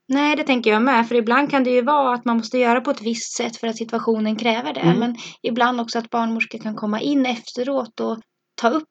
Nej, 0.09 0.37
det 0.37 0.43
tänker 0.45 0.71
jag 0.71 0.83
med. 0.83 1.09
För 1.09 1.15
ibland 1.15 1.51
kan 1.51 1.65
det 1.65 1.71
ju 1.71 1.83
vara 1.83 2.15
att 2.15 2.25
man 2.25 2.37
måste 2.37 2.59
göra 2.59 2.81
på 2.81 2.91
ett 2.91 3.03
visst 3.03 3.37
sätt 3.37 3.57
för 3.57 3.67
att 3.67 3.77
situationen 3.77 4.37
kräver 4.37 4.75
det. 4.75 4.81
Mm. 4.81 4.99
Men 4.99 5.17
ibland 5.43 5.81
också 5.81 5.99
att 5.99 6.11
barnmorskor 6.11 6.59
kan 6.59 6.75
komma 6.75 7.01
in 7.01 7.27
efteråt 7.27 8.01
och 8.01 8.19
ta 8.63 8.69
upp 8.69 8.89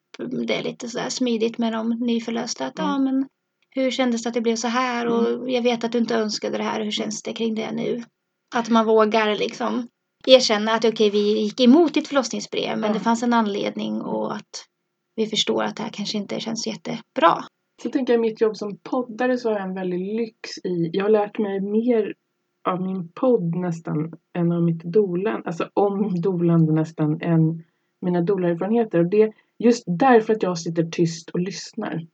det 0.47 0.61
lite 0.63 0.87
så 0.87 0.99
här 0.99 1.09
smidigt 1.09 1.57
med 1.57 1.73
de 1.73 1.89
nyförlösta. 1.89 2.65
Att, 2.65 2.79
Mm. 2.79 2.91
ja, 2.91 2.97
men 2.99 3.25
hur 3.69 3.91
kändes 3.91 4.23
det 4.23 4.29
att 4.29 4.33
det 4.33 4.41
blev 4.41 4.55
så 4.55 4.67
här? 4.67 5.07
Och 5.07 5.49
jag 5.51 5.61
vet 5.61 5.83
att 5.83 5.91
du 5.91 5.97
inte 5.97 6.15
önskade 6.15 6.57
det 6.57 6.63
här. 6.63 6.83
Hur 6.83 6.91
känns 6.91 7.23
det 7.23 7.33
kring 7.33 7.55
det 7.55 7.71
nu? 7.71 8.03
Att 8.55 8.69
man 8.69 8.85
vågar 8.85 9.35
liksom 9.35 9.87
erkänna 10.27 10.71
att 10.71 10.85
okej, 10.85 11.09
vi 11.09 11.41
gick 11.41 11.59
emot 11.59 11.93
ditt 11.93 12.07
förlossningsbrev, 12.07 12.77
men 12.77 12.93
det 12.93 12.99
fanns 12.99 13.23
en 13.23 13.33
anledning 13.33 14.01
och 14.01 14.35
att 14.35 14.65
vi 15.15 15.25
förstår 15.25 15.63
att 15.63 15.75
det 15.75 15.83
här 15.83 15.89
kanske 15.89 16.17
inte 16.17 16.39
känns 16.39 16.67
jättebra. 16.67 17.43
Så 17.83 17.89
tänker 17.89 18.13
jag 18.13 18.19
i 18.19 18.29
mitt 18.29 18.41
jobb 18.41 18.57
som 18.57 18.77
poddare 18.77 19.37
så 19.37 19.49
har 19.49 19.59
jag 19.59 19.67
en 19.67 19.75
väldig 19.75 20.15
lyx 20.15 20.57
i, 20.63 20.89
jag 20.93 21.05
har 21.05 21.09
lärt 21.09 21.37
mig 21.37 21.61
mer 21.61 22.13
av 22.67 22.81
min 22.81 23.11
podd 23.11 23.55
nästan 23.55 24.13
än 24.33 24.51
av 24.51 24.63
mitt 24.63 24.83
dolan, 24.83 25.41
alltså 25.45 25.69
om 25.73 26.21
dolande 26.21 26.73
nästan 26.73 27.21
än 27.21 27.63
mina 28.01 28.21
dolarerfarenheter. 28.21 28.99
Och 28.99 29.09
det 29.09 29.33
just 29.59 29.83
därför 29.87 30.33
att 30.33 30.43
jag 30.43 30.59
sitter 30.59 30.83
tyst 30.83 31.29
och 31.29 31.39
lyssnar. 31.39 32.07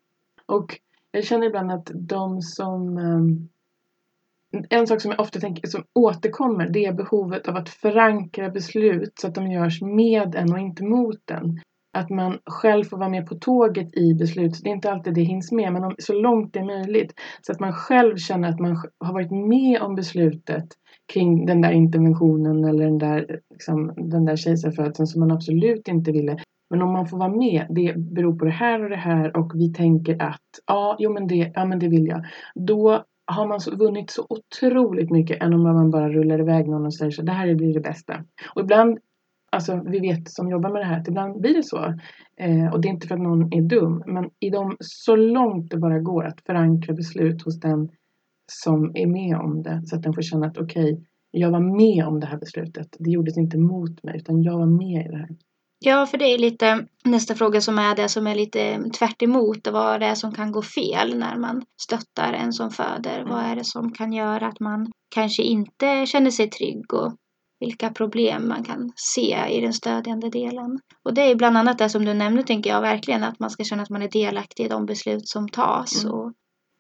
Och 0.46 0.80
jag 1.16 1.26
känner 1.26 1.48
ibland 1.48 1.72
att 1.72 1.92
de 1.94 2.42
som 2.42 2.98
ehm, 2.98 3.50
en 4.70 4.88
sak 4.88 5.02
som 5.02 5.12
jag 5.12 5.20
ofta 5.20 5.40
tänker 5.40 5.68
som 5.68 5.84
återkommer 5.94 6.70
det 6.70 6.86
är 6.86 6.94
behovet 6.94 7.48
av 7.48 7.56
att 7.56 7.70
förankra 7.70 8.50
beslut 8.50 9.14
så 9.20 9.28
att 9.28 9.36
de 9.36 9.52
görs 9.52 9.82
med 9.82 10.36
en 10.36 10.54
och 10.54 10.60
inte 10.60 10.84
mot 10.84 11.32
en. 11.32 11.60
Att 11.94 12.10
man 12.10 12.40
själv 12.46 12.84
får 12.84 12.98
vara 12.98 13.10
med 13.10 13.28
på 13.28 13.36
tåget 13.36 13.98
i 13.98 14.14
beslut. 14.14 14.60
Det 14.64 14.70
är 14.70 14.74
inte 14.74 14.92
alltid 14.92 15.14
det 15.14 15.22
hinns 15.22 15.52
med 15.52 15.74
men 15.74 15.84
om, 15.84 15.96
så 16.00 16.14
långt 16.14 16.54
det 16.54 16.60
är 16.60 16.66
möjligt. 16.66 17.14
Så 17.42 17.52
att 17.52 17.60
man 17.60 17.74
själv 17.74 18.18
känner 18.18 18.50
att 18.50 18.60
man 18.60 18.78
har 19.00 19.14
varit 19.14 19.32
med 19.32 19.82
om 19.82 19.96
beslutet 19.96 20.66
kring 21.14 21.46
den 21.46 21.62
där 21.62 21.72
interventionen 21.72 22.66
eller 22.66 22.86
den 22.86 22.98
där, 22.98 23.40
liksom, 23.50 23.94
den 23.98 24.26
där 24.26 24.36
kejsarfödseln 24.36 25.08
som 25.08 25.20
man 25.20 25.32
absolut 25.32 25.88
inte 25.88 26.12
ville. 26.12 26.38
Men 26.76 26.82
om 26.82 26.94
man 26.94 27.08
får 27.08 27.18
vara 27.18 27.30
med, 27.30 27.66
det 27.70 27.94
beror 27.98 28.36
på 28.36 28.46
det 28.46 28.52
här 28.52 28.84
och 28.84 28.90
det 28.90 28.96
här 28.96 29.38
och 29.38 29.52
vi 29.56 29.74
tänker 29.74 30.22
att 30.22 30.42
ja, 30.68 30.96
jo 31.00 31.14
men 31.14 31.28
det, 31.28 31.52
ja, 31.56 31.66
men 31.66 31.80
det 31.80 31.88
vill 31.88 32.08
jag. 32.08 32.26
Då 32.56 33.04
har 33.26 33.48
man 33.48 33.60
så, 33.60 33.76
vunnit 33.76 34.10
så 34.10 34.26
otroligt 34.30 35.12
mycket 35.12 35.42
än 35.42 35.54
om 35.54 35.64
man 35.64 35.92
bara 35.92 36.10
rullar 36.10 36.40
iväg 36.40 36.68
någon 36.68 36.86
och 36.86 36.94
säger 36.94 37.12
så 37.12 37.22
det 37.22 37.32
här 37.32 37.56
blir 37.56 37.74
det 37.74 37.80
bästa. 37.80 38.24
Och 38.56 38.62
ibland, 38.62 38.98
alltså 39.52 39.84
vi 39.86 40.00
vet 40.00 40.30
som 40.30 40.50
jobbar 40.50 40.70
med 40.70 40.82
det 40.82 40.86
här 40.86 41.00
att 41.00 41.08
ibland 41.08 41.42
blir 41.42 41.54
det 41.54 41.64
så. 41.64 41.94
Eh, 42.38 42.74
och 42.74 42.82
det 42.82 42.88
är 42.88 42.94
inte 42.94 43.08
för 43.08 43.16
att 43.16 43.22
någon 43.22 43.54
är 43.54 43.62
dum, 43.62 44.04
men 44.06 44.30
i 44.40 44.50
de, 44.50 44.78
så 44.80 45.16
långt 45.16 45.72
det 45.72 45.78
bara 45.78 46.00
går 46.00 46.26
att 46.26 46.42
förankra 46.42 46.94
beslut 46.94 47.42
hos 47.42 47.60
den 47.60 47.90
som 48.52 48.92
är 48.96 49.08
med 49.08 49.38
om 49.38 49.64
det 49.64 49.82
så 49.86 49.96
att 49.96 50.04
den 50.04 50.14
får 50.14 50.22
känna 50.22 50.48
att 50.48 50.58
okej, 50.58 51.06
jag 51.32 51.52
var 51.52 51.60
med 51.60 52.06
om 52.06 52.20
det 52.20 52.28
här 52.28 52.38
beslutet. 52.38 52.96
Det 53.00 53.10
gjordes 53.10 53.38
inte 53.38 53.58
mot 53.58 54.04
mig 54.04 54.18
utan 54.18 54.44
jag 54.44 54.58
var 54.58 54.66
med 54.66 55.06
i 55.06 55.10
det 55.10 55.18
här. 55.18 55.30
Ja, 55.80 56.06
för 56.06 56.18
det 56.18 56.26
är 56.26 56.38
lite 56.38 56.86
nästa 57.04 57.36
fråga 57.36 57.62
som 57.62 57.80
är 57.80 57.96
det 57.96 58.10
som 58.10 58.28
är 58.28 58.36
lite 58.36 58.84
tvärt 59.00 59.22
emot. 59.22 59.68
Vad 59.68 60.00
det 60.00 60.06
är 60.06 60.16
som 60.16 60.32
kan 60.34 60.52
gå 60.52 60.62
fel 60.62 61.18
när 61.18 61.36
man 61.36 61.64
stöttar 61.82 62.34
en 62.34 62.54
som 62.54 62.72
föder. 62.72 63.24
Vad 63.30 63.40
är 63.44 63.56
det 63.56 63.64
som 63.66 63.92
kan 63.92 64.14
göra 64.14 64.48
att 64.48 64.60
man 64.60 64.92
kanske 65.16 65.44
inte 65.44 66.06
känner 66.06 66.32
sig 66.32 66.50
trygg 66.50 66.94
och 66.94 67.16
vilka 67.60 67.90
problem 67.90 68.48
man 68.48 68.64
kan 68.64 68.92
se 68.96 69.38
i 69.52 69.62
den 69.62 69.74
stödjande 69.74 70.30
delen. 70.30 70.80
Och 71.04 71.14
det 71.14 71.22
är 71.22 71.36
bland 71.36 71.58
annat 71.58 71.78
det 71.78 71.90
som 71.90 72.06
du 72.06 72.14
nämnde 72.14 72.44
tänker 72.44 72.70
jag 72.70 72.82
verkligen 72.82 73.24
att 73.24 73.40
man 73.40 73.50
ska 73.50 73.64
känna 73.64 73.84
att 73.84 73.90
man 73.90 74.02
är 74.02 74.10
delaktig 74.10 74.66
i 74.66 74.68
de 74.68 74.86
beslut 74.86 75.28
som 75.28 75.50
tas 75.50 76.04
Mm. 76.04 76.14
och 76.16 76.34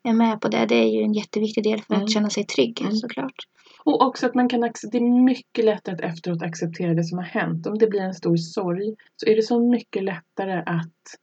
är 0.03 0.13
med 0.13 0.41
på 0.41 0.47
det. 0.47 0.65
Det 0.65 0.75
är 0.75 0.87
ju 0.87 1.01
en 1.01 1.13
jätteviktig 1.13 1.63
del 1.63 1.81
för 1.81 1.93
Mm. 1.93 2.05
att 2.05 2.11
känna 2.11 2.29
sig 2.29 2.45
trygg 2.45 2.81
Mm. 2.81 2.95
såklart. 2.95 3.35
Och 3.85 4.01
också 4.01 4.25
att 4.25 4.35
man 4.35 4.49
kan 4.49 4.61
det 4.61 4.97
är 4.97 5.23
mycket 5.23 5.65
lättare 5.65 5.95
att 5.95 6.01
efteråt 6.01 6.41
acceptera 6.41 6.93
det 6.93 7.03
som 7.03 7.17
har 7.17 7.25
hänt. 7.25 7.67
Om 7.67 7.77
det 7.77 7.87
blir 7.87 8.01
en 8.01 8.13
stor 8.13 8.35
sorg 8.37 8.95
så 9.15 9.29
är 9.29 9.35
det 9.35 9.41
så 9.41 9.59
mycket 9.59 10.03
lättare 10.03 10.63
att 10.65 11.17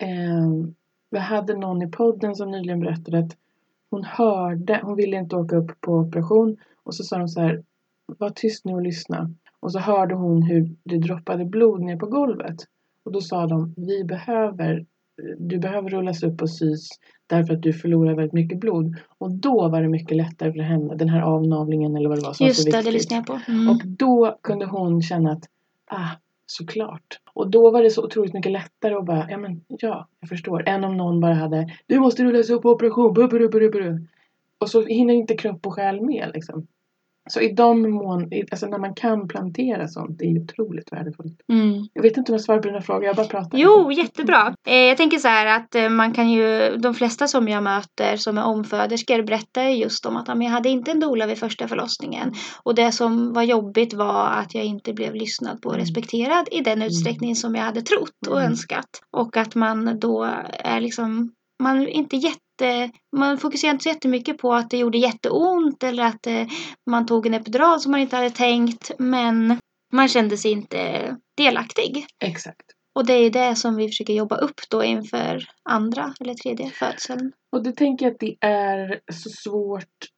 eh, 0.00 0.66
vi 1.10 1.18
hade 1.18 1.54
någon 1.54 1.82
i 1.82 1.90
podden 1.90 2.34
som 2.34 2.50
nyligen 2.50 2.80
berättade 2.80 3.18
att 3.18 3.36
hon 3.90 4.04
hörde, 4.04 4.80
hon 4.82 4.96
ville 4.96 5.16
inte 5.16 5.36
åka 5.36 5.56
upp 5.56 5.80
på 5.80 5.92
operation 5.92 6.56
och 6.84 6.94
så 6.94 7.04
sa 7.04 7.18
de 7.18 7.28
så 7.28 7.40
här 7.40 7.62
var 8.06 8.30
tyst 8.30 8.64
nu 8.64 8.74
och 8.74 8.82
lyssna. 8.82 9.30
Och 9.60 9.72
så 9.72 9.78
hörde 9.78 10.14
hon 10.14 10.42
hur 10.42 10.76
det 10.84 10.98
droppade 10.98 11.44
blod 11.44 11.80
ner 11.80 11.96
på 11.96 12.06
golvet. 12.06 12.56
Och 13.04 13.12
då 13.12 13.20
sa 13.20 13.46
de, 13.46 13.74
vi 13.76 14.04
behöver, 14.04 14.86
du 15.38 15.58
behöver 15.58 15.90
rullas 15.90 16.22
upp 16.22 16.42
och 16.42 16.50
sys 16.50 16.88
därför 17.26 17.54
att 17.54 17.62
du 17.62 17.72
förlorar 17.72 18.14
väldigt 18.14 18.32
mycket 18.32 18.60
blod. 18.60 18.96
Och 19.18 19.30
då 19.30 19.68
var 19.68 19.82
det 19.82 19.88
mycket 19.88 20.16
lättare 20.16 20.52
för 20.52 20.60
henne, 20.60 20.94
den 20.94 21.08
här 21.08 21.22
avnavlingen 21.22 21.96
eller 21.96 22.08
vad 22.08 22.18
det 22.18 22.26
var 22.26 22.32
som 22.32 22.44
var 22.44 22.48
Just 22.48 22.62
så 22.62 22.70
det, 22.70 22.76
viktigt. 22.76 22.84
det 22.84 22.92
lyssnar 22.92 23.16
jag 23.16 23.26
på. 23.26 23.40
Mm. 23.48 23.68
Och 23.68 23.80
då 23.86 24.38
kunde 24.42 24.66
hon 24.66 25.02
känna 25.02 25.32
att, 25.32 25.48
ah, 25.86 26.10
såklart. 26.46 27.20
Och 27.34 27.50
då 27.50 27.70
var 27.70 27.82
det 27.82 27.90
så 27.90 28.04
otroligt 28.04 28.34
mycket 28.34 28.52
lättare 28.52 28.94
att 28.94 29.06
bara, 29.06 29.30
ja 29.30 29.38
men 29.38 29.64
ja, 29.68 30.08
jag 30.20 30.28
förstår. 30.28 30.68
Än 30.68 30.84
om 30.84 30.96
någon 30.96 31.20
bara 31.20 31.34
hade, 31.34 31.68
du 31.86 32.00
måste 32.00 32.24
rullas 32.24 32.50
upp 32.50 32.62
på 32.62 32.70
operation, 32.70 33.14
bu, 33.14 33.28
bu, 33.28 33.38
bu, 33.38 33.48
bu, 33.48 33.70
bu. 33.70 34.06
Och 34.58 34.68
så 34.70 34.84
hinner 34.84 35.14
inte 35.14 35.34
kropp 35.34 35.66
och 35.66 35.74
själ 35.74 36.00
med 36.00 36.30
liksom. 36.34 36.66
Så 37.32 37.40
i 37.40 37.52
de 37.52 37.90
mån, 37.90 38.30
alltså 38.50 38.66
när 38.66 38.78
man 38.78 38.94
kan 38.94 39.28
plantera 39.28 39.88
sånt, 39.88 40.18
det 40.18 40.24
är 40.24 40.42
otroligt 40.42 40.92
värdefullt. 40.92 41.40
Mm. 41.52 41.88
Jag 41.92 42.02
vet 42.02 42.16
inte 42.16 42.32
om 42.32 42.34
jag 42.34 42.40
svarar 42.44 42.60
på 42.62 42.68
dina 42.68 42.80
frågor, 42.80 43.04
jag 43.04 43.16
bara 43.16 43.26
pratar. 43.26 43.58
Jo, 43.58 43.92
jättebra. 43.92 44.54
Eh, 44.66 44.74
jag 44.76 44.96
tänker 44.96 45.18
så 45.18 45.28
här 45.28 45.46
att 45.46 45.74
eh, 45.74 45.88
man 45.88 46.12
kan 46.12 46.30
ju, 46.30 46.76
de 46.76 46.94
flesta 46.94 47.28
som 47.28 47.48
jag 47.48 47.62
möter 47.62 48.16
som 48.16 48.38
är 48.38 48.44
omföderskor 48.44 49.22
berättar 49.22 49.62
ju 49.62 49.76
just 49.76 50.06
om 50.06 50.16
att 50.16 50.28
jag 50.28 50.42
hade 50.42 50.68
inte 50.68 50.90
en 50.90 51.00
doula 51.00 51.26
vid 51.26 51.38
första 51.38 51.68
förlossningen. 51.68 52.32
Och 52.62 52.74
det 52.74 52.92
som 52.92 53.32
var 53.32 53.42
jobbigt 53.42 53.94
var 53.94 54.26
att 54.26 54.54
jag 54.54 54.64
inte 54.64 54.92
blev 54.92 55.14
lyssnad 55.14 55.62
på 55.62 55.68
och 55.68 55.74
Mm. 55.74 55.84
respekterad 55.84 56.48
i 56.50 56.60
den 56.60 56.82
utsträckning 56.82 57.36
som 57.36 57.54
jag 57.54 57.62
hade 57.62 57.82
trott 57.82 58.26
och 58.28 58.38
Mm. 58.40 58.50
önskat. 58.50 58.88
Och 59.10 59.36
att 59.36 59.54
man 59.54 59.98
då 60.00 60.28
är 60.58 60.80
liksom, 60.80 61.32
man 61.62 61.80
är 61.82 61.86
inte 61.86 62.16
jätte 62.16 62.38
man 63.16 63.38
fokuserar 63.38 63.72
inte 63.72 63.82
så 63.82 63.88
jättemycket 63.88 64.38
på 64.38 64.54
att 64.54 64.70
det 64.70 64.78
gjorde 64.78 64.98
jätteont 64.98 65.82
eller 65.82 66.02
att 66.02 66.26
eh, 66.26 66.46
man 66.90 67.06
tog 67.06 67.26
en 67.26 67.34
epidural 67.34 67.80
som 67.80 67.92
man 67.92 68.00
inte 68.00 68.16
hade 68.16 68.30
tänkt. 68.30 68.90
Men 68.98 69.58
man 69.92 70.08
kände 70.08 70.36
sig 70.36 70.50
inte 70.50 71.16
delaktig. 71.36 72.06
Exakt. 72.24 72.66
Och 72.94 73.06
det 73.06 73.12
är 73.12 73.30
det 73.30 73.56
som 73.56 73.76
vi 73.76 73.88
försöker 73.88 74.12
jobba 74.12 74.36
upp 74.36 74.60
då 74.70 74.84
inför 74.84 75.44
andra 75.68 76.14
eller 76.20 76.34
tredje 76.34 76.70
födseln. 76.70 77.32
Och 77.52 77.62
det 77.62 77.72
tänker 77.72 78.06
jag 78.06 78.12
att 78.12 78.20
det 78.20 78.36
är 78.40 79.00
så 79.12 79.30
svårt 79.30 80.08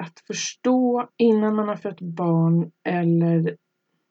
att 0.00 0.20
förstå 0.26 1.08
innan 1.18 1.56
man 1.56 1.68
har 1.68 1.76
fött 1.76 2.00
barn 2.00 2.70
eller 2.88 3.56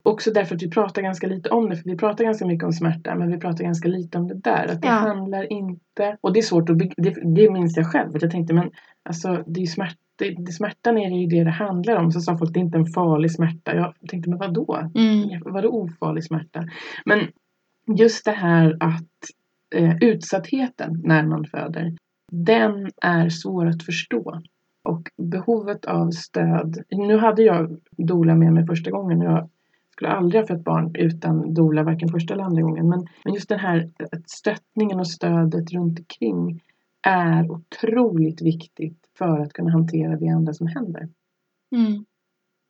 också 0.08 0.32
därför 0.32 0.56
att 0.56 0.64
vi 0.64 0.70
pratar 0.70 1.02
ganska 1.02 1.28
lite 1.28 1.50
om 1.50 1.70
det. 1.70 1.76
För 1.76 1.84
vi 1.90 1.98
pratar 1.98 2.24
ganska 2.24 2.46
mycket 2.46 2.66
om 2.66 2.74
smärta 2.74 3.16
men 3.16 3.32
vi 3.32 3.38
pratar 3.38 3.64
ganska 3.64 3.88
lite 3.88 4.18
om 4.18 4.28
det 4.28 4.36
där. 4.36 4.66
Att 4.72 4.82
det 4.82 4.88
Ja. 4.88 4.94
handlar 4.94 5.54
inte, 5.54 6.18
och 6.22 6.34
det 6.34 6.40
är 6.40 6.42
svårt 6.42 6.70
att, 6.70 6.78
det, 6.80 7.36
det 7.36 7.52
minns 7.52 7.78
jag 7.78 7.92
själv. 7.92 8.16
Att 8.16 8.22
jag 8.22 8.32
tänkte 8.32 8.54
men 8.54 8.72
alltså 9.10 9.44
det 9.48 9.60
är 9.60 9.62
ju 9.62 9.68
smärta, 9.68 9.96
det, 10.20 10.36
det, 10.46 10.52
smärtan 10.52 10.98
är 10.98 11.10
ju 11.22 11.28
det 11.28 11.44
det 11.44 11.52
handlar 11.52 11.96
om. 11.96 12.12
Så 12.12 12.20
sa 12.22 12.38
folk 12.38 12.54
det 12.54 12.60
är 12.60 12.62
inte 12.62 12.78
en 12.78 12.86
farlig 12.86 13.32
smärta. 13.32 13.76
Jag 13.76 13.94
tänkte 14.10 14.30
men 14.30 14.40
vadå? 14.40 14.90
Mm. 14.96 15.42
Vadå 15.46 15.70
ofarlig 15.70 16.24
smärta? 16.24 16.64
Men 17.06 17.20
just 17.98 18.26
det 18.26 18.32
här 18.32 18.78
att 18.80 19.04
eh, 19.76 19.96
utsattheten 20.02 21.02
när 21.04 21.24
man 21.24 21.46
föder, 21.46 21.94
den 22.32 22.90
är 23.02 23.30
svår 23.30 23.66
att 23.66 23.84
förstå. 23.84 24.42
Och 24.90 25.02
behovet 25.32 25.86
av 25.86 26.12
stöd. 26.12 26.78
Nu 26.90 27.18
hade 27.18 27.44
jag 27.44 27.78
doula 27.98 28.36
med 28.36 28.54
mig 28.54 28.66
första 28.66 28.92
gången. 28.92 29.22
Jag 29.22 29.50
skulle 29.98 30.12
aldrig 30.12 30.42
ha 30.42 30.48
fött 30.48 30.64
barn 30.64 30.96
utan 30.96 31.54
doula, 31.54 31.84
varken 31.84 32.10
första 32.10 32.34
eller 32.34 32.44
andra 32.44 32.62
gången. 32.62 32.90
Men, 32.90 33.08
men 33.24 33.34
just 33.34 33.50
den 33.50 33.60
här 33.60 33.90
att 34.12 34.30
stöttningen 34.30 35.00
och 35.00 35.08
stödet 35.08 35.72
runt 35.72 36.00
omkring 36.00 36.62
är 37.08 37.52
otroligt 37.52 38.42
viktigt 38.42 38.98
för 39.18 39.40
att 39.40 39.54
kunna 39.54 39.72
hantera 39.72 40.16
det 40.16 40.28
andra 40.28 40.54
som 40.54 40.68
händer. 40.68 41.10
Mm. 41.76 42.06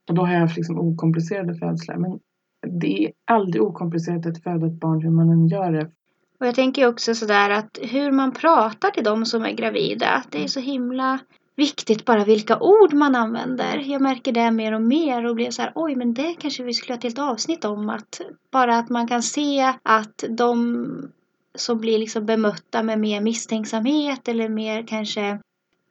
Och 0.10 0.16
då 0.16 0.26
har 0.26 0.34
jag 0.34 0.40
haft 0.40 0.58
liksom 0.58 0.80
okomplicerade 0.80 1.56
födslar. 1.56 1.98
Men 1.98 2.20
det 2.68 3.06
är 3.06 3.12
aldrig 3.26 3.64
okomplicerat 3.64 4.26
att 4.26 4.44
föda 4.44 4.68
ett 4.68 4.80
barn 4.80 5.02
hur 5.02 5.10
man 5.10 5.30
än 5.30 5.48
gör 5.48 5.72
det. 5.72 5.92
Och 6.40 6.48
jag 6.48 6.56
tänker 6.56 6.88
också 6.88 7.16
sådär 7.16 7.50
att 7.50 7.80
hur 7.82 8.12
man 8.12 8.32
pratar 8.32 8.92
till 8.92 9.04
de 9.04 9.26
som 9.26 9.46
är 9.46 9.52
gravida. 9.52 10.24
Det 10.32 10.44
är 10.44 10.48
så 10.48 10.60
himla 10.60 11.20
viktigt 11.58 12.06
bara 12.06 12.24
vilka 12.24 12.60
ord 12.60 12.94
man 12.94 13.16
använder. 13.16 13.78
Jag 13.78 14.02
märker 14.02 14.32
det 14.32 14.52
mer 14.52 14.74
och 14.74 14.82
mer 14.82 15.26
och 15.26 15.36
blir 15.36 15.52
så 15.52 15.62
här 15.62 15.72
oj 15.76 15.96
men 15.96 16.14
det 16.14 16.36
kanske 16.40 16.64
vi 16.64 16.74
skulle 16.74 16.94
ha 16.94 16.98
ett 16.98 17.04
helt 17.04 17.20
avsnitt 17.20 17.66
om. 17.66 17.90
Att 17.90 18.22
bara 18.52 18.78
att 18.78 18.90
man 18.90 19.08
kan 19.08 19.24
se 19.24 19.74
att 19.84 20.24
de 20.30 21.12
som 21.56 21.80
blir 21.80 22.00
liksom 22.00 22.26
bemötta 22.26 22.84
med 22.84 23.00
mer 23.00 23.22
misstänksamhet 23.22 24.28
eller 24.28 24.50
mer 24.50 24.88
kanske 24.88 25.40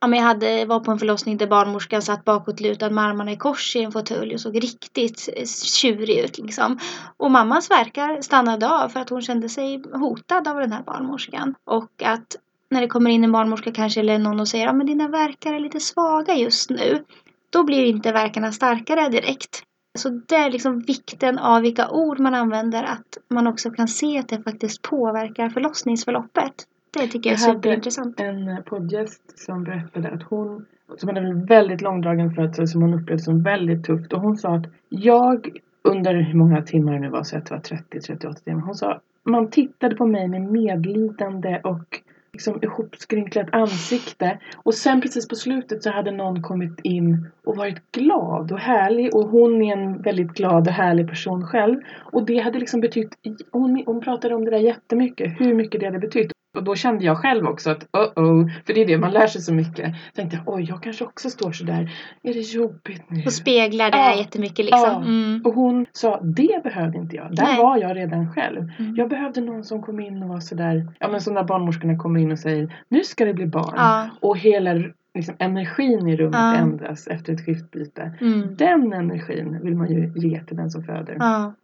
Ja, 0.00 0.06
men 0.06 0.18
jag 0.18 0.26
hade, 0.26 0.64
var 0.64 0.80
på 0.80 0.90
en 0.90 0.98
förlossning 0.98 1.36
där 1.36 1.46
barnmorskan 1.46 2.02
satt 2.02 2.24
bakåtlutad 2.24 2.90
med 2.90 3.04
armarna 3.04 3.32
i 3.32 3.36
kors 3.36 3.76
i 3.76 3.82
en 3.82 3.92
fåtölj 3.92 4.34
och 4.34 4.40
såg 4.40 4.62
riktigt 4.62 5.48
tjurig 5.64 6.18
ut 6.18 6.38
liksom. 6.38 6.78
Och 7.16 7.30
mammans 7.30 7.70
verkar 7.70 8.22
stannade 8.22 8.70
av 8.70 8.88
för 8.88 9.00
att 9.00 9.10
hon 9.10 9.22
kände 9.22 9.48
sig 9.48 9.82
hotad 9.92 10.48
av 10.48 10.56
den 10.56 10.72
här 10.72 10.82
barnmorskan. 10.82 11.54
Och 11.64 12.02
att 12.04 12.36
när 12.70 12.80
det 12.80 12.86
kommer 12.86 13.10
in 13.10 13.24
en 13.24 13.32
barnmorska 13.32 13.72
kanske 13.72 14.00
eller 14.00 14.18
någon 14.18 14.40
och 14.40 14.48
säger 14.48 14.68
att 14.68 14.76
men 14.76 14.86
dina 14.86 15.08
verkar 15.08 15.54
är 15.54 15.60
lite 15.60 15.80
svaga 15.80 16.34
just 16.34 16.70
nu. 16.70 17.04
Då 17.50 17.64
blir 17.64 17.84
inte 17.84 18.12
verkarna 18.12 18.52
starkare 18.52 19.08
direkt. 19.08 19.62
Så 19.98 20.08
det 20.08 20.34
är 20.34 20.50
liksom 20.50 20.80
vikten 20.80 21.38
av 21.38 21.62
vilka 21.62 21.88
ord 21.90 22.20
man 22.20 22.34
använder 22.34 22.82
att 22.84 23.18
man 23.30 23.46
också 23.46 23.70
kan 23.70 23.88
se 23.88 24.18
att 24.18 24.28
det 24.28 24.42
faktiskt 24.42 24.82
påverkar 24.82 25.48
förlossningsförloppet. 25.48 26.52
Det 26.92 27.06
tycker 27.06 27.30
jag 27.30 27.38
är 27.38 27.42
Jag 27.42 27.48
hade- 27.48 27.58
superintressant. 27.58 28.20
En 28.20 28.62
poddgäst 28.66 29.38
som 29.38 29.64
berättade 29.64 30.10
att 30.10 30.22
hon, 30.22 30.66
som 30.96 31.08
hade 31.08 31.20
en 31.20 31.46
väldigt 31.46 31.80
långdragen 31.80 32.34
födsel 32.34 32.68
som 32.68 32.82
hon 32.82 32.94
upplevde 32.94 33.22
som 33.22 33.42
väldigt 33.42 33.84
tufft. 33.84 34.12
Och 34.12 34.20
hon 34.20 34.36
sa 34.36 34.54
att 34.54 34.66
jag 34.88 35.58
under 35.84 36.14
hur 36.14 36.34
många 36.38 36.62
timmar 36.62 36.92
det 36.92 36.98
nu 37.00 37.08
var, 37.08 37.22
så 37.22 37.38
att 37.38 37.46
det 37.46 37.54
var 37.54 37.60
30-38 37.60 38.34
timmar. 38.44 38.60
Hon 38.62 38.74
sa 38.74 39.00
man 39.24 39.50
tittade 39.50 39.96
på 39.96 40.06
mig 40.06 40.28
med 40.28 40.42
medlidande 40.42 41.60
och 41.64 42.00
liksom 42.36 42.58
ihopskrynklat 42.62 43.46
ansikte. 43.52 44.38
Och 44.56 44.74
sen 44.74 45.00
precis 45.00 45.28
på 45.28 45.34
slutet 45.34 45.82
så 45.82 45.90
hade 45.90 46.10
någon 46.10 46.42
kommit 46.42 46.80
in 46.82 47.28
och 47.44 47.56
varit 47.56 47.92
glad 47.92 48.52
och 48.52 48.58
härlig. 48.58 49.14
Och 49.14 49.28
hon 49.28 49.62
är 49.62 49.72
en 49.72 50.02
väldigt 50.02 50.32
glad 50.32 50.68
och 50.68 50.72
härlig 50.72 51.08
person 51.08 51.46
själv. 51.46 51.80
Och 52.12 52.26
det 52.26 52.38
hade 52.38 52.58
liksom 52.58 52.80
betytt, 52.80 53.18
hon, 53.50 53.82
hon 53.86 54.00
pratade 54.00 54.34
om 54.34 54.44
det 54.44 54.50
där 54.50 54.58
jättemycket, 54.58 55.40
hur 55.40 55.54
mycket 55.54 55.80
det 55.80 55.86
hade 55.86 55.98
betytt. 55.98 56.35
Och 56.56 56.64
då 56.64 56.74
kände 56.74 57.04
jag 57.04 57.18
själv 57.18 57.46
också 57.46 57.70
att 57.70 57.86
oh 57.92 58.24
oh, 58.24 58.50
för 58.66 58.74
det 58.74 58.82
är 58.82 58.86
det 58.86 58.98
man 58.98 59.10
lär 59.10 59.26
sig 59.26 59.40
så 59.40 59.54
mycket. 59.54 59.94
Tänkte 60.14 60.36
jag, 60.36 60.54
oj 60.54 60.66
jag 60.68 60.82
kanske 60.82 61.04
också 61.04 61.30
står 61.30 61.52
sådär, 61.52 61.90
är 62.22 62.34
det 62.34 62.40
jobbigt 62.40 63.10
nu? 63.10 63.22
Och 63.26 63.32
speglar 63.32 63.90
det 63.90 63.98
Ja. 63.98 64.16
jättemycket 64.18 64.64
liksom. 64.64 64.90
Ja. 64.90 65.02
Mm. 65.02 65.42
Och 65.44 65.54
hon 65.54 65.86
sa, 65.92 66.20
det 66.20 66.60
behövde 66.62 66.98
inte 66.98 67.16
jag. 67.16 67.36
Där 67.36 67.44
Nej. 67.44 67.56
var 67.58 67.76
jag 67.76 67.96
redan 67.96 68.32
själv. 68.32 68.70
Mm. 68.78 68.96
Jag 68.96 69.08
behövde 69.08 69.40
någon 69.40 69.64
som 69.64 69.82
kom 69.82 70.00
in 70.00 70.22
och 70.22 70.28
var 70.28 70.40
sådär, 70.40 70.88
ja 70.98 71.08
men 71.08 71.20
som 71.20 71.34
när 71.34 71.44
barnmorskorna 71.44 71.98
kommer 71.98 72.20
in 72.20 72.32
och 72.32 72.38
säger, 72.38 72.76
nu 72.88 73.04
ska 73.04 73.24
det 73.24 73.34
bli 73.34 73.46
barn. 73.46 73.74
Ja. 73.76 74.08
Och 74.20 74.38
hela 74.38 74.74
liksom, 75.14 75.36
energin 75.38 76.08
i 76.08 76.16
rummet 76.16 76.58
ändras 76.58 77.06
efter 77.06 77.32
ett 77.32 77.46
skiftbyte. 77.46 78.12
Mm. 78.20 78.56
Den 78.56 78.92
energin 78.92 79.60
vill 79.62 79.74
man 79.74 79.90
ju 79.90 80.12
ge 80.16 80.44
till 80.44 80.56
den 80.56 80.70
som 80.70 80.84
föder. 80.84 81.16
Ja. 81.18 81.54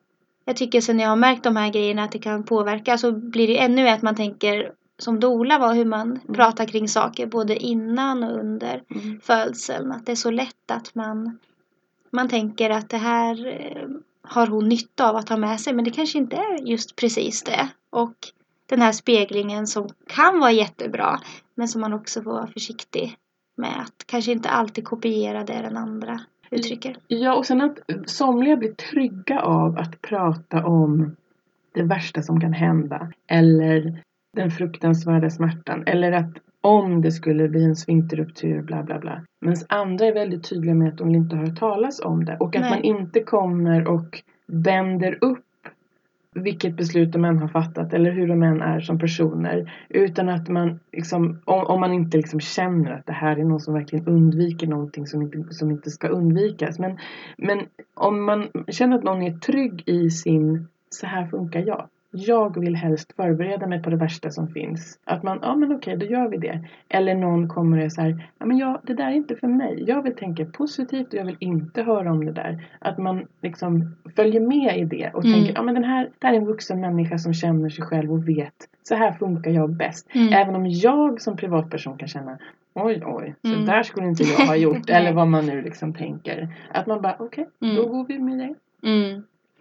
Jag 0.44 0.56
tycker 0.56 0.80
sen 0.80 1.00
jag 1.00 1.08
har 1.08 1.16
märkt 1.16 1.44
de 1.44 1.56
här 1.56 1.72
grejerna 1.72 2.04
att 2.04 2.12
det 2.12 2.18
kan 2.18 2.42
påverka 2.42 2.98
så 2.98 3.12
blir 3.12 3.46
det 3.46 3.58
ännu 3.58 3.82
mer 3.82 3.94
att 3.94 4.02
man 4.02 4.14
tänker 4.14 4.72
som 4.98 5.20
doula 5.20 5.58
var 5.58 5.74
hur 5.74 5.84
man 5.84 6.20
pratar 6.34 6.64
kring 6.64 6.88
saker 6.88 7.26
både 7.26 7.56
innan 7.56 8.24
och 8.24 8.38
under 8.40 8.82
Mm. 8.90 9.20
födseln. 9.20 9.92
Att 9.92 10.06
det 10.06 10.12
är 10.12 10.16
så 10.16 10.30
lätt 10.30 10.70
att 10.72 10.94
man, 10.94 11.38
man 12.10 12.28
tänker 12.28 12.70
att 12.70 12.88
det 12.90 12.96
här 12.96 13.46
eh, 13.46 13.88
har 14.22 14.46
hon 14.46 14.68
nytta 14.68 15.10
av 15.10 15.16
att 15.16 15.28
ha 15.28 15.36
med 15.36 15.60
sig 15.60 15.74
men 15.74 15.84
det 15.84 15.90
kanske 15.90 16.18
inte 16.18 16.36
är 16.36 16.66
just 16.68 16.96
precis 16.96 17.42
det. 17.42 17.68
Och 17.90 18.14
den 18.66 18.80
här 18.82 18.92
speglingen 18.92 19.66
som 19.66 19.88
kan 20.06 20.40
vara 20.40 20.50
jättebra 20.52 21.20
men 21.54 21.68
som 21.68 21.80
man 21.80 21.92
också 21.92 22.22
får 22.22 22.30
vara 22.32 22.46
försiktig 22.46 23.16
med 23.56 23.80
att 23.80 24.04
kanske 24.06 24.32
inte 24.32 24.48
alltid 24.48 24.84
kopiera 24.84 25.44
det 25.44 25.52
den 25.62 25.76
andra 25.76 26.20
uttrycker. 26.50 26.96
Ja, 27.06 27.34
och 27.34 27.46
sen 27.46 27.60
att 27.60 27.78
somliga 28.06 28.56
blir 28.56 28.72
trygga 28.74 29.40
av 29.40 29.78
att 29.78 30.02
prata 30.02 30.66
om 30.66 31.16
det 31.74 31.82
värsta 31.82 32.22
som 32.22 32.40
kan 32.40 32.52
hända 32.52 33.12
eller 33.26 34.02
den 34.36 34.50
fruktansvärda 34.50 35.30
smärtan 35.30 35.82
eller 35.86 36.12
att 36.12 36.30
om 36.60 37.02
det 37.02 37.12
skulle 37.12 37.48
bli 37.48 37.64
en 37.64 37.76
sfinkterruptur, 37.76 38.62
bla 38.62 38.82
bla 38.82 38.98
bla. 38.98 39.22
Men 39.40 39.56
andra 39.68 40.06
är 40.06 40.14
väldigt 40.14 40.48
tydliga 40.48 40.74
med 40.74 40.88
att 40.88 40.98
de 40.98 41.14
inte 41.14 41.36
har 41.36 41.46
hört 41.46 41.58
talas 41.58 42.00
om 42.00 42.24
det 42.24 42.36
och 42.40 42.56
att 42.56 42.62
Nej. 42.62 42.70
man 42.70 42.82
inte 42.82 43.20
kommer 43.20 43.88
och 43.88 44.22
bänder 44.46 45.18
upp 45.20 45.44
vilket 46.34 46.76
beslut 46.76 47.12
de 47.12 47.24
än 47.24 47.38
har 47.38 47.48
fattat 47.48 47.92
eller 47.92 48.10
hur 48.10 48.28
de 48.28 48.42
än 48.42 48.62
är 48.62 48.80
som 48.80 48.98
personer. 48.98 49.72
Utan 49.88 50.28
att 50.28 50.48
man, 50.48 50.80
liksom, 50.92 51.38
om, 51.44 51.66
om 51.66 51.80
man 51.80 51.92
inte 51.92 52.16
liksom 52.16 52.40
känner 52.40 52.92
att 52.92 53.06
det 53.06 53.12
här 53.12 53.36
är 53.36 53.44
någon 53.44 53.60
som 53.60 53.74
verkligen 53.74 54.06
undviker 54.06 54.66
någonting 54.66 55.06
som 55.06 55.22
inte, 55.22 55.54
som 55.54 55.70
inte 55.70 55.90
ska 55.90 56.08
undvikas. 56.08 56.78
Men, 56.78 56.98
men 57.36 57.60
om 57.94 58.24
man 58.24 58.48
känner 58.68 58.98
att 58.98 59.04
någon 59.04 59.22
är 59.22 59.38
trygg 59.38 59.82
i 59.86 60.10
sin, 60.10 60.68
så 60.90 61.06
här 61.06 61.26
funkar 61.26 61.60
jag. 61.66 61.88
Jag 62.14 62.60
vill 62.60 62.76
helst 62.76 63.12
förbereda 63.16 63.66
mig 63.66 63.82
på 63.82 63.90
det 63.90 63.96
värsta 63.96 64.30
som 64.30 64.48
finns. 64.48 64.98
Att 65.04 65.22
man, 65.22 65.38
ja 65.42 65.56
men 65.56 65.72
okej, 65.72 65.96
då 65.96 66.06
gör 66.06 66.28
vi 66.28 66.36
det. 66.36 66.60
Eller 66.88 67.14
någon 67.14 67.48
kommer 67.48 67.84
och 67.84 67.92
här, 67.96 68.28
ja 68.38 68.46
men 68.46 68.58
jag, 68.58 68.80
det 68.82 68.94
där 68.94 69.06
är 69.06 69.12
inte 69.12 69.36
för 69.36 69.46
mig. 69.48 69.84
Jag 69.86 70.02
vill 70.02 70.16
tänka 70.16 70.44
positivt 70.44 71.08
och 71.08 71.14
jag 71.14 71.24
vill 71.24 71.36
inte 71.38 71.82
höra 71.82 72.10
om 72.12 72.24
det 72.24 72.32
där. 72.32 72.66
Att 72.78 72.98
man 72.98 73.26
liksom 73.42 73.96
följer 74.16 74.40
med 74.40 74.78
i 74.78 74.84
det 74.84 75.10
och 75.14 75.24
Mm. 75.24 75.34
tänker, 75.36 75.54
ja 75.54 75.62
men 75.62 75.74
den 75.74 75.84
här, 75.84 76.10
det 76.18 76.26
här 76.26 76.34
är 76.34 76.38
en 76.38 76.46
vuxen 76.46 76.80
människa 76.80 77.18
som 77.18 77.34
känner 77.34 77.68
sig 77.68 77.84
själv 77.84 78.12
och 78.12 78.28
vet, 78.28 78.54
så 78.82 78.94
här 78.94 79.12
funkar 79.12 79.50
jag 79.50 79.70
bäst. 79.70 80.08
Mm. 80.14 80.32
Även 80.32 80.54
om 80.54 80.66
jag 80.66 81.20
som 81.20 81.36
privatperson 81.36 81.98
kan 81.98 82.08
känna, 82.08 82.38
oj 82.74 83.02
oj, 83.06 83.34
så 83.42 83.48
Mm. 83.54 83.66
där 83.66 83.82
skulle 83.82 84.06
inte 84.06 84.22
jag 84.22 84.46
ha 84.46 84.56
gjort. 84.56 84.90
Eller 84.90 85.12
vad 85.12 85.28
man 85.28 85.46
nu 85.46 85.62
liksom 85.62 85.94
tänker. 85.94 86.48
Att 86.72 86.86
man 86.86 87.02
bara, 87.02 87.16
okej, 87.18 87.48
Mm. 87.62 87.76
då 87.76 87.86
går 87.86 88.04
vi 88.04 88.18
med 88.18 88.38
det. 88.38 88.54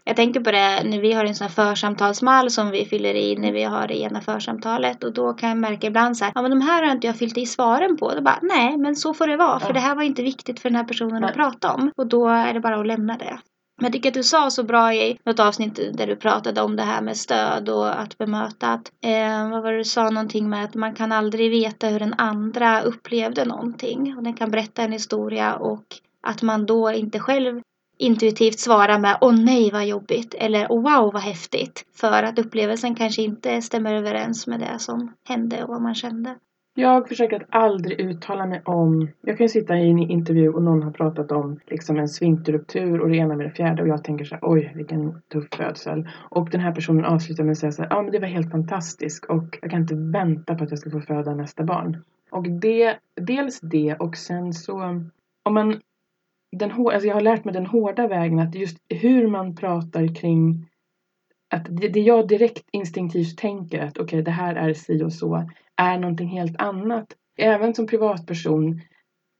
Jag 0.03 0.15
tänker 0.15 0.39
på 0.39 0.51
det 0.51 0.83
när 0.83 0.99
vi 0.99 1.13
har 1.13 1.25
en 1.25 1.35
sån 1.35 1.47
här 1.47 1.69
församtalsmall 1.69 2.49
som 2.49 2.71
vi 2.71 2.85
fyller 2.85 3.13
i 3.13 3.35
när 3.35 3.51
vi 3.51 3.63
har 3.63 3.87
det 3.87 4.01
ena 4.01 4.21
församtalet 4.21 5.03
och 5.03 5.13
då 5.13 5.33
kan 5.33 5.49
jag 5.49 5.57
märka 5.57 5.87
ibland 5.87 6.17
så 6.17 6.25
här, 6.25 6.31
ja 6.35 6.41
men 6.41 6.51
de 6.51 6.61
här 6.61 6.83
har 6.83 6.91
inte 6.91 7.07
jag 7.07 7.15
fyllt 7.15 7.37
i 7.37 7.45
svaren 7.45 7.97
på. 7.97 8.15
Då 8.15 8.21
bara, 8.21 8.39
nej 8.41 8.77
men 8.77 8.95
så 8.95 9.13
får 9.13 9.27
det 9.27 9.37
vara 9.37 9.59
för 9.59 9.73
det 9.73 9.79
här 9.79 9.95
var 9.95 10.03
inte 10.03 10.23
viktigt 10.23 10.59
för 10.59 10.69
den 10.69 10.75
här 10.75 10.83
personen 10.83 11.21
Nej. 11.21 11.29
att 11.29 11.35
prata 11.35 11.73
om 11.73 11.91
och 11.97 12.07
då 12.07 12.27
är 12.27 12.53
det 12.53 12.59
bara 12.59 12.79
att 12.79 12.87
lämna 12.87 13.17
det. 13.17 13.39
Men 13.77 13.85
jag 13.85 13.93
tycker 13.93 14.09
att 14.09 14.13
du 14.13 14.23
sa 14.23 14.49
så 14.49 14.63
bra 14.63 14.93
i 14.93 15.19
något 15.25 15.39
avsnitt 15.39 15.79
där 15.93 16.07
du 16.07 16.15
pratade 16.15 16.61
om 16.61 16.75
det 16.75 16.83
här 16.83 17.01
med 17.01 17.17
stöd 17.17 17.69
och 17.69 18.01
att 18.01 18.17
bemöta 18.17 18.67
att, 18.67 18.91
eh, 19.03 19.49
vad 19.49 19.63
var 19.63 19.71
det 19.71 19.77
du 19.77 19.83
sa 19.83 20.09
någonting 20.09 20.49
med 20.49 20.65
att 20.65 20.75
man 20.75 20.95
kan 20.95 21.11
aldrig 21.11 21.51
veta 21.51 21.87
hur 21.87 21.99
den 21.99 22.13
andra 22.17 22.81
upplevde 22.81 23.45
någonting 23.45 24.17
och 24.17 24.23
den 24.23 24.33
kan 24.33 24.51
berätta 24.51 24.81
en 24.81 24.91
historia 24.91 25.55
och 25.55 25.83
att 26.27 26.41
man 26.41 26.65
då 26.65 26.91
inte 26.91 27.19
själv 27.19 27.61
intuitivt 28.01 28.59
svara 28.59 28.99
med 28.99 29.17
åh 29.21 29.35
nej 29.45 29.71
vad 29.71 29.87
jobbigt 29.87 30.35
eller 30.37 30.67
åh 30.69 30.81
wow 30.81 31.13
vad 31.13 31.21
häftigt. 31.21 31.85
För 31.93 32.23
att 32.23 32.39
upplevelsen 32.39 32.95
kanske 32.95 33.21
inte 33.21 33.61
stämmer 33.61 33.93
överens 33.93 34.47
med 34.47 34.59
det 34.59 34.79
som 34.79 35.13
hände 35.27 35.63
och 35.63 35.69
vad 35.69 35.81
man 35.81 35.95
kände. 35.95 36.35
Jag 36.75 37.07
försöker 37.07 37.35
att 37.35 37.47
aldrig 37.49 37.99
uttala 37.99 38.45
mig 38.45 38.61
om, 38.65 39.09
jag 39.21 39.37
kan 39.37 39.45
ju 39.45 39.49
sitta 39.49 39.77
i 39.77 39.89
en 39.89 39.99
intervju 39.99 40.49
och 40.49 40.63
någon 40.63 40.83
har 40.83 40.91
pratat 40.91 41.31
om 41.31 41.59
liksom 41.67 41.97
en 41.97 42.07
sfinkterruptur 42.07 42.99
och 42.99 43.09
det 43.09 43.17
ena 43.17 43.35
med 43.35 43.45
det 43.45 43.51
fjärde 43.51 43.81
och 43.81 43.87
jag 43.87 44.03
tänker 44.03 44.25
så 44.25 44.35
här, 44.35 44.41
oj 44.43 44.71
vilken 44.75 45.21
tuff 45.31 45.47
födsel. 45.57 46.07
Och 46.29 46.49
den 46.49 46.61
här 46.61 46.71
personen 46.71 47.05
avslutar 47.05 47.43
med 47.43 47.51
att 47.51 47.57
säga 47.57 47.71
så 47.71 47.81
här, 47.81 47.89
ja 47.89 48.01
men 48.01 48.11
det 48.11 48.19
var 48.19 48.27
helt 48.27 48.51
fantastiskt 48.51 49.25
och 49.25 49.57
jag 49.61 49.71
kan 49.71 49.81
inte 49.81 49.95
vänta 49.95 50.55
på 50.55 50.63
att 50.63 50.69
jag 50.69 50.79
ska 50.79 50.89
få 50.89 51.01
föda 51.01 51.35
nästa 51.35 51.63
barn. 51.63 51.97
Och 52.31 52.49
det, 52.49 52.97
dels 53.15 53.59
det 53.59 53.95
och 53.99 54.17
sen 54.17 54.53
så, 54.53 54.81
om 55.43 55.53
man, 55.53 55.79
den, 56.51 56.71
alltså 56.71 57.07
jag 57.07 57.13
har 57.13 57.21
lärt 57.21 57.45
mig 57.45 57.53
den 57.53 57.65
hårda 57.65 58.07
vägen 58.07 58.39
att 58.39 58.55
just 58.55 58.77
hur 58.89 59.27
man 59.27 59.55
pratar 59.55 60.15
kring 60.15 60.65
att 61.53 61.65
det, 61.69 61.87
det 61.87 61.99
jag 61.99 62.27
direkt 62.27 62.69
instinktivt 62.71 63.37
tänker 63.37 63.79
att 63.79 63.97
okej 63.97 64.21
det 64.23 64.31
här 64.31 64.55
är 64.55 64.73
si 64.73 65.03
och 65.03 65.13
så 65.13 65.49
är 65.75 65.97
någonting 65.97 66.27
helt 66.27 66.61
annat. 66.61 67.07
Även 67.37 67.73
som 67.73 67.87
privatperson. 67.87 68.81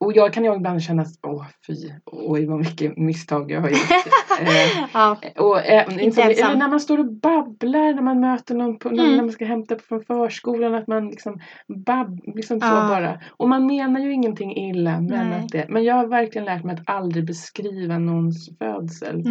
Och 0.02 0.12
jag 0.16 0.32
kan 0.32 0.44
jag 0.44 0.56
ibland 0.56 0.82
känna, 0.82 1.04
åh 1.26 1.46
fy, 1.66 1.74
oj 2.06 2.46
vad 2.46 2.58
mycket 2.58 2.96
misstag 2.96 3.50
jag 3.50 3.60
har 3.60 3.68
gjort. 3.68 3.90
eh, 4.40 4.88
ja. 4.94 5.16
och, 5.36 5.60
eh, 5.60 6.04
inte, 6.04 6.22
eller 6.22 6.56
när 6.56 6.68
man 6.68 6.80
står 6.80 6.98
och 6.98 7.12
babblar 7.12 7.94
när 7.94 8.02
man 8.02 8.20
möter 8.20 8.54
någon 8.54 8.78
på, 8.78 8.88
Mm. 8.88 9.10
när 9.16 9.22
man 9.22 9.32
ska 9.32 9.44
hämta 9.44 9.78
från 9.78 10.04
förskolan 10.04 10.74
att 10.74 10.86
man 10.86 11.08
liksom 11.08 11.40
babb, 11.86 12.20
liksom 12.34 12.60
så 12.60 12.66
Ja. 12.66 12.88
bara. 12.88 13.20
Och 13.36 13.48
man 13.48 13.66
menar 13.66 14.00
ju 14.00 14.12
ingenting 14.12 14.56
illa 14.56 15.00
men 15.00 15.28
Nej. 15.28 15.40
att 15.40 15.48
det, 15.48 15.66
men 15.68 15.84
jag 15.84 15.94
har 15.94 16.06
verkligen 16.06 16.44
lärt 16.44 16.64
mig 16.64 16.74
att 16.74 16.90
aldrig 16.90 17.26
beskriva 17.26 17.98
någons 17.98 18.58
födsel. 18.58 19.26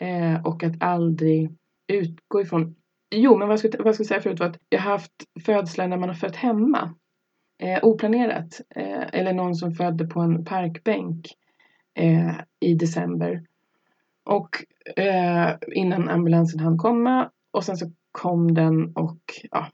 Eh, 0.00 0.46
och 0.46 0.62
att 0.64 0.82
aldrig 0.82 1.50
utgå 1.92 2.40
ifrån 2.40 2.74
Jo, 3.14 3.38
men 3.38 3.48
vad 3.48 3.52
jag 3.52 3.58
skulle, 3.58 3.78
vad 3.78 3.86
jag 3.86 3.94
skulle 3.94 4.06
säga 4.06 4.20
förut 4.20 4.40
var 4.40 4.46
att 4.46 4.58
jag 4.68 4.80
har 4.80 4.90
haft 4.90 5.12
födslar 5.44 5.88
när 5.88 5.96
man 5.96 6.08
har 6.08 6.16
fött 6.16 6.36
hemma. 6.36 6.94
Eh, 7.58 7.78
oplanerat. 7.82 8.60
Eh, 8.76 9.06
eller 9.12 9.32
någon 9.32 9.54
som 9.54 9.72
födde 9.72 10.06
på 10.06 10.20
en 10.20 10.44
parkbänk 10.44 11.26
eh, 11.94 12.34
i 12.60 12.74
december. 12.74 13.42
Och 14.24 14.48
eh, 14.96 15.54
innan 15.72 16.08
ambulansen 16.08 16.60
hann 16.60 16.78
komma. 16.78 17.30
Och 17.52 17.64
sen 17.64 17.76
så 17.76 17.86
kom 18.12 18.54
den 18.54 18.92
och 18.96 19.18
ja. 19.50 19.66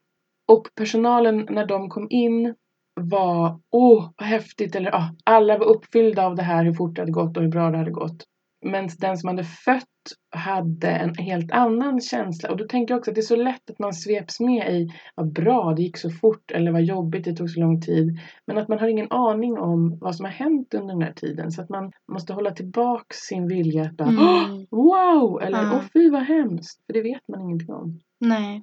Och 0.46 0.68
personalen 0.74 1.46
när 1.50 1.66
de 1.66 1.88
kom 1.88 2.06
in 2.10 2.54
var 2.94 3.60
åh 3.70 4.10
vad 4.16 4.28
häftigt 4.28 4.74
eller 4.74 4.90
ja, 4.90 5.14
alla 5.24 5.58
var 5.58 5.66
uppfyllda 5.66 6.26
av 6.26 6.36
det 6.36 6.42
här 6.42 6.64
hur 6.64 6.72
fort 6.72 6.96
det 6.96 7.02
hade 7.02 7.12
gått 7.12 7.36
och 7.36 7.42
hur 7.42 7.50
bra 7.50 7.70
det 7.70 7.78
hade 7.78 7.90
gått. 7.90 8.26
Men 8.62 8.88
den 8.98 9.16
som 9.18 9.28
hade 9.28 9.44
fött 9.44 9.84
hade 10.36 10.88
en 10.90 11.14
helt 11.14 11.52
annan 11.52 12.00
känsla. 12.00 12.50
Och 12.50 12.56
då 12.56 12.64
tänker 12.66 12.94
jag 12.94 12.98
också 12.98 13.10
att 13.10 13.14
det 13.14 13.20
är 13.20 13.22
så 13.22 13.36
lätt 13.36 13.70
att 13.70 13.78
man 13.78 13.92
sveps 13.92 14.40
med 14.40 14.74
i 14.74 14.88
vad 15.14 15.32
bra 15.32 15.72
det 15.76 15.82
gick 15.82 15.96
så 15.96 16.10
fort 16.10 16.50
eller 16.50 16.72
vad 16.72 16.82
jobbigt 16.82 17.24
det 17.24 17.32
tog 17.36 17.50
så 17.50 17.60
lång 17.60 17.80
tid. 17.80 18.18
Men 18.46 18.58
att 18.58 18.68
man 18.68 18.78
har 18.78 18.88
ingen 18.88 19.10
aning 19.12 19.58
om 19.58 19.98
vad 20.00 20.16
som 20.16 20.24
har 20.24 20.32
hänt 20.32 20.74
under 20.74 20.94
den 20.94 21.02
här 21.02 21.12
tiden. 21.12 21.50
Så 21.50 21.62
att 21.62 21.68
man 21.68 21.92
måste 22.12 22.32
hålla 22.32 22.50
tillbaks 22.50 23.16
sin 23.16 23.48
vilja 23.48 23.82
att 23.82 23.96
bara 23.96 24.08
"Åh, 24.08 24.44
Mm. 24.50 24.66
wow 24.70 25.42
eller 25.42 25.58
åh 25.74 25.82
fy 25.92 26.10
vad 26.10 26.22
hemskt. 26.22 26.86
För 26.86 26.92
det 26.92 27.02
vet 27.02 27.28
man 27.28 27.40
ingenting 27.40 27.72
om. 27.74 28.00
Nej. 28.20 28.62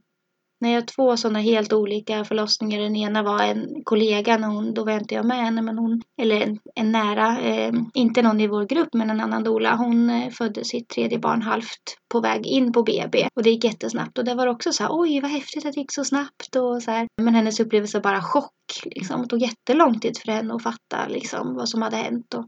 När 0.61 0.69
jag 0.69 0.81
har 0.81 0.85
två 0.85 1.17
sådana 1.17 1.39
helt 1.39 1.73
olika 1.73 2.25
förlossningar. 2.25 2.81
Den 2.81 2.95
ena 2.95 3.23
var 3.23 3.43
en 3.43 3.83
kollega, 3.83 4.37
när 4.37 4.47
hon, 4.47 4.73
då 4.73 4.85
var 4.85 4.91
inte 4.91 5.15
jag 5.15 5.25
med 5.25 5.37
henne, 5.37 5.61
men 5.61 5.77
hon, 5.77 6.01
eller 6.21 6.41
en, 6.41 6.59
en 6.75 6.91
nära, 6.91 7.39
eh, 7.39 7.73
inte 7.93 8.21
någon 8.21 8.41
i 8.41 8.47
vår 8.47 8.65
grupp, 8.65 8.93
men 8.93 9.09
en 9.09 9.21
annan 9.21 9.43
doula. 9.43 9.75
Hon 9.75 10.09
eh, 10.09 10.29
födde 10.29 10.65
sitt 10.65 10.89
tredje 10.89 11.19
barn 11.19 11.41
halvt 11.41 11.97
på 12.11 12.19
väg 12.19 12.47
in 12.47 12.73
på 12.73 12.83
BB 12.83 13.27
och 13.35 13.43
det 13.43 13.49
gick 13.49 13.63
jättesnabbt. 13.63 14.17
Och 14.17 14.25
det 14.25 14.35
var 14.35 14.47
också 14.47 14.71
så 14.71 14.83
här, 14.83 14.89
oj 14.93 15.21
vad 15.21 15.31
häftigt 15.31 15.65
att 15.65 15.73
det 15.73 15.79
gick 15.79 15.93
så 15.93 16.03
snabbt 16.03 16.55
och 16.55 16.83
så 16.83 16.91
här. 16.91 17.07
Men 17.21 17.35
hennes 17.35 17.59
upplevelse 17.59 17.97
var 17.97 18.03
bara 18.03 18.21
chock, 18.21 18.53
liksom. 18.85 19.21
Det 19.21 19.27
tog 19.27 19.41
jättelång 19.41 19.99
tid 19.99 20.17
för 20.17 20.31
henne 20.31 20.53
att 20.53 20.63
fatta 20.63 21.07
liksom 21.07 21.55
vad 21.55 21.69
som 21.69 21.81
hade 21.81 21.97
hänt. 21.97 22.33
Och, 22.33 22.47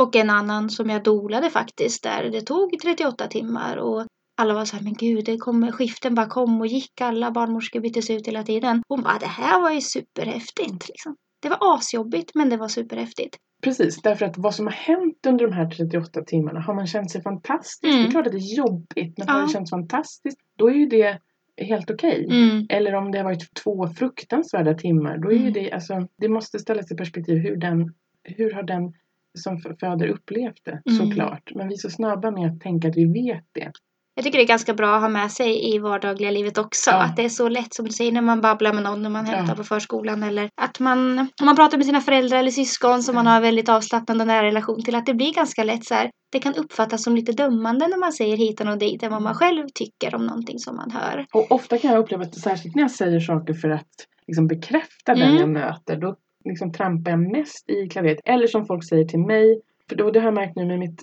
och 0.00 0.16
en 0.16 0.30
annan 0.30 0.70
som 0.70 0.90
jag 0.90 1.02
dolade 1.02 1.50
faktiskt, 1.50 2.02
där 2.02 2.30
det 2.30 2.40
tog 2.40 2.78
38 2.82 3.26
timmar 3.26 3.76
och 3.76 4.06
alla 4.36 4.54
var 4.54 4.64
så 4.64 4.76
här, 4.76 4.84
men 4.84 4.94
gud, 4.94 5.24
det 5.24 5.36
kom, 5.36 5.72
skiften 5.72 6.14
bara 6.14 6.26
kom 6.26 6.60
och 6.60 6.66
gick. 6.66 7.00
Alla 7.00 7.30
barnmorskor 7.30 7.80
byttes 7.80 8.10
ut 8.10 8.28
hela 8.28 8.42
tiden. 8.42 8.82
Hon 8.88 9.02
bara, 9.02 9.18
det 9.18 9.26
här 9.26 9.60
var 9.60 9.70
ju 9.70 9.80
superhäftigt. 9.80 10.88
Liksom. 10.88 11.16
Det 11.42 11.48
var 11.48 11.58
asjobbigt, 11.60 12.30
men 12.34 12.48
det 12.48 12.56
var 12.56 12.68
superhäftigt. 12.68 13.36
Precis, 13.62 14.02
därför 14.02 14.26
att 14.26 14.38
vad 14.38 14.54
som 14.54 14.66
har 14.66 14.72
hänt 14.72 15.26
under 15.26 15.46
de 15.46 15.52
här 15.54 15.70
38 15.70 16.22
timmarna, 16.22 16.60
har 16.60 16.74
man 16.74 16.86
känt 16.86 17.10
sig 17.10 17.22
fantastisk? 17.22 17.82
Det 17.82 17.88
är 17.88 17.98
Mm. 17.98 18.10
klart 18.10 18.26
att 18.26 18.32
det 18.32 18.38
är 18.38 18.56
jobbigt, 18.56 19.18
men 19.18 19.28
har 19.28 19.38
Ja. 19.38 19.46
det 19.46 19.52
känts 19.52 19.70
fantastiskt, 19.70 20.38
då 20.58 20.68
är 20.70 20.74
ju 20.74 20.86
det 20.86 21.18
helt 21.56 21.90
okej. 21.90 22.26
Mm. 22.30 22.66
Eller 22.68 22.94
om 22.94 23.10
det 23.12 23.18
har 23.18 23.24
varit 23.24 23.54
två 23.54 23.88
fruktansvärda 23.88 24.74
timmar, 24.74 25.18
då 25.18 25.28
är 25.28 25.34
ju 25.34 25.40
Mm. 25.40 25.52
det, 25.52 25.72
alltså, 25.72 26.08
det 26.18 26.28
måste 26.28 26.58
ställas 26.58 26.92
i 26.92 26.96
perspektiv 26.96 27.38
hur 27.38 27.56
den, 27.56 27.94
hur 28.22 28.52
har 28.52 28.62
den 28.62 28.92
som 29.38 29.58
föder 29.80 30.06
upplevt 30.08 30.64
det, 30.64 30.82
Mm. 30.90 30.98
såklart. 31.06 31.50
Men 31.54 31.68
vi 31.68 31.74
är 31.74 31.78
så 31.78 31.90
snabba 31.90 32.30
med 32.30 32.50
att 32.50 32.60
tänka 32.60 32.88
att 32.88 32.96
vi 32.96 33.04
vet 33.04 33.44
det. 33.52 33.72
Jag 34.16 34.24
tycker 34.24 34.38
det 34.38 34.44
är 34.44 34.48
ganska 34.48 34.74
bra 34.74 34.94
att 34.94 35.00
ha 35.00 35.08
med 35.08 35.30
sig 35.30 35.74
i 35.74 35.78
vardagliga 35.78 36.30
livet 36.30 36.58
också. 36.58 36.90
Ja. 36.90 37.02
Att 37.02 37.16
det 37.16 37.24
är 37.24 37.28
så 37.28 37.48
lätt 37.48 37.74
som 37.74 37.84
du 37.86 37.92
säger 37.92 38.12
när 38.12 38.20
man 38.22 38.40
babblar 38.40 38.72
med 38.72 38.82
någon 38.82 39.02
när 39.02 39.10
man 39.10 39.26
hämtar 39.26 39.52
Ja. 39.52 39.56
på 39.56 39.64
förskolan. 39.64 40.22
Eller 40.22 40.48
att 40.60 40.80
man, 40.80 41.18
om 41.18 41.46
man 41.46 41.56
pratar 41.56 41.76
med 41.78 41.86
sina 41.86 42.00
föräldrar 42.00 42.38
eller 42.38 42.50
syskon 42.50 43.02
som 43.02 43.14
man 43.14 43.26
har 43.26 43.40
väldigt 43.40 43.68
avslappnad 43.68 44.20
och 44.20 44.26
nära 44.26 44.42
relation 44.46 44.82
till. 44.82 44.94
Att 44.94 45.06
det 45.06 45.14
blir 45.14 45.32
ganska 45.34 45.64
lätt 45.64 45.84
så 45.84 45.94
här. 45.94 46.10
Det 46.32 46.38
kan 46.38 46.54
uppfattas 46.54 47.02
som 47.04 47.16
lite 47.16 47.32
dömande 47.32 47.88
när 47.88 47.98
man 47.98 48.12
säger 48.12 48.36
hit 48.36 48.60
och 48.60 48.78
dit 48.78 49.02
än 49.02 49.12
vad 49.12 49.22
man 49.22 49.34
själv 49.34 49.66
tycker 49.74 50.14
om 50.14 50.26
någonting 50.26 50.58
som 50.58 50.76
man 50.76 50.90
hör. 50.90 51.26
Och 51.32 51.52
ofta 51.52 51.78
kan 51.78 51.90
jag 51.90 52.00
uppleva 52.00 52.22
att 52.24 52.34
särskilt 52.34 52.74
när 52.74 52.82
jag 52.82 52.90
säger 52.90 53.20
saker 53.20 53.54
för 53.54 53.70
att 53.70 53.88
liksom 54.26 54.46
bekräfta 54.46 55.14
den 55.14 55.22
Mm. 55.22 55.36
jag 55.40 55.48
möter, 55.48 55.96
då 55.96 56.16
liksom 56.44 56.72
trampar 56.72 57.10
jag 57.10 57.20
mest 57.32 57.70
i 57.70 57.88
klaveret. 57.88 58.18
Eller 58.24 58.46
som 58.46 58.66
folk 58.66 58.88
säger 58.88 59.04
till 59.04 59.18
mig, 59.18 59.60
för 59.88 59.96
då, 59.96 60.10
det 60.10 60.18
har 60.20 60.24
jag 60.26 60.34
märkt 60.34 60.56
nu 60.56 60.64
med, 60.66 60.78
mitt, 60.78 61.02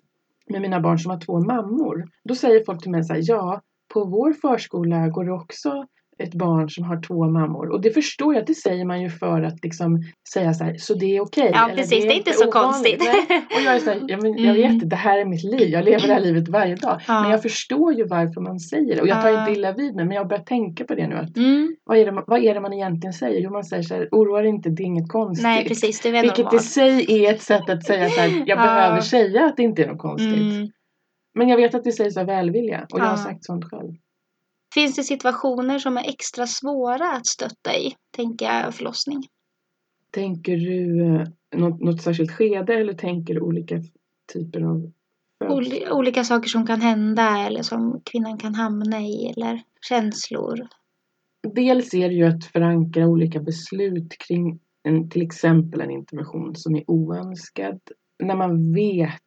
med 0.51 0.61
mina 0.61 0.79
barn 0.79 0.99
som 0.99 1.11
har 1.11 1.19
två 1.19 1.39
mammor. 1.39 2.07
Då 2.23 2.35
säger 2.35 2.63
folk 2.65 2.81
till 2.81 2.91
mig 2.91 3.03
så 3.03 3.13
här, 3.13 3.21
ja, 3.23 3.61
på 3.93 4.05
vår 4.05 4.33
förskola 4.33 5.07
går 5.07 5.25
det 5.25 5.31
också 5.31 5.85
ett 6.23 6.33
barn 6.33 6.69
som 6.69 6.83
har 6.83 7.01
två 7.01 7.29
mammor. 7.29 7.69
Och 7.71 7.81
det 7.81 7.91
förstår 7.91 8.35
jag, 8.35 8.45
det 8.45 8.55
säger 8.55 8.85
man 8.85 9.01
ju 9.01 9.09
för 9.09 9.41
att 9.41 9.63
liksom 9.63 10.01
säga 10.33 10.53
så 10.53 10.63
här, 10.63 10.75
så 10.77 10.93
det 10.93 11.17
är 11.17 11.21
okej. 11.21 11.51
Ja, 11.53 11.69
precis, 11.75 12.03
det 12.03 12.11
är 12.13 12.17
inte 12.17 12.33
så 12.33 12.47
ovanligt. 12.47 12.63
konstigt. 12.73 13.01
Nej. 13.29 13.41
Och 13.55 13.61
jag 13.65 13.75
är 13.75 13.79
så 13.79 13.89
här, 13.89 13.99
ja, 14.07 14.17
men 14.21 14.37
jag 14.43 14.55
Mm. 14.57 14.77
vet 14.79 14.89
det 14.89 14.95
här 14.95 15.17
är 15.17 15.25
mitt 15.25 15.43
liv, 15.43 15.69
jag 15.69 15.85
lever 15.85 16.07
det 16.07 16.13
här 16.13 16.21
livet 16.21 16.47
varje 16.47 16.75
dag. 16.75 17.01
Ja. 17.07 17.21
Men 17.21 17.31
jag 17.31 17.41
förstår 17.41 17.93
ju 17.93 18.03
varför 18.07 18.41
man 18.41 18.59
säger 18.59 18.95
det. 18.95 19.01
Och 19.01 19.07
jag 19.07 19.21
tar 19.21 19.39
inte 19.39 19.51
illa 19.59 19.71
vid 19.71 19.95
mig, 19.95 20.05
men 20.05 20.15
jag 20.15 20.27
börjar 20.27 20.43
tänka 20.43 20.83
på 20.85 20.95
det 20.95 21.07
nu. 21.07 21.15
Att, 21.15 21.37
Mm. 21.37 21.75
vad, 21.83 21.97
är 21.97 22.05
det, 22.05 22.11
man- 22.11 22.23
vad 22.27 22.43
är 22.43 22.53
det 22.53 22.59
man 22.61 22.73
egentligen 22.73 23.13
säger? 23.13 23.39
Jo, 23.41 23.49
man 23.51 23.63
säger 23.63 23.83
så 23.83 23.95
här, 23.95 24.07
oroa 24.11 24.41
dig 24.41 24.49
inte, 24.49 24.69
det 24.69 24.83
är 24.83 24.85
inget 24.85 25.09
konstigt. 25.09 25.43
Nej, 25.43 25.67
precis. 25.67 26.01
Det 26.01 26.09
är 26.09 26.21
Vilket 26.21 26.39
i 26.39 26.43
normalt. 26.43 26.63
sig 26.63 27.25
är 27.25 27.33
ett 27.33 27.41
sätt 27.41 27.69
att 27.69 27.85
säga 27.85 28.09
så 28.09 28.21
här, 28.21 28.29
jag 28.29 28.47
Ja. 28.47 28.55
behöver 28.55 29.01
säga 29.01 29.45
att 29.45 29.57
det 29.57 29.63
inte 29.63 29.83
är 29.83 29.87
något 29.87 29.97
konstigt. 30.01 30.35
Mm. 30.41 30.67
Men 31.35 31.47
jag 31.49 31.57
vet 31.57 31.75
att 31.75 31.83
det 31.83 31.91
sägs 31.91 32.17
av 32.17 32.25
välvilja 32.25 32.85
och 32.93 32.99
jag 32.99 33.05
har 33.05 33.17
sagt 33.17 33.45
sånt 33.45 33.65
själv. 33.65 33.91
Finns 34.73 34.95
det 34.95 35.03
situationer 35.03 35.79
som 35.79 35.97
är 35.97 36.09
extra 36.09 36.47
svåra 36.47 37.11
att 37.11 37.27
stötta 37.27 37.77
i? 37.77 37.95
Tänker 38.15 38.45
jag 38.45 38.75
förlossning. 38.75 39.27
Tänker 40.11 40.57
du 40.57 41.05
eh, 41.05 41.27
något, 41.55 41.81
något 41.81 42.01
särskilt 42.01 42.31
skede 42.31 42.73
eller 42.73 42.93
tänker 42.93 43.33
du 43.33 43.41
olika 43.41 43.75
typer 44.33 44.61
av? 44.61 44.91
Oli- 45.43 45.89
olika 45.91 46.23
saker 46.23 46.49
som 46.49 46.67
kan 46.67 46.81
hända 46.81 47.37
eller 47.47 47.61
som 47.61 48.01
kvinnan 48.05 48.37
kan 48.37 48.55
hamna 48.55 49.01
i 49.01 49.33
eller 49.37 49.61
känslor. 49.89 50.67
Dels 51.55 51.93
är 51.93 52.09
det 52.09 52.15
ju 52.15 52.25
att 52.25 52.45
förankra 52.45 53.07
olika 53.07 53.39
beslut 53.39 54.17
kring 54.27 54.59
en, 54.83 55.09
till 55.09 55.21
exempel 55.21 55.81
en 55.81 55.91
intervention 55.91 56.55
som 56.55 56.75
är 56.75 56.83
oönskad. 56.87 57.79
När 58.23 58.35
man 58.35 58.73
vet, 58.73 59.21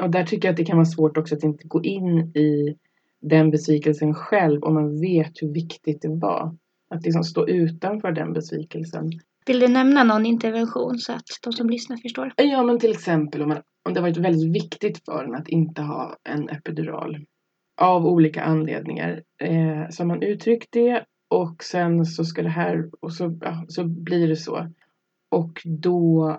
och 0.00 0.10
där 0.10 0.24
tycker 0.24 0.48
jag 0.48 0.52
att 0.52 0.56
det 0.56 0.64
kan 0.64 0.76
vara 0.76 0.86
svårt 0.86 1.16
också 1.16 1.34
att 1.34 1.44
inte 1.44 1.68
gå 1.68 1.82
in 1.84 2.36
i 2.36 2.76
den 3.20 3.50
besvikelsen 3.50 4.14
själv 4.14 4.62
om 4.62 4.74
man 4.74 5.00
vet 5.00 5.32
hur 5.42 5.52
viktigt 5.52 6.02
det 6.02 6.08
var. 6.08 6.56
Att 6.94 7.04
liksom 7.04 7.24
stå 7.24 7.48
utanför 7.48 8.12
den 8.12 8.32
besvikelsen. 8.32 9.10
Vill 9.46 9.60
du 9.60 9.68
nämna 9.68 10.04
någon 10.04 10.26
intervention 10.26 10.98
så 10.98 11.12
att 11.12 11.24
de 11.42 11.52
som 11.52 11.70
lyssnar 11.70 11.96
förstår? 11.96 12.32
Ja 12.36 12.62
men 12.62 12.78
till 12.78 12.90
exempel 12.90 13.42
om, 13.42 13.48
man, 13.48 13.62
om 13.84 13.94
det 13.94 14.00
har 14.00 14.08
varit 14.08 14.16
väldigt 14.16 14.54
viktigt 14.54 15.04
för 15.04 15.24
en 15.24 15.34
att 15.34 15.48
inte 15.48 15.82
ha 15.82 16.16
en 16.24 16.48
epidural. 16.48 17.18
Av 17.80 18.06
olika 18.06 18.42
anledningar. 18.42 19.22
Eh, 19.42 19.88
så 19.90 20.02
har 20.02 20.06
man 20.06 20.22
uttryckt 20.22 20.68
det 20.70 21.04
och 21.30 21.64
sen 21.64 22.06
så 22.06 22.24
ska 22.24 22.42
det 22.42 22.48
här 22.48 22.90
och 23.00 23.12
så, 23.12 23.38
ja, 23.40 23.64
så 23.68 23.84
blir 23.84 24.28
det 24.28 24.36
så. 24.36 24.72
Och 25.30 25.62
då 25.64 26.38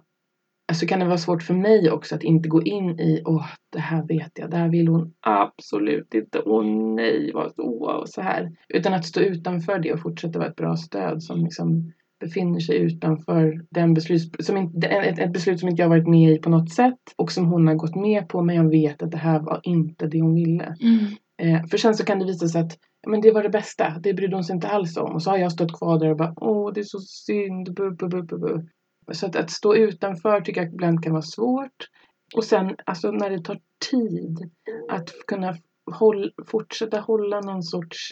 alltså 0.70 0.86
kan 0.86 1.00
det 1.00 1.06
vara 1.06 1.18
svårt 1.18 1.44
för 1.44 1.54
mig 1.54 1.92
också 1.92 2.16
att 2.16 2.24
inte 2.24 2.50
gå 2.50 2.64
in 2.64 3.00
i 3.00 3.22
åh 3.26 3.46
det 3.74 3.80
här 3.80 4.04
vet 4.08 4.32
jag, 4.36 4.52
det 4.52 4.58
här 4.58 4.70
vill 4.70 4.88
hon 4.88 5.14
absolut 5.20 6.14
inte, 6.14 6.42
åh 6.46 6.66
nej 6.96 7.32
vad 7.34 7.56
så 7.56 8.00
och 8.02 8.10
så 8.10 8.22
här. 8.22 8.52
Utan 8.70 8.94
att 8.94 9.06
stå 9.06 9.20
utanför 9.20 9.80
det 9.80 9.94
och 9.94 10.02
fortsätta 10.02 10.40
vara 10.40 10.50
ett 10.50 10.56
bra 10.56 10.78
stöd 10.78 11.24
som 11.24 11.44
liksom 11.44 11.92
befinner 12.20 12.60
sig 12.60 12.78
utanför 12.78 13.62
den 13.70 13.94
beslut, 13.94 14.46
som 14.46 14.58
inte, 14.58 14.88
ett, 14.88 15.20
ett 15.20 15.34
beslut 15.34 15.60
som 15.60 15.70
inte 15.70 15.82
jag 15.82 15.90
varit 15.90 16.08
med 16.08 16.32
i 16.32 16.38
på 16.38 16.50
något 16.50 16.72
sätt 16.72 17.00
och 17.16 17.32
som 17.32 17.46
hon 17.46 17.68
har 17.68 17.76
gått 17.76 17.96
med 17.96 18.30
på 18.30 18.42
men 18.42 18.56
jag 18.56 18.70
vet 18.70 19.04
att 19.04 19.12
det 19.12 19.18
här 19.18 19.40
var 19.40 19.60
inte 19.64 20.08
det 20.08 20.22
hon 20.22 20.36
ville. 20.36 20.76
Mm. 20.82 21.06
Eh, 21.42 21.66
för 21.68 21.78
sen 21.78 21.96
så 21.96 22.06
kan 22.06 22.20
det 22.20 22.26
visa 22.26 22.48
sig 22.48 22.62
att 22.62 22.78
men 23.08 23.22
det 23.22 23.32
var 23.32 23.44
det 23.44 23.50
bästa, 23.50 24.00
det 24.00 24.14
brydde 24.14 24.36
hon 24.36 24.44
sig 24.44 24.56
inte 24.56 24.68
alls 24.68 24.98
om. 24.98 25.12
Och 25.12 25.24
så 25.24 25.30
har 25.30 25.38
jag 25.38 25.52
stått 25.52 25.78
kvar 25.78 26.00
där 26.00 26.10
och 26.10 26.18
bara 26.18 26.34
åh 26.36 26.74
det 26.74 26.80
är 26.80 26.84
så 26.84 27.00
synd, 27.00 27.74
bu, 27.74 27.92
bu, 27.92 28.08
bu, 28.08 28.22
bu, 28.22 28.38
bu. 28.38 28.68
Så 29.12 29.26
att, 29.26 29.36
att 29.36 29.52
stå 29.52 29.76
utanför 29.76 30.42
tycker 30.42 30.62
jag 30.62 30.74
ibland 30.74 31.04
kan 31.04 31.12
vara 31.12 31.22
svårt. 31.22 31.90
Och 32.36 32.44
sen 32.44 32.76
alltså 32.86 33.12
när 33.12 33.30
det 33.30 33.44
tar 33.44 33.60
tid 33.92 34.52
att 34.90 35.10
kunna 35.28 35.58
håll, 35.92 36.32
fortsätta 36.48 37.00
hålla 37.00 37.42
någon 37.42 37.64
sorts 37.64 38.12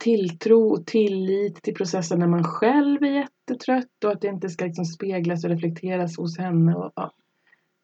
tilltro 0.00 0.68
och 0.72 0.86
tillit 0.86 1.62
till 1.62 1.74
processen 1.74 2.18
när 2.18 2.26
man 2.26 2.44
själv 2.44 3.02
är 3.02 3.10
jättetrött 3.10 4.04
och 4.04 4.12
att 4.12 4.20
det 4.20 4.28
inte 4.28 4.48
ska 4.48 4.64
liksom 4.64 4.84
speglas 4.84 5.44
och 5.44 5.50
reflekteras 5.50 6.16
hos 6.16 6.38
henne. 6.38 6.74
Och, 6.74 6.92
ja. 6.96 7.12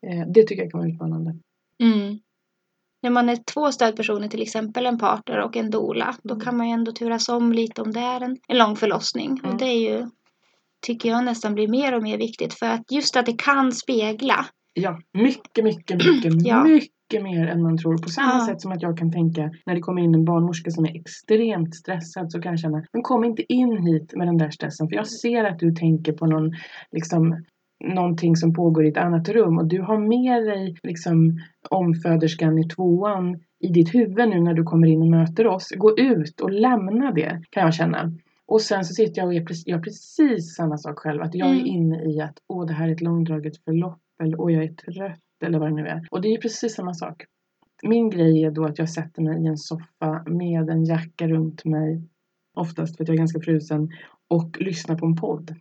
eh, 0.07 0.27
det 0.35 0.43
tycker 0.47 0.63
jag 0.63 0.71
kan 0.71 0.81
vara 0.81 0.91
utmanande. 0.91 1.37
Mm. 1.83 2.19
När 3.03 3.11
man 3.11 3.29
är 3.29 3.37
två 3.37 3.73
stödpersoner, 3.73 4.29
till 4.29 4.43
exempel 4.43 4.87
en 4.87 4.99
partner 4.99 5.39
och 5.41 5.57
en 5.57 5.71
doula, 5.71 6.17
då 6.23 6.35
Mm. 6.35 6.45
kan 6.45 6.57
man 6.57 6.69
ju 6.69 6.73
ändå 6.73 6.93
turas 6.93 7.29
om 7.29 7.53
lite 7.53 7.83
om 7.83 7.93
det 7.93 8.01
är 8.01 8.21
en, 8.21 8.37
en 8.49 8.59
lång 8.59 8.77
förlossning. 8.77 9.39
Mm. 9.39 9.51
Och 9.51 9.59
det 9.59 9.65
är 9.65 9.91
ju, 9.91 10.11
tycker 10.87 11.09
jag 11.09 11.25
nästan 11.25 11.55
blir 11.55 11.69
mer 11.69 11.97
och 11.97 12.03
mer 12.03 12.19
viktigt 12.19 12.55
för 12.55 12.67
att 12.67 12.93
just 12.93 13.17
att 13.17 13.27
det 13.27 13.39
kan 13.39 13.73
spegla. 13.73 14.47
Ja, 14.75 14.99
mycket, 15.19 15.65
mycket, 15.65 15.97
mycket, 15.97 16.33
Ja. 16.47 16.65
mycket 16.65 17.23
mer 17.23 17.47
än 17.47 17.63
man 17.63 17.79
tror. 17.79 17.99
På 17.99 18.09
samma 18.09 18.33
Ja. 18.39 18.47
sätt 18.47 18.61
som 18.61 18.73
att 18.73 18.83
jag 18.83 18.99
kan 18.99 19.13
tänka 19.13 19.51
när 19.67 19.75
det 19.75 19.81
kommer 19.81 20.03
in 20.03 20.15
en 20.15 20.25
barnmorska 20.25 20.71
som 20.71 20.85
är 20.85 21.01
extremt 21.01 21.75
stressad 21.75 22.33
så 22.33 22.41
kan 22.41 22.53
jag 22.53 22.59
känna, 22.61 22.85
men 22.93 23.03
kom 23.03 23.25
inte 23.25 23.53
in 23.53 23.77
hit 23.87 24.13
med 24.17 24.27
den 24.29 24.39
där 24.39 24.51
stressen 24.51 24.89
för 24.89 24.97
jag 24.97 25.07
ser 25.07 25.45
att 25.45 25.59
du 25.59 25.73
tänker 25.75 26.13
på 26.13 26.27
någon, 26.27 26.51
liksom, 26.93 27.45
någonting 27.95 28.37
som 28.37 28.55
pågår 28.55 28.85
i 28.85 28.89
ett 28.89 28.97
annat 28.97 29.29
rum 29.29 29.59
och 29.59 29.67
du 29.69 29.81
har 29.83 29.99
med 29.99 30.43
dig 30.47 30.77
liksom 30.83 31.39
omföderskan 31.71 32.59
i 32.59 32.69
tvåan 32.69 33.41
i 33.61 33.69
ditt 33.69 33.95
huvud 33.95 34.29
nu 34.29 34.41
när 34.41 34.55
du 34.55 34.63
kommer 34.63 34.87
in 34.89 35.01
och 35.03 35.09
möter 35.11 35.47
oss. 35.47 35.69
Gå 35.77 35.99
ut 35.99 36.41
och 36.41 36.51
lämna 36.53 37.13
det 37.13 37.43
kan 37.51 37.63
jag 37.65 37.75
känna. 37.75 38.13
Och 38.51 38.63
sen 38.63 38.85
så 38.85 38.95
sitter 38.95 39.21
jag 39.21 39.27
och 39.27 39.35
är 39.35 39.45
precis, 39.45 39.67
gör 39.67 39.79
precis 39.79 40.55
samma 40.55 40.79
sak 40.79 40.99
själv. 40.99 41.23
Att 41.23 41.35
jag 41.35 41.49
är 41.49 41.55
Mm. 41.55 41.67
inne 41.67 42.05
i 42.05 42.21
att 42.21 42.39
åh 42.47 42.67
det 42.67 42.73
här 42.73 42.89
är 42.89 42.93
ett 42.93 43.01
långdraget 43.01 43.65
förlopp 43.65 44.01
eller 44.23 44.41
åh 44.41 44.53
jag 44.53 44.65
är 44.65 44.73
trött 44.75 45.21
eller 45.45 45.59
vad 45.59 45.69
det 45.69 45.75
nu 45.75 45.87
är. 45.87 46.07
Och 46.11 46.21
det 46.21 46.29
är 46.29 46.39
precis 46.41 46.75
samma 46.75 46.95
sak. 46.95 47.25
Min 47.83 48.11
grej 48.11 48.45
är 48.45 48.51
då 48.51 48.65
att 48.65 48.79
jag 48.79 48.91
sätter 48.91 49.23
mig 49.23 49.45
i 49.45 49.47
en 49.47 49.57
soffa 49.57 50.23
med 50.27 50.71
en 50.71 50.85
jacka 50.85 51.29
runt 51.29 51.65
mig. 51.65 52.03
Oftast 52.55 52.97
för 52.97 53.05
att 53.05 53.09
jag 53.09 53.15
är 53.15 53.19
ganska 53.19 53.41
frusen. 53.41 53.91
Och 54.29 54.61
lyssnar 54.61 54.97
på 54.99 55.07
en 55.07 55.17
podd. 55.17 55.55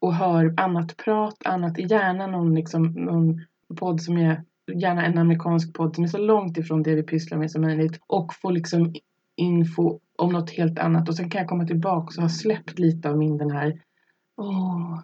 Och 0.00 0.14
hör 0.14 0.54
annat 0.56 0.96
prat, 0.96 1.36
annat, 1.44 1.78
gärna 1.78 2.26
någon, 2.26 2.54
liksom, 2.54 2.82
någon 2.82 3.40
podd 3.76 4.00
som 4.00 4.16
är 4.16 4.44
gärna 4.74 5.06
en 5.06 5.18
amerikansk 5.18 5.74
podd 5.74 5.94
som 5.94 6.04
är 6.04 6.08
så 6.08 6.18
långt 6.18 6.58
ifrån 6.58 6.82
det 6.82 6.94
vi 6.94 7.02
pysslar 7.02 7.38
med 7.38 7.50
som 7.50 7.62
möjligt. 7.62 8.00
Och 8.06 8.34
få 8.34 8.50
liksom 8.50 8.94
info 9.36 9.98
om 10.18 10.32
något 10.32 10.50
helt 10.50 10.78
annat. 10.78 11.08
Och 11.08 11.14
sen 11.14 11.30
kan 11.30 11.38
jag 11.38 11.48
komma 11.48 11.66
tillbaka 11.66 12.16
och 12.16 12.22
ha 12.22 12.28
släppt 12.28 12.78
lite 12.78 13.10
av 13.10 13.18
min 13.18 13.38
den 13.38 13.50
här 13.50 13.82
Åh, 14.40 15.00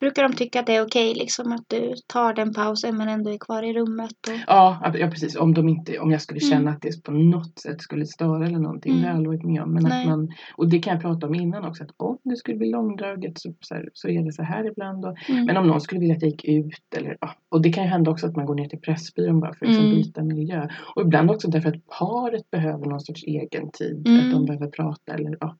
Brukar 0.00 0.22
de 0.22 0.32
tycka 0.32 0.60
att 0.60 0.66
det 0.66 0.76
är 0.76 0.84
okej 0.84 1.14
liksom 1.14 1.52
att 1.52 1.64
du 1.66 1.94
tar 2.06 2.34
den 2.34 2.54
pausen 2.54 2.96
men 2.96 3.08
ändå 3.08 3.30
är 3.30 3.38
kvar 3.38 3.62
i 3.62 3.72
rummet? 3.72 4.12
Och... 4.28 4.34
Ja, 4.46 4.92
ja 4.98 5.06
precis. 5.10 5.36
Om, 5.36 5.54
de 5.54 5.68
inte, 5.68 5.98
om 5.98 6.10
jag 6.10 6.22
skulle 6.22 6.40
känna 6.40 6.60
Mm. 6.60 6.74
att 6.74 6.82
det 6.82 7.04
på 7.04 7.12
något 7.12 7.58
sätt 7.58 7.80
skulle 7.80 8.06
störa 8.06 8.46
eller 8.46 8.58
någonting. 8.58 8.92
Det 8.94 9.00
har 9.00 9.06
jag 9.06 9.10
Mm. 9.14 9.16
aldrig 9.18 9.38
varit 9.40 9.52
med 9.52 9.62
om. 9.62 9.72
Men 9.74 9.82
Nej. 9.82 10.02
att 10.02 10.08
man, 10.08 10.28
och 10.56 10.68
det 10.68 10.78
kan 10.78 10.92
jag 10.92 11.02
prata 11.02 11.26
om 11.26 11.34
innan 11.34 11.64
också. 11.64 11.84
Att 11.84 11.90
om 11.96 12.18
det 12.24 12.36
skulle 12.36 12.56
bli 12.56 12.70
långdraget 12.70 13.38
så, 13.40 13.54
så, 13.60 13.74
här, 13.74 13.88
så 13.92 14.08
är 14.08 14.22
det 14.24 14.32
så 14.32 14.42
här 14.42 14.66
ibland. 14.70 15.04
Och, 15.04 15.16
Mm. 15.28 15.44
Men 15.44 15.56
om 15.56 15.66
någon 15.66 15.80
skulle 15.80 16.00
vilja 16.00 16.16
att 16.16 16.22
jag 16.22 16.30
gick 16.30 16.44
ut. 16.44 16.94
Eller, 16.96 17.16
ja. 17.20 17.30
Och 17.48 17.62
det 17.62 17.72
kan 17.72 17.84
ju 17.84 17.90
hända 17.90 18.10
också 18.10 18.26
att 18.26 18.36
man 18.36 18.46
går 18.46 18.54
ner 18.54 18.68
till 18.68 18.80
Pressbyrån 18.80 19.40
bara 19.40 19.54
för 19.54 19.66
att 19.66 19.70
liksom 19.70 19.84
Mm. 19.86 19.96
byta 19.96 20.22
miljö. 20.22 20.68
Och 20.96 21.02
ibland 21.02 21.30
också 21.30 21.48
därför 21.48 21.68
att 21.68 21.86
paret 21.98 22.50
behöver 22.50 22.86
någon 22.86 23.00
sorts 23.00 23.24
egen 23.24 23.70
tid. 23.70 24.08
Mm. 24.08 24.26
Att 24.26 24.32
de 24.32 24.44
behöver 24.46 24.66
prata. 24.66 25.12
Eller, 25.14 25.36
ja. 25.40 25.56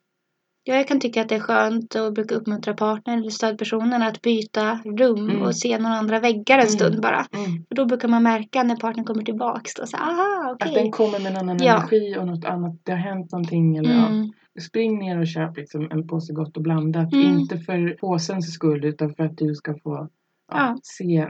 Ja, 0.69 0.75
jag 0.75 0.89
kan 0.89 1.01
tycka 1.01 1.23
att 1.23 1.29
det 1.29 1.35
är 1.35 1.41
skönt 1.41 1.95
och 1.95 2.13
brukar 2.13 2.37
uppmuntra 2.37 2.75
partnern 2.75 3.19
eller 3.19 3.31
stödpersonen 3.31 4.03
att 4.03 4.23
byta 4.23 4.79
rum 4.85 5.31
Mm. 5.31 5.43
och 5.43 5.57
se 5.57 5.79
några 5.79 5.97
andra 5.97 6.21
väggar 6.21 6.55
en 6.59 6.61
Mm. 6.67 6.71
stund 6.73 7.01
bara. 7.03 7.27
mm. 7.35 7.65
För 7.69 7.75
då 7.75 7.85
brukar 7.85 8.09
man 8.09 8.23
märka 8.23 8.63
när 8.63 8.77
partnern 8.77 9.05
kommer 9.07 9.23
tillbaks 9.23 9.75
då 9.75 9.87
så 9.87 9.97
aha, 9.97 10.51
okej. 10.55 10.69
Att 10.69 10.75
den 10.75 10.91
kommer 10.91 11.19
med 11.21 11.33
en 11.33 11.37
annan 11.39 11.57
Ja. 11.61 11.77
energi 11.77 12.17
och 12.19 12.27
något 12.27 12.45
annat. 12.45 12.81
Det 12.83 12.93
har 12.93 12.99
hänt 12.99 13.33
någonting. 13.33 13.77
Eller, 13.77 13.91
ja. 13.95 14.07
Mm. 14.07 14.33
Spring 14.61 14.99
ner 14.99 15.19
och 15.21 15.27
köp 15.27 15.57
liksom 15.57 15.89
en 15.91 16.07
påse 16.07 16.33
gott 16.33 16.57
och 16.57 16.63
blandat. 16.63 17.13
Mm. 17.13 17.39
Inte 17.39 17.59
för 17.59 17.97
påsens 18.01 18.53
skull 18.55 18.85
utan 18.85 19.15
för 19.15 19.25
att 19.25 19.39
du 19.39 19.55
ska 19.55 19.75
få 19.83 20.09
ja, 20.53 20.57
Ja. 20.59 20.77
se 20.83 21.29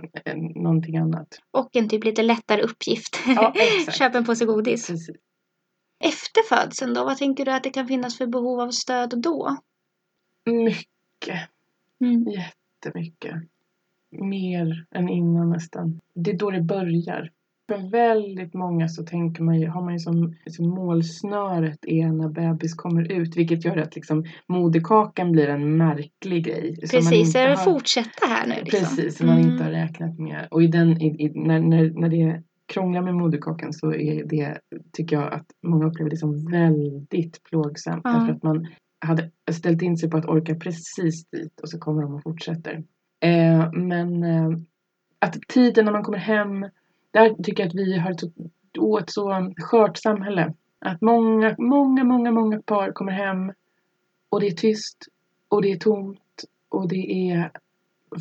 någonting 0.55 0.97
annat. 0.97 1.28
Och 1.51 1.76
en 1.76 1.89
typ 1.89 2.05
lite 2.05 2.22
lättare 2.22 2.62
uppgift. 2.62 3.18
Ja. 3.26 3.53
Köp 3.93 4.14
en 4.14 4.24
påse 4.24 4.45
godis. 4.45 4.86
Precis. 4.86 5.16
Efter 6.05 6.42
födseln 6.49 6.94
då, 6.94 7.05
vad 7.05 7.16
tänker 7.18 7.44
du 7.44 7.51
att 7.53 7.62
det 7.64 7.70
kan 7.70 7.86
finnas 7.88 8.18
för 8.18 8.26
behov 8.26 8.61
av 8.61 8.70
stöd 8.70 9.22
då? 9.22 9.57
Mycket, 10.46 11.40
Mm. 12.01 12.24
jättemycket. 12.28 13.34
Mer 14.11 14.86
än 14.90 15.09
innan 15.09 15.51
nästan. 15.51 16.01
Det 16.14 16.30
är 16.30 16.36
då 16.38 16.51
det 16.51 16.61
börjar. 16.62 17.30
För 17.68 17.90
väldigt 17.90 18.55
många 18.55 18.88
så 18.88 19.03
tänker 19.03 19.42
man 19.42 19.61
ju, 19.61 19.68
har 19.68 19.82
man 19.82 19.92
ju 19.92 19.99
som, 19.99 20.34
som 20.51 20.68
målsnöret 20.68 21.78
är 21.82 22.07
när 22.09 22.28
bebis 22.28 22.74
kommer 22.74 23.12
ut. 23.12 23.36
Vilket 23.36 23.64
gör 23.64 23.76
att 23.76 23.94
liksom 23.96 24.24
moderkakan 24.46 25.32
blir 25.32 25.49
en 25.49 25.76
märklig 25.76 26.44
grej. 26.44 26.70
man 26.80 26.88
Precis, 26.90 27.34
är 27.34 27.49
det 27.49 27.57
har- 27.57 27.64
fortsätta 27.64 28.26
här 28.26 28.46
nu 28.46 28.55
liksom? 28.64 28.80
Precis, 28.80 29.16
som 29.16 29.26
man 29.26 29.38
Mm. 29.38 29.51
inte 29.53 29.64
har 29.64 29.70
räknat 29.70 30.18
med. 30.18 30.49
Och 30.51 30.62
i 30.62 30.66
den, 30.66 31.03
i, 31.03 31.07
i, 31.24 31.32
när, 31.34 31.61
när, 31.61 31.90
när 31.90 32.09
det 32.09 32.42
krånglar 32.69 33.03
med 33.03 33.14
moderkakan 33.14 33.73
så 33.73 33.95
är 33.95 34.25
det, 34.25 34.59
tycker 34.93 35.16
jag 35.16 35.33
att 35.33 35.47
många 35.62 35.87
upplever 35.87 36.11
det 36.11 36.16
som 36.16 36.51
väldigt 36.51 37.45
plågsamt. 37.45 38.01
Ja. 38.05 38.11
Därför 38.11 38.33
att 38.33 38.43
man 38.43 38.66
hade 39.01 39.31
ställt 39.51 39.83
in 39.83 39.97
sig 39.97 40.11
på 40.11 40.16
att 40.16 40.29
orka 40.29 40.55
precis 40.55 41.25
dit 41.25 41.61
och 41.61 41.69
så 41.69 41.79
kommer 41.79 42.03
de 42.03 42.14
och 42.14 42.23
fortsätter. 42.23 42.85
Eh, 43.21 43.73
men 43.73 44.23
eh, 44.23 44.51
att 45.19 45.37
tiden 45.49 45.85
när 45.85 45.93
man 45.93 46.03
kommer 46.03 46.19
hem, 46.19 46.66
där 47.11 47.43
tycker 47.43 47.62
jag 47.62 47.69
att 47.69 47.75
vi 47.75 47.99
har 47.99 48.11
ett 48.11 48.23
ett 49.03 49.11
så 49.11 49.53
skört 49.57 49.97
samhälle. 49.97 50.55
Att 50.81 51.01
många, 51.01 51.55
många, 51.59 52.05
många, 52.05 52.31
många 52.31 52.62
par 52.62 52.93
kommer 52.93 53.12
hem 53.12 53.53
Och 54.29 54.41
det 54.41 54.47
är 54.47 54.51
tyst. 54.51 54.97
Och 55.49 55.62
det 55.62 55.73
är 55.73 55.77
tomt. 55.77 56.45
Och 56.69 56.89
det 56.89 57.31
är... 57.31 57.51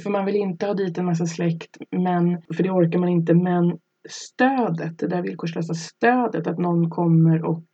För 0.04 0.10
man 0.10 0.26
vill 0.26 0.36
inte 0.36 0.66
ha 0.66 0.74
dit 0.74 0.98
en 0.98 1.06
massa 1.06 1.26
släkt. 1.26 1.78
Men, 1.92 2.42
för 2.42 2.64
det 2.64 2.72
orkar 2.72 3.00
man 3.00 3.10
inte. 3.10 3.34
Men 3.34 3.80
stödet, 4.10 5.00
det 5.00 5.08
där 5.08 5.22
villkorslösa 5.22 5.74
stödet. 5.74 6.48
Att 6.48 6.58
någon 6.58 6.90
kommer 6.90 7.46
och 7.46 7.66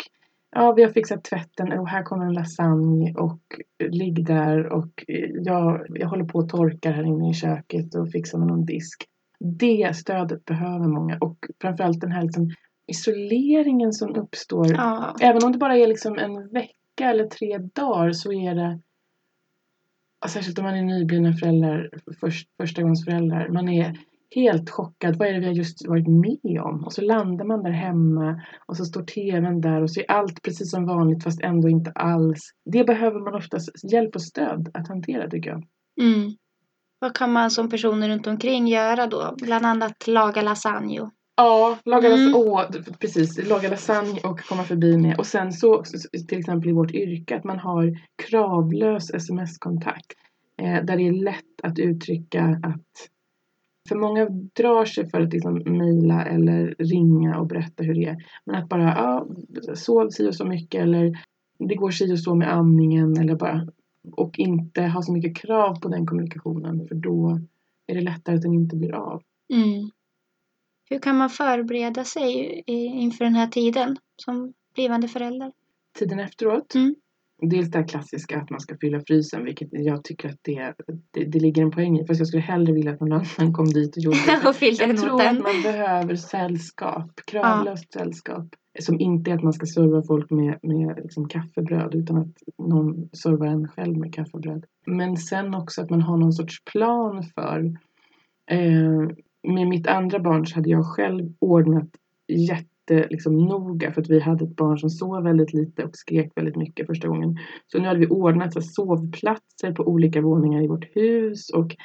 Ja, 0.55 0.73
vi 0.73 0.84
har 0.84 0.89
fixat 0.89 1.23
tvätten 1.23 1.79
och 1.79 1.88
här 1.88 2.03
kommer 2.03 2.25
en 2.25 2.34
lasagne 2.34 3.13
och 3.17 3.41
ligg 3.89 4.25
där 4.25 4.73
och 4.73 5.03
jag, 5.45 5.86
jag 5.89 6.07
håller 6.07 6.25
på 6.25 6.39
och 6.39 6.49
torkar 6.49 6.91
här 6.91 7.03
inne 7.03 7.29
i 7.29 7.34
köket 7.34 7.95
och 7.95 8.11
fixar 8.11 8.38
med 8.38 8.47
någon 8.47 8.65
disk. 8.65 9.05
Det 9.39 9.95
stödet 9.95 10.45
behöver 10.45 10.88
många 10.88 11.17
och 11.21 11.38
framförallt 11.61 12.01
den 12.01 12.11
här 12.11 12.21
liksom 12.21 12.49
isoleringen 12.88 13.93
som 13.93 14.15
uppstår. 14.15 14.71
Ja. 14.71 15.15
Även 15.21 15.43
om 15.43 15.51
det 15.51 15.57
bara 15.57 15.77
är 15.77 15.88
liksom 15.88 16.17
en 16.17 16.49
vecka 16.49 17.09
eller 17.09 17.25
tre 17.25 17.57
dagar 17.57 18.11
så 18.11 18.34
är 18.34 18.55
det 18.55 18.79
Särskilt 20.27 20.59
om 20.59 20.65
man 20.65 20.75
är 20.75 20.84
nyblivna 20.84 21.34
föräldrar, 21.34 21.89
först, 22.19 22.49
förstagångsföräldrar. 22.57 23.49
Man 23.49 23.69
är 23.69 23.97
helt 24.36 24.69
chockad. 24.69 25.15
Vad 25.15 25.27
är 25.27 25.34
det 25.34 25.39
vi 25.39 25.45
har 25.45 25.53
just 25.53 25.88
varit 25.88 26.07
med 26.07 26.61
om? 26.61 26.84
Och 26.84 26.93
så 26.93 27.01
landar 27.01 27.45
man 27.45 27.63
där 27.63 27.71
hemma 27.71 28.41
och 28.65 28.77
så 28.77 28.86
står 28.86 29.03
tvn 29.03 29.61
där 29.61 29.81
och 29.81 29.91
så 29.91 29.99
är 29.99 30.11
allt 30.11 30.41
precis 30.41 30.71
som 30.71 30.86
vanligt 30.86 31.23
fast 31.23 31.41
ändå 31.41 31.69
inte 31.69 31.91
alls. 31.91 32.39
Det 32.65 32.84
behöver 32.84 33.19
man 33.19 33.36
oftast 33.36 33.91
hjälp 33.91 34.15
och 34.15 34.21
stöd 34.21 34.69
att 34.73 34.88
hantera 34.88 35.29
tycker 35.29 35.49
jag. 35.49 35.63
Mm. 36.01 36.31
Vad 36.99 37.17
kan 37.17 37.31
man 37.31 37.51
som 37.51 37.69
personer 37.69 38.09
runt 38.09 38.27
omkring 38.27 38.67
göra 38.67 39.07
då? 39.07 39.36
Bland 39.41 39.65
annat 39.65 40.07
laga 40.07 40.41
lasagne. 40.41 41.09
Ja, 41.36 41.77
laga, 41.86 42.07
Mm. 42.07 42.19
las- 42.19 42.36
åh, 42.36 42.63
precis, 42.99 43.47
laga 43.49 43.69
lasagne 43.69 44.19
och 44.23 44.39
komma 44.39 44.63
förbi 44.63 44.97
med. 44.97 45.17
Och 45.17 45.25
sen 45.25 45.51
så 45.53 45.84
till 46.27 46.39
exempel 46.39 46.69
i 46.69 46.73
vårt 46.73 46.91
yrke 46.91 47.36
att 47.36 47.43
man 47.43 47.59
har 47.59 47.97
kravlös 48.29 49.09
sms-kontakt. 49.13 50.05
Eh, 50.61 50.84
där 50.86 50.97
det 50.97 51.07
är 51.07 51.11
lätt 51.23 51.61
att 51.63 51.79
uttrycka 51.79 52.59
att 52.63 53.09
för 53.89 53.95
många 53.95 54.25
drar 54.29 54.86
sig 54.86 55.09
för 55.09 55.21
att 55.21 55.34
liksom 55.34 55.53
mejla 55.65 56.25
eller 56.25 56.75
ringa 56.79 57.39
och 57.39 57.47
berätta 57.47 57.84
hur 57.84 57.93
det 57.93 58.05
är. 58.05 58.17
Men 58.45 58.55
att 58.55 58.69
bara, 58.69 58.84
ja, 58.84 59.27
sov 59.75 60.09
si 60.09 60.29
och 60.29 60.36
så 60.36 60.45
mycket 60.45 60.81
eller 60.81 61.19
det 61.59 61.75
går 61.75 61.91
si 61.91 62.13
och 62.13 62.19
så 62.19 62.36
med 62.36 62.53
amningen 62.53 63.17
eller 63.17 63.36
bara 63.36 63.67
och 64.11 64.39
inte 64.39 64.81
ha 64.81 65.01
så 65.01 65.13
mycket 65.13 65.38
krav 65.38 65.79
på 65.79 65.89
den 65.89 66.05
kommunikationen 66.05 66.88
för 66.88 66.95
då 66.95 67.39
är 67.88 67.95
det 67.95 68.01
lättare 68.01 68.36
att 68.36 68.41
den 68.41 68.53
inte 68.53 68.75
blir 68.75 68.93
av. 68.93 69.21
Mm. 69.53 69.89
Hur 70.89 70.99
kan 70.99 71.17
man 71.17 71.29
förbereda 71.29 72.03
sig 72.03 72.63
inför 72.67 73.25
den 73.25 73.36
här 73.36 73.47
tiden 73.47 73.97
som 74.15 74.53
blivande 74.75 75.07
förälder? 75.07 75.51
Tiden 75.99 76.19
efteråt. 76.19 76.75
Mm. 76.75 76.95
Dels 77.49 77.71
det 77.71 77.77
här 77.77 77.87
klassiska 77.87 78.41
att 78.41 78.49
man 78.49 78.59
ska 78.59 78.75
fylla 78.81 79.01
frysen, 79.07 79.45
vilket 79.45 79.67
jag 79.71 80.03
tycker 80.03 80.29
att 80.29 80.39
det, 80.41 80.73
det, 81.11 81.25
det 81.25 81.39
ligger 81.39 81.61
en 81.61 81.71
poäng 81.71 81.99
i. 81.99 82.05
Fast 82.07 82.19
jag 82.19 82.27
skulle 82.27 82.43
hellre 82.43 82.73
vilja 82.73 82.91
att 82.91 82.99
någon 82.99 83.13
annan 83.13 83.53
kom 83.53 83.65
dit 83.65 83.97
och 83.97 84.03
gjorde 84.03 84.17
det. 84.27 84.49
och 84.49 84.55
Jag 84.61 84.97
tror 84.97 85.17
den. 85.17 85.37
att 85.37 85.43
man 85.43 85.61
behöver 85.63 86.15
sällskap, 86.15 87.11
kravlöst 87.27 87.93
sällskap. 87.93 88.47
Som 88.79 88.99
inte 88.99 89.31
är 89.31 89.35
att 89.35 89.43
man 89.43 89.53
ska 89.53 89.65
serva 89.65 90.03
folk 90.03 90.29
med, 90.29 90.59
med 90.61 90.99
liksom 91.03 91.27
kaffebröd 91.27 91.95
utan 91.95 92.17
att 92.17 92.37
någon 92.57 93.09
servar 93.13 93.47
en 93.47 93.67
själv 93.67 93.97
med 93.97 94.13
kaffebröd. 94.13 94.65
Men 94.85 95.17
sen 95.17 95.55
också 95.55 95.81
att 95.81 95.89
man 95.89 96.01
har 96.01 96.17
någon 96.17 96.33
sorts 96.33 96.63
plan 96.65 97.23
för. 97.23 97.59
Eh, 98.51 99.07
med 99.47 99.67
mitt 99.67 99.87
andra 99.87 100.19
barn 100.19 100.45
så 100.45 100.55
hade 100.55 100.69
jag 100.69 100.85
själv 100.85 101.33
ordnat 101.39 101.89
jätte 102.27 102.72
liksom, 102.89 103.38
noga 103.38 103.91
för 103.91 104.01
att 104.01 104.09
vi 104.09 104.19
hade 104.19 104.45
ett 104.45 104.55
barn 104.55 104.77
som 104.77 104.89
sov 104.89 105.23
väldigt 105.23 105.53
lite 105.53 105.84
och 105.84 105.95
skrek 105.95 106.31
väldigt 106.36 106.55
mycket 106.55 106.88
första 106.88 107.07
gången. 107.07 107.38
Så 107.67 107.79
nu 107.79 107.88
hade 107.88 107.99
vi 107.99 108.07
ordnat 108.07 108.53
så 108.53 108.61
sovplatser 108.61 109.71
på 109.75 109.84
olika 109.84 110.21
våningar 110.21 110.63
i 110.63 110.67
vårt 110.67 110.95
hus 110.95 111.49
och 111.49 111.75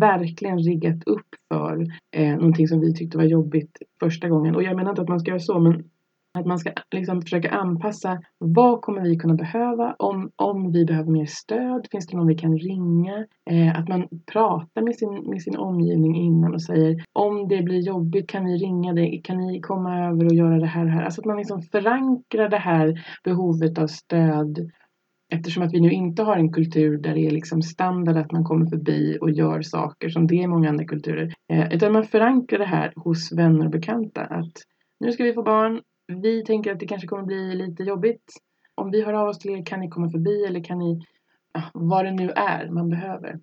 verkligen 0.00 0.58
riggat 0.58 1.04
upp 1.06 1.26
för 1.52 1.86
eh, 2.16 2.36
någonting 2.36 2.68
som 2.68 2.80
vi 2.80 2.94
tyckte 2.94 3.18
var 3.18 3.24
jobbigt 3.24 3.78
första 4.00 4.28
gången. 4.28 4.54
Och 4.54 4.62
jag 4.62 4.76
menar 4.76 4.90
inte 4.90 5.02
att 5.02 5.08
man 5.08 5.20
ska 5.20 5.30
göra 5.30 5.40
så 5.40 5.60
men 5.60 5.84
att 6.38 6.46
man 6.46 6.58
ska 6.58 6.72
liksom 6.94 7.22
försöka 7.22 7.50
anpassa 7.50 8.18
vad 8.38 8.80
kommer 8.80 9.02
vi 9.02 9.16
kunna 9.16 9.34
behöva 9.34 9.96
om, 9.98 10.30
om 10.36 10.72
vi 10.72 10.84
behöver 10.84 11.10
mer 11.10 11.26
stöd. 11.26 11.86
Finns 11.90 12.06
det 12.06 12.16
någon 12.16 12.26
vi 12.26 12.34
kan 12.34 12.58
ringa? 12.58 13.26
Eh, 13.50 13.78
att 13.78 13.88
man 13.88 14.08
pratar 14.32 14.82
med 14.82 14.96
sin, 14.96 15.30
med 15.30 15.42
sin 15.42 15.56
omgivning 15.56 16.16
innan 16.16 16.54
och 16.54 16.62
säger 16.62 17.04
om 17.12 17.48
det 17.48 17.62
blir 17.62 17.80
jobbigt 17.80 18.28
kan 18.28 18.44
vi 18.44 18.56
ringa 18.56 18.92
dig? 18.92 19.20
Kan 19.24 19.38
ni 19.38 19.60
komma 19.60 20.06
över 20.06 20.26
och 20.26 20.34
göra 20.34 20.58
det 20.58 20.66
här 20.66 20.84
och 20.84 20.90
här? 20.90 21.02
Alltså 21.02 21.20
att 21.20 21.26
man 21.26 21.36
liksom 21.36 21.62
förankrar 21.62 22.48
det 22.48 22.58
här 22.58 23.00
behovet 23.24 23.78
av 23.78 23.86
stöd 23.86 24.70
Eftersom 25.32 25.62
att 25.62 25.74
vi 25.74 25.80
nu 25.80 25.90
inte 25.90 26.22
har 26.22 26.36
en 26.36 26.52
kultur 26.52 26.98
där 26.98 27.14
det 27.14 27.26
är 27.26 27.30
liksom 27.30 27.62
standard 27.62 28.16
att 28.16 28.32
man 28.32 28.44
kommer 28.44 28.66
förbi 28.66 29.18
och 29.20 29.30
gör 29.30 29.62
saker 29.62 30.08
som 30.08 30.26
det 30.26 30.34
är 30.34 30.42
i 30.42 30.46
många 30.46 30.68
andra 30.68 30.84
kulturer. 30.84 31.34
Eh, 31.52 31.74
utan 31.74 31.92
man 31.92 32.04
förankrar 32.04 32.58
det 32.58 32.64
här 32.64 32.92
hos 32.96 33.32
vänner 33.32 33.64
och 33.64 33.70
bekanta. 33.70 34.20
Att 34.20 34.52
nu 35.00 35.12
ska 35.12 35.24
vi 35.24 35.32
få 35.32 35.42
barn. 35.42 35.80
Vi 36.12 36.44
tänker 36.44 36.72
att 36.72 36.80
det 36.80 36.86
kanske 36.86 37.06
kommer 37.08 37.22
bli 37.22 37.54
lite 37.54 37.82
jobbigt. 37.82 38.32
Om 38.74 38.90
vi 38.90 39.02
hör 39.02 39.12
av 39.12 39.28
oss 39.28 39.38
till 39.38 39.50
er 39.50 39.66
kan 39.66 39.80
ni 39.80 39.88
komma 39.88 40.10
förbi 40.10 40.44
eller 40.44 40.64
kan 40.64 40.78
ni, 40.78 41.06
ja, 41.52 41.62
vad 41.74 42.04
det 42.04 42.10
nu 42.12 42.30
är 42.30 42.68
man 42.70 42.90
behöver. 42.90 43.40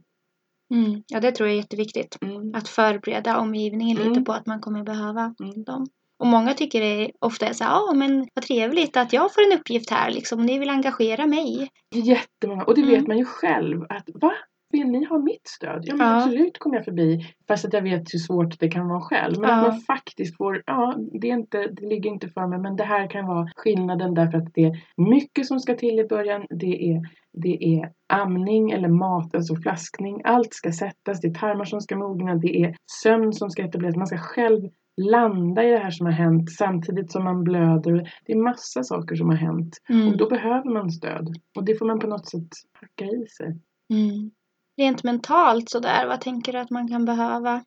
Mm. 0.73 1.03
Ja, 1.07 1.19
det 1.19 1.31
tror 1.31 1.49
jag 1.49 1.53
är 1.53 1.61
jätteviktigt. 1.61 2.17
Mm. 2.21 2.55
Att 2.55 2.67
förbereda 2.67 3.39
omgivningen 3.39 3.97
lite 3.97 4.09
Mm. 4.09 4.23
på 4.23 4.33
att 4.33 4.45
man 4.45 4.61
kommer 4.61 4.83
behöva 4.83 5.35
Mm. 5.39 5.63
dem. 5.63 5.85
Och 6.17 6.27
många 6.27 6.53
tycker 6.53 6.81
det 6.81 7.05
är 7.05 7.11
ofta 7.19 7.47
är 7.47 7.53
så 7.53 7.63
här, 7.63 7.71
ja 7.71 7.93
men 7.93 8.27
vad 8.33 8.45
trevligt 8.45 8.97
att 8.97 9.13
jag 9.13 9.33
får 9.33 9.41
en 9.41 9.59
uppgift 9.59 9.89
här 9.89 10.11
liksom. 10.11 10.41
Ni 10.45 10.59
vill 10.59 10.69
engagera 10.69 11.25
mig. 11.25 11.69
Jättemånga. 11.95 12.63
Och 12.63 12.75
det 12.75 12.81
Mm. 12.81 12.93
vet 12.93 13.07
man 13.07 13.17
ju 13.17 13.25
själv. 13.25 13.85
Att 13.89 14.09
va? 14.13 14.31
Vill 14.71 14.87
ni 14.87 15.05
ha 15.05 15.19
mitt 15.19 15.47
stöd? 15.47 15.79
Ja 15.83 15.95
men 15.95 16.07
Ja. 16.07 16.15
absolut 16.17 16.57
kommer 16.59 16.75
jag 16.75 16.85
förbi. 16.85 17.25
Fast 17.47 17.65
att 17.65 17.73
jag 17.73 17.81
vet 17.81 18.13
hur 18.13 18.19
svårt 18.19 18.59
det 18.59 18.67
kan 18.69 18.87
vara 18.87 19.01
själv. 19.01 19.39
Men 19.39 19.49
Ja. 19.49 19.55
att 19.55 19.67
man 19.67 19.81
faktiskt 19.81 20.37
får, 20.37 20.63
ja 20.65 20.95
det, 21.21 21.29
är 21.29 21.33
inte, 21.33 21.57
det 21.67 21.87
ligger 21.87 22.09
inte 22.09 22.27
för 22.29 22.47
mig. 22.47 22.59
Men 22.59 22.75
det 22.75 22.83
här 22.83 23.09
kan 23.09 23.27
vara 23.27 23.47
skillnaden 23.55 24.13
därför 24.13 24.37
att 24.37 24.53
det 24.53 24.63
är 24.63 24.83
mycket 24.97 25.45
som 25.45 25.59
ska 25.59 25.75
till 25.75 25.99
i 25.99 26.03
början. 26.07 26.45
Det 26.49 26.91
är, 26.91 27.01
det 27.33 27.63
är 27.63 27.91
amning 28.13 28.71
eller 28.71 28.89
mat, 28.89 29.35
alltså 29.35 29.55
flaskning. 29.55 30.21
Allt 30.23 30.53
ska 30.53 30.71
sättas. 30.71 31.21
Det 31.21 31.27
är 31.27 31.33
tarmar 31.33 31.65
som 31.65 31.81
ska 31.81 31.95
mogna. 31.97 32.35
Det 32.35 32.63
är 32.63 32.75
sömn 33.03 33.33
som 33.33 33.49
ska 33.49 33.63
etableras. 33.63 33.95
Man 33.95 34.07
ska 34.07 34.17
själv 34.17 34.61
landa 35.01 35.63
i 35.63 35.71
det 35.71 35.77
här 35.77 35.91
som 35.91 36.05
har 36.05 36.13
hänt 36.13 36.51
samtidigt 36.51 37.11
som 37.11 37.23
man 37.23 37.43
blöder. 37.43 38.11
Det 38.25 38.31
är 38.33 38.37
massa 38.43 38.83
saker 38.83 39.15
som 39.15 39.29
har 39.29 39.35
hänt. 39.35 39.77
Mm. 39.89 40.07
Och 40.07 40.17
då 40.17 40.29
behöver 40.29 40.73
man 40.73 40.89
stöd. 40.91 41.27
Och 41.57 41.65
det 41.65 41.75
får 41.75 41.85
man 41.85 41.99
på 41.99 42.07
något 42.07 42.29
sätt 42.29 42.47
hacka 42.73 43.05
i 43.05 43.25
sig. 43.27 43.47
Mm. 43.93 44.31
Rent 44.77 45.03
mentalt 45.03 45.69
sådär, 45.69 46.07
vad 46.07 46.21
tänker 46.21 46.53
du 46.53 46.59
att 46.59 46.69
man 46.69 46.87
kan 46.87 47.05
behöva? 47.05 47.63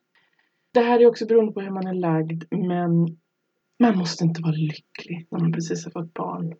Det 0.73 0.79
här 0.79 0.99
är 0.99 1.07
också 1.07 1.25
beroende 1.25 1.51
på 1.51 1.61
hur 1.61 1.71
man 1.71 1.87
är 1.87 1.93
lagd. 1.93 2.43
Men 2.51 3.17
man 3.79 3.97
måste 3.97 4.23
inte 4.23 4.41
vara 4.41 4.51
lycklig 4.51 5.27
när 5.31 5.39
man 5.39 5.51
precis 5.51 5.85
har 5.85 5.91
fått 5.91 6.13
barn. 6.13 6.53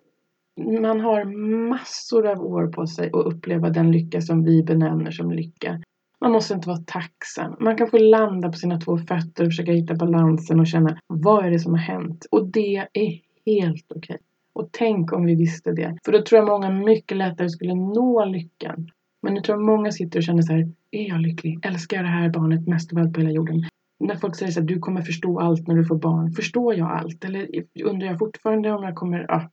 Man 0.81 0.99
har 0.99 1.25
massor 1.69 2.27
av 2.27 2.41
år 2.41 2.67
på 2.67 2.87
sig 2.87 3.07
att 3.07 3.33
uppleva 3.33 3.69
den 3.69 3.91
lycka 3.91 4.21
som 4.21 4.43
vi 4.43 4.63
benämner 4.63 5.11
som 5.11 5.31
lycka. 5.31 5.81
Man 6.21 6.31
måste 6.31 6.53
inte 6.53 6.67
vara 6.67 6.83
tacksam. 6.85 7.55
Man 7.59 7.77
kan 7.77 7.89
få 7.89 7.97
landa 7.97 8.49
på 8.49 8.57
sina 8.57 8.79
två 8.79 8.97
fötter 8.97 9.43
och 9.43 9.49
försöka 9.49 9.71
hitta 9.71 9.95
balansen 9.95 10.59
och 10.59 10.67
känna 10.67 10.97
vad 11.07 11.45
är 11.45 11.51
det 11.51 11.59
som 11.59 11.71
har 11.71 11.79
hänt? 11.79 12.25
Och 12.31 12.47
det 12.47 12.75
är 12.93 13.19
helt 13.45 13.91
okej. 13.95 14.17
Och 14.53 14.69
tänk 14.71 15.13
om 15.13 15.25
vi 15.25 15.35
visste 15.35 15.71
det. 15.71 15.97
För 16.05 16.11
då 16.11 16.21
tror 16.21 16.39
jag 16.39 16.47
många 16.47 16.69
mycket 16.69 17.17
lättare 17.17 17.49
skulle 17.49 17.75
nå 17.75 18.25
lyckan. 18.25 18.91
Men 19.21 19.33
nu 19.33 19.41
tror 19.41 19.57
jag 19.57 19.65
många 19.65 19.91
sitter 19.91 20.19
och 20.19 20.23
känner 20.23 20.41
så 20.41 20.53
här. 20.53 20.71
Är 20.91 21.07
jag 21.07 21.21
lycklig? 21.21 21.65
Älskar 21.65 21.97
jag 21.97 22.05
det 22.05 22.09
här 22.09 22.29
barnet 22.29 22.67
mest 22.67 22.93
av 22.93 22.99
allt 22.99 23.13
på 23.13 23.19
hela 23.19 23.31
jorden? 23.31 23.63
När 23.99 24.15
folk 24.15 24.35
säger 24.35 24.51
så 24.51 24.59
här, 24.59 24.67
du 24.67 24.79
kommer 24.79 25.01
förstå 25.01 25.39
allt 25.39 25.67
när 25.67 25.75
du 25.75 25.85
får 25.85 25.97
barn. 25.97 26.31
Förstår 26.31 26.75
jag 26.75 26.91
allt? 26.91 27.25
Eller 27.25 27.47
undrar 27.83 28.07
jag 28.07 28.19
fortfarande 28.19 28.71
om 28.71 28.83
jag 28.83 28.95
kommer... 28.95 29.25
Ja. 29.27 29.51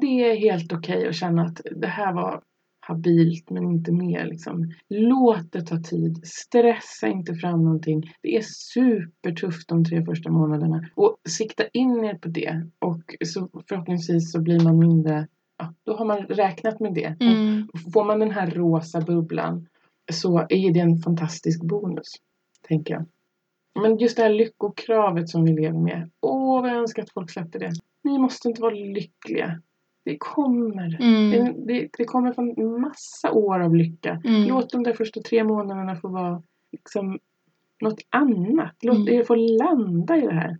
Det 0.00 0.30
är 0.30 0.36
helt 0.36 0.72
okej 0.72 1.08
att 1.08 1.14
känna 1.14 1.42
att 1.42 1.60
det 1.76 1.86
här 1.86 2.12
var 2.12 2.42
habilt 2.86 3.50
men 3.50 3.70
inte 3.70 3.92
mer 3.92 4.24
liksom. 4.24 4.72
Låt 4.88 5.52
det 5.52 5.62
ta 5.62 5.80
tid. 5.80 6.20
Stressa 6.24 7.08
inte 7.08 7.34
fram 7.34 7.64
någonting. 7.64 8.12
Det 8.22 8.36
är 8.36 8.42
supertufft 8.42 9.68
de 9.68 9.84
tre 9.84 10.04
första 10.04 10.30
månaderna. 10.30 10.84
Och 10.94 11.16
sikta 11.28 11.64
in 11.72 12.04
er 12.04 12.14
på 12.14 12.28
det. 12.28 12.66
Och 12.78 13.14
så 13.26 13.48
förhoppningsvis 13.68 14.32
så 14.32 14.40
blir 14.40 14.60
man 14.64 14.78
mindre... 14.78 15.28
Då 15.94 15.98
har 15.98 16.04
man 16.04 16.18
räknat 16.18 16.80
med 16.80 16.94
det. 16.94 17.16
Mm. 17.20 17.68
Får 17.92 18.04
man 18.04 18.18
den 18.18 18.30
här 18.30 18.50
rosa 18.50 19.00
bubblan 19.00 19.66
så 20.12 20.38
är 20.38 20.72
det 20.72 20.80
en 20.80 20.98
fantastisk 20.98 21.62
bonus. 21.62 22.06
Tänker 22.68 22.94
jag. 22.94 23.04
Men 23.82 23.98
just 23.98 24.16
det 24.16 24.22
här 24.22 24.30
lyckokravet 24.30 25.28
som 25.28 25.44
vi 25.44 25.52
lever 25.52 25.78
med. 25.78 26.10
Åh, 26.20 26.62
vad 26.62 26.70
jag 26.70 26.76
önskar 26.76 27.02
att 27.02 27.10
folk 27.10 27.30
släppte 27.30 27.58
det. 27.58 27.72
Ni 28.02 28.18
måste 28.18 28.48
inte 28.48 28.62
vara 28.62 28.74
lyckliga. 28.74 29.60
Det 30.04 30.16
kommer. 30.18 31.02
Mm. 31.02 31.30
Det, 31.30 31.72
det, 31.72 31.88
det 31.98 32.04
kommer 32.04 32.32
från 32.32 32.80
massa 32.80 33.32
år 33.32 33.60
av 33.60 33.74
lycka. 33.74 34.20
Mm. 34.24 34.48
Låt 34.48 34.70
de 34.70 34.82
där 34.82 34.92
första 34.92 35.20
tre 35.20 35.44
månaderna 35.44 35.96
få 35.96 36.08
vara 36.08 36.42
liksom 36.72 37.18
något 37.80 38.00
annat. 38.10 38.74
Låt 38.80 38.96
Mm. 38.96 39.14
er 39.14 39.24
få 39.24 39.34
landa 39.34 40.16
i 40.16 40.20
det 40.20 40.34
här. 40.34 40.58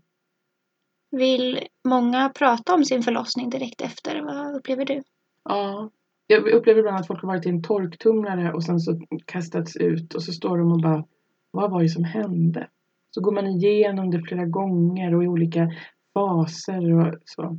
Vill 1.10 1.60
många 1.84 2.28
prata 2.28 2.74
om 2.74 2.84
sin 2.84 3.02
förlossning 3.02 3.50
direkt 3.50 3.80
efter? 3.80 4.22
Vad 4.22 4.56
upplever 4.56 4.84
du? 4.84 5.02
Ja, 5.44 5.90
Jag 6.26 6.48
upplever 6.48 6.80
ibland 6.80 6.96
att 6.96 7.06
folk 7.06 7.22
har 7.22 7.28
varit 7.28 7.46
i 7.46 7.48
en 7.48 7.62
torktumlare 7.62 8.52
och 8.52 8.64
sen 8.64 8.80
så 8.80 9.00
kastats 9.24 9.76
ut 9.76 10.14
och 10.14 10.22
så 10.22 10.32
står 10.32 10.58
de 10.58 10.72
och 10.72 10.80
bara 10.80 11.04
Vad 11.50 11.70
var 11.70 11.82
det 11.82 11.88
som 11.88 12.04
hände? 12.04 12.68
Så 13.10 13.20
går 13.20 13.32
man 13.32 13.46
igenom 13.46 14.10
det 14.10 14.22
flera 14.22 14.44
gånger 14.44 15.14
och 15.14 15.24
i 15.24 15.28
olika 15.28 15.70
faser 16.14 16.92
och 16.92 17.14
så. 17.24 17.58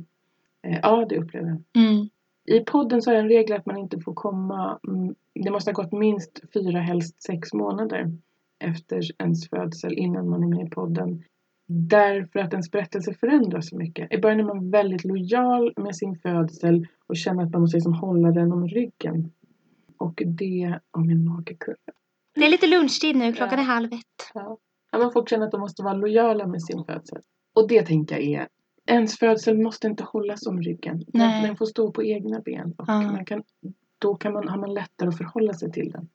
Eh, 0.66 0.78
ja, 0.82 1.06
det 1.08 1.18
upplever 1.18 1.48
jag. 1.48 1.84
Mm. 1.84 2.08
I 2.46 2.60
podden 2.60 3.02
så 3.02 3.10
är 3.10 3.14
det 3.14 3.20
en 3.20 3.28
regel 3.28 3.56
att 3.56 3.66
man 3.66 3.76
inte 3.76 4.00
får 4.00 4.14
komma 4.14 4.78
mm, 4.88 5.14
Det 5.34 5.50
måste 5.50 5.70
ha 5.70 5.82
gått 5.82 5.92
minst 5.92 6.40
fyra, 6.54 6.80
helst 6.80 7.22
sex 7.22 7.54
månader 7.54 8.12
efter 8.58 9.00
ens 9.18 9.48
födsel 9.48 9.92
innan 9.92 10.28
man 10.28 10.42
är 10.42 10.48
med 10.48 10.66
i 10.66 10.70
podden. 10.70 11.22
Därför 11.68 12.38
att 12.38 12.52
ens 12.52 12.70
berättelse 12.70 13.14
förändras 13.14 13.68
så 13.68 13.76
mycket. 13.76 14.12
I 14.12 14.18
början 14.18 14.40
är 14.40 14.44
man 14.44 14.70
väldigt 14.70 15.04
lojal 15.04 15.72
med 15.76 15.96
sin 15.96 16.18
födsel 16.18 16.86
och 17.06 17.16
känner 17.16 17.42
att 17.44 17.50
man 17.52 17.60
måste 17.60 17.76
liksom 17.76 17.92
hålla 17.94 18.30
den 18.30 18.52
om 18.52 18.68
ryggen. 18.68 19.32
Och 19.96 20.22
det, 20.26 20.78
om 20.90 21.06
min 21.06 21.24
mage 21.28 21.54
kurrar. 21.54 21.76
Det 22.34 22.44
är 22.44 22.48
lite 22.50 22.66
lunchtid 22.66 23.16
nu, 23.16 23.32
klockan 23.32 23.58
Ja. 23.58 23.64
är 23.64 23.66
halv 23.66 23.92
ett. 23.92 24.30
Ja. 24.34 24.58
Ja, 24.92 24.98
men 24.98 25.12
folk 25.12 25.28
känner 25.30 25.46
att 25.46 25.52
de 25.52 25.60
måste 25.60 25.82
vara 25.82 25.94
lojala 25.94 26.46
med 26.46 26.62
sin 26.62 26.84
födsel. 26.84 27.20
Och 27.54 27.68
det 27.68 27.82
tänker 27.86 28.16
jag 28.18 28.24
är, 28.24 28.48
ens 28.86 29.18
födsel 29.18 29.58
måste 29.62 29.86
inte 29.86 30.04
hållas 30.04 30.46
om 30.46 30.62
ryggen. 30.62 31.04
Nej. 31.12 31.46
den 31.46 31.56
får 31.56 31.66
stå 31.66 31.90
på 31.92 32.04
egna 32.04 32.40
ben. 32.40 32.74
Och 32.78 32.84
Ja. 32.88 33.00
man 33.02 33.24
kan, 33.24 33.42
då 33.98 34.14
kan 34.14 34.32
man, 34.32 34.48
har 34.48 34.58
man 34.58 34.74
lättare 34.74 35.08
att 35.08 35.16
förhålla 35.18 35.54
sig 35.54 35.72
till 35.72 35.90
den. 35.90 36.08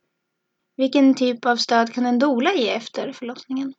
Vilken 0.77 1.15
typ 1.15 1.45
av 1.45 1.55
stöd 1.55 1.93
kan 1.93 2.05
en 2.05 2.19
doula 2.19 2.53
ge 2.53 2.69
efter 2.69 3.11
förlossningen? 3.11 3.73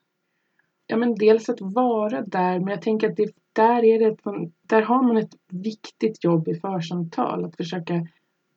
Ja, 0.93 0.99
men 0.99 1.14
dels 1.14 1.49
att 1.49 1.61
vara 1.61 2.22
där, 2.22 2.59
men 2.59 2.68
jag 2.68 2.82
tänker 2.82 3.11
att 3.11 3.16
det, 3.16 3.34
där, 3.53 3.84
är 3.84 3.99
det, 3.99 4.16
där 4.62 4.82
har 4.82 5.03
man 5.03 5.16
ett 5.16 5.34
viktigt 5.49 6.24
jobb 6.24 6.49
i 6.49 6.55
församtal. 6.55 7.45
Att 7.45 7.57
försöka 7.57 8.07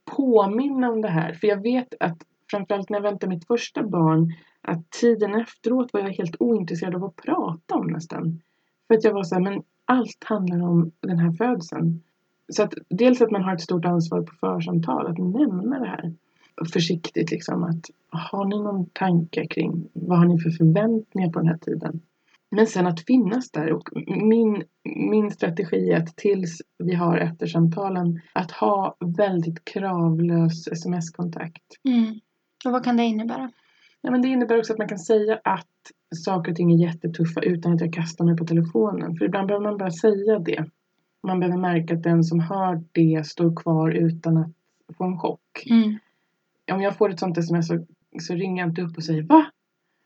påminna 0.05 0.89
om 0.89 1.01
det 1.01 1.09
här. 1.09 1.33
För 1.33 1.47
jag 1.47 1.61
vet 1.61 1.93
att 1.99 2.17
framförallt 2.51 2.89
när 2.89 2.97
jag 2.97 3.03
väntade 3.03 3.35
mitt 3.35 3.47
första 3.47 3.83
barn, 3.83 4.33
att 4.61 4.89
tiden 4.89 5.35
efteråt 5.35 5.93
var 5.93 5.99
jag 5.99 6.09
helt 6.09 6.35
ointresserad 6.39 6.95
av 6.95 7.03
att 7.03 7.15
prata 7.15 7.75
om 7.75 7.87
nästan. 7.87 8.41
För 8.87 8.95
att 8.95 9.03
jag 9.03 9.13
var 9.13 9.23
så 9.23 9.35
här, 9.35 9.41
men 9.41 9.63
allt 9.85 10.23
handlar 10.23 10.63
om 10.63 10.91
den 10.99 11.19
här 11.19 11.31
födseln. 11.31 12.03
Så 12.49 12.63
att 12.63 12.73
dels 12.89 13.21
att 13.21 13.31
man 13.31 13.43
har 13.43 13.53
ett 13.53 13.61
stort 13.61 13.85
ansvar 13.85 14.21
på 14.21 14.35
församtal 14.35 15.07
att 15.07 15.17
nämna 15.17 15.79
det 15.79 15.87
här. 15.87 16.13
Försiktigt 16.73 17.31
liksom 17.31 17.63
att 17.63 17.89
har 18.09 18.45
ni 18.45 18.59
någon 18.59 18.85
tanke 18.85 19.47
kring 19.47 19.89
vad 19.93 20.17
har 20.17 20.25
ni 20.25 20.39
för 20.39 20.49
förväntningar 20.49 21.29
på 21.29 21.39
den 21.39 21.47
här 21.47 21.57
tiden? 21.57 22.01
Men 22.55 22.67
sen 22.67 22.87
att 22.87 23.05
finnas 23.05 23.51
där 23.51 23.73
och 23.73 23.89
min, 24.07 24.63
min 24.83 25.31
strategi 25.31 25.91
är 25.91 25.97
att 25.97 26.17
tills 26.17 26.61
vi 26.77 26.93
har 26.93 27.17
eftersamtalen 27.17 28.21
att 28.33 28.51
ha 28.51 28.97
väldigt 29.17 29.65
kravlös 29.65 30.67
sms-kontakt. 30.67 31.63
Mm. 31.83 32.19
Och 32.65 32.71
vad 32.71 32.83
kan 32.83 32.97
det 32.97 33.03
innebära? 33.03 33.51
Ja, 34.01 34.11
men 34.11 34.21
det 34.21 34.27
innebär 34.27 34.57
också 34.57 34.73
att 34.73 34.79
man 34.79 34.87
kan 34.87 34.99
säga 34.99 35.39
att 35.43 35.67
saker 36.15 36.51
och 36.51 36.57
ting 36.57 36.73
är 36.73 36.87
jättetuffa 36.87 37.41
utan 37.41 37.73
att 37.73 37.81
jag 37.81 37.93
kastar 37.93 38.25
mig 38.25 38.37
på 38.37 38.45
telefonen. 38.45 39.15
För 39.17 39.25
ibland 39.25 39.47
behöver 39.47 39.69
man 39.69 39.77
bara 39.77 39.91
säga 39.91 40.39
det. 40.39 40.65
Man 41.23 41.39
behöver 41.39 41.57
märka 41.57 41.93
att 41.93 42.03
den 42.03 42.23
som 42.23 42.39
hör 42.39 42.83
det 42.91 43.27
står 43.27 43.55
kvar 43.55 43.91
utan 43.91 44.37
att 44.37 44.51
få 44.97 45.03
en 45.03 45.19
chock. 45.19 45.65
Mm. 45.65 45.97
Om 46.71 46.81
jag 46.81 46.97
får 46.97 47.09
ett 47.09 47.19
sånt 47.19 47.37
sms 47.37 47.67
så, 47.67 47.85
så 48.19 48.33
ringer 48.33 48.63
jag 48.63 48.69
inte 48.69 48.81
upp 48.81 48.97
och 48.97 49.03
säger 49.03 49.21
va? 49.23 49.45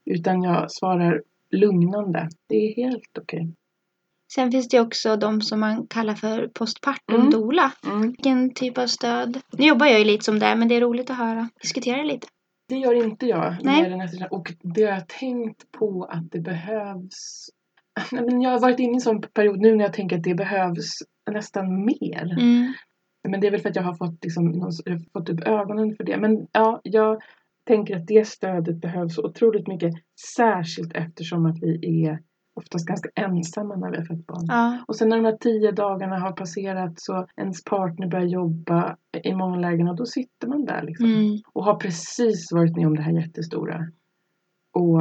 Utan 0.06 0.44
jag 0.44 0.72
svarar 0.72 1.22
lugnande. 1.52 2.30
Det 2.50 2.56
är 2.56 2.76
helt 2.76 3.18
okej. 3.20 3.54
Sen 4.34 4.52
finns 4.52 4.68
det 4.70 4.80
också 4.80 5.16
de 5.16 5.42
som 5.42 5.60
man 5.60 5.88
kallar 5.88 6.14
för 6.16 6.48
postpartum 6.48 7.16
Mm. 7.20 7.30
doula. 7.32 7.72
Mm. 7.86 8.02
Vilken 8.02 8.54
typ 8.54 8.78
av 8.78 8.88
stöd? 8.88 9.42
Nu 9.58 9.68
jobbar 9.68 9.86
jag 9.86 10.00
ju 10.00 10.06
lite 10.06 10.26
som 10.26 10.40
det, 10.40 10.56
men 10.56 10.68
det 10.68 10.76
är 10.76 10.82
roligt 10.82 11.10
att 11.10 11.18
höra. 11.18 11.50
Diskutera 11.62 12.04
lite. 12.04 12.28
Det 12.68 12.76
gör 12.76 12.94
inte 12.94 13.26
jag. 13.26 13.56
Nej. 13.62 14.28
Och 14.32 14.54
det 14.62 14.84
har 14.84 14.92
jag 14.92 15.08
tänkt 15.08 15.72
på 15.72 16.04
att 16.04 16.32
det 16.32 16.40
behövs. 16.40 17.50
Jag 18.42 18.50
har 18.50 18.60
varit 18.60 18.80
inne 18.80 18.92
i 18.92 18.96
en 18.96 19.02
sån 19.02 19.22
period 19.22 19.60
nu 19.60 19.76
när 19.76 19.86
jag 19.86 19.94
tänker 19.94 20.18
att 20.18 20.24
det 20.24 20.36
behövs 20.36 20.94
nästan 21.32 21.86
mer. 21.86 22.38
Mm. 22.40 22.74
Men 23.28 23.42
det 23.42 23.48
är 23.48 23.52
väl 23.52 23.60
för 23.60 23.70
att 23.70 23.76
jag 23.76 23.84
har 23.84 23.96
fått, 23.96 24.24
liksom, 24.24 24.54
jag 24.54 24.62
har 24.62 25.12
fått 25.14 25.30
upp 25.30 25.48
ögonen 25.48 25.96
för 25.96 26.04
det. 26.04 26.18
Men 26.18 26.48
ja, 26.52 26.82
jag 26.84 27.22
tänker 27.70 27.98
att 27.98 28.08
det 28.08 28.28
stödet 28.28 28.82
behövs 28.82 29.18
otroligt 29.18 29.68
mycket. 29.68 29.94
Särskilt 30.36 30.94
eftersom 30.94 31.46
att 31.46 31.58
vi 31.62 32.06
är 32.06 32.20
oftast 32.54 32.86
ganska 32.86 33.10
ensamma 33.16 33.76
när 33.76 33.92
vi 33.92 33.98
har 33.98 34.06
fött 34.06 34.28
barn. 34.28 34.46
Ja. 34.48 34.78
Och 34.88 34.96
sen 34.96 35.10
när 35.10 35.18
de 35.18 35.26
här 35.26 35.38
tio 35.38 35.72
dagarna 35.72 36.20
har 36.20 36.32
passerat 36.32 36.94
så 37.00 37.28
ens 37.38 37.64
partner 37.64 38.08
börjar 38.08 38.26
jobba 38.26 38.98
i 39.24 39.34
många 39.36 39.58
lägen 39.58 39.88
och 39.88 39.96
då 39.96 40.06
sitter 40.06 40.48
man 40.48 40.66
där 40.66 40.84
liksom. 40.84 41.06
Mm. 41.06 41.38
Och 41.54 41.64
har 41.66 41.76
precis 41.76 42.52
varit 42.52 42.76
med 42.76 42.88
om 42.88 42.96
det 42.96 43.02
här 43.02 43.12
jättestora. 43.12 43.88
Och 44.74 45.00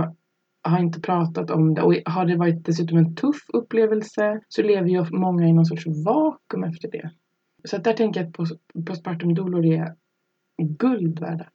har 0.62 0.78
inte 0.78 1.00
pratat 1.00 1.50
om 1.50 1.74
det. 1.74 1.82
Och 1.82 1.94
har 2.04 2.26
det 2.26 2.36
varit 2.36 2.64
dessutom 2.64 2.98
en 2.98 3.14
tuff 3.14 3.42
upplevelse 3.52 4.40
så 4.48 4.62
lever 4.62 4.88
ju 4.88 5.04
många 5.10 5.48
i 5.48 5.52
någon 5.52 5.66
sorts 5.66 5.86
vakuum 6.06 6.64
efter 6.64 6.90
det. 6.90 7.10
Så 7.64 7.78
där 7.78 7.92
tänker 7.92 8.20
jag 8.20 8.28
att 8.28 8.34
post- 8.34 8.60
postpartum 8.86 9.34
doulor 9.34 9.66
är 9.66 9.94
guld 10.62 11.20
värda. 11.20 11.46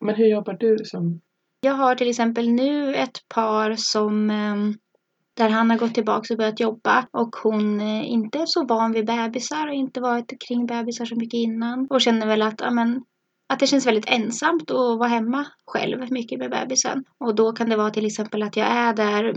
Men 0.00 0.14
hur 0.14 0.26
jobbar 0.26 0.56
du 0.60 0.76
som... 0.84 1.20
Jag 1.60 1.74
har 1.74 1.94
till 1.94 2.10
exempel 2.10 2.50
nu 2.50 2.94
ett 2.94 3.28
par 3.28 3.74
som 3.76 4.30
ehm, 4.30 4.74
där 5.36 5.48
han 5.48 5.70
har 5.70 5.78
gått 5.78 5.94
tillbaka 5.94 6.34
och 6.34 6.38
börjat 6.38 6.60
jobba 6.60 7.06
och 7.10 7.36
hon 7.36 7.80
eh, 7.80 8.10
inte 8.10 8.38
är 8.38 8.46
så 8.46 8.64
van 8.64 8.92
vid 8.92 9.06
bebisar 9.06 9.68
och 9.68 9.74
inte 9.74 10.00
varit 10.00 10.32
kring 10.48 10.66
bebisar 10.66 11.04
så 11.04 11.16
mycket 11.16 11.38
innan 11.38 11.86
och 11.90 12.00
känner 12.00 12.26
väl 12.26 12.42
att, 12.42 12.62
amen, 12.62 13.04
att 13.52 13.60
det 13.60 13.66
känns 13.66 13.86
väldigt 13.86 14.08
ensamt 14.10 14.70
att 14.70 14.98
vara 14.98 15.08
hemma 15.08 15.46
själv 15.66 16.12
mycket 16.12 16.38
med 16.38 16.50
bebisen. 16.50 17.04
Och 17.18 17.34
då 17.34 17.52
kan 17.52 17.68
det 17.68 17.76
vara 17.76 17.90
till 17.90 18.06
exempel 18.06 18.42
att 18.42 18.56
jag 18.56 18.66
är 18.66 18.94
där 18.94 19.34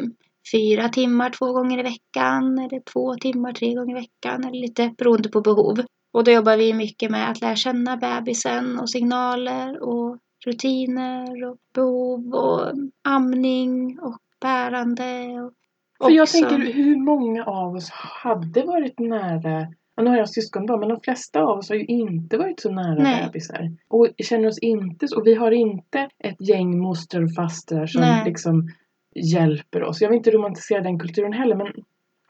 fyra 0.52 0.90
timmar 0.90 1.30
två 1.30 1.54
gånger 1.54 1.80
i 1.80 1.84
veckan 1.84 2.60
eller 2.60 2.82
två 2.94 3.16
timmar 3.16 3.52
tre 3.52 3.74
gånger 3.74 3.98
i 3.98 4.02
veckan 4.02 4.44
eller 4.44 4.62
lite 4.62 4.94
beroende 4.98 5.30
på 5.30 5.42
behov. 5.42 5.82
Och 6.14 6.24
då 6.24 6.32
jobbar 6.32 6.58
vi 6.58 6.74
mycket 6.74 7.12
med 7.12 7.30
att 7.30 7.42
lära 7.42 7.56
känna 7.56 7.98
bebisen 7.98 8.80
och 8.80 8.90
signaler 8.90 9.84
och 9.84 10.18
rutiner 10.46 11.46
och 11.46 11.58
behov 11.74 12.34
och 12.34 12.72
amning 13.02 14.00
och 14.00 14.18
bärande. 14.42 15.42
Och 16.00 16.06
För 16.06 16.12
jag 16.12 16.24
också- 16.24 16.38
tänker 16.50 16.74
hur 16.74 16.96
många 16.98 17.46
av 17.46 17.76
oss 17.76 17.90
hade 17.92 18.64
varit 18.64 19.00
nära 19.00 19.68
Ja, 19.96 20.04
nu 20.04 20.10
har 20.10 20.18
jag 20.18 20.30
syskonbarn 20.30 20.80
men 20.80 20.90
de 20.90 21.00
flesta 21.02 21.42
av 21.42 21.58
oss 21.58 21.70
har 21.70 21.76
ju 21.76 21.86
inte 21.86 22.38
varit 22.38 22.60
så 22.60 22.72
nära 22.72 23.04
Nej. 23.04 23.26
bebisar. 23.26 23.72
Och 23.88 24.08
känner 24.24 24.48
oss 24.48 24.60
inte 24.60 25.08
så. 25.08 25.20
Och 25.20 25.28
vi 25.28 25.36
har 25.36 25.52
inte 25.52 26.10
ett 26.20 26.50
gäng 26.50 26.80
mostrar 26.80 27.24
och 27.24 27.34
fastrar 27.36 27.86
som 27.86 28.02
Nej. 28.02 28.24
liksom 28.26 28.70
hjälper 29.16 29.84
oss. 29.84 30.02
Jag 30.02 30.10
vill 30.10 30.18
inte 30.18 30.32
romantisera 30.32 30.82
den 30.82 31.00
kulturen 31.00 31.34
heller. 31.34 31.56
Men, 31.56 31.68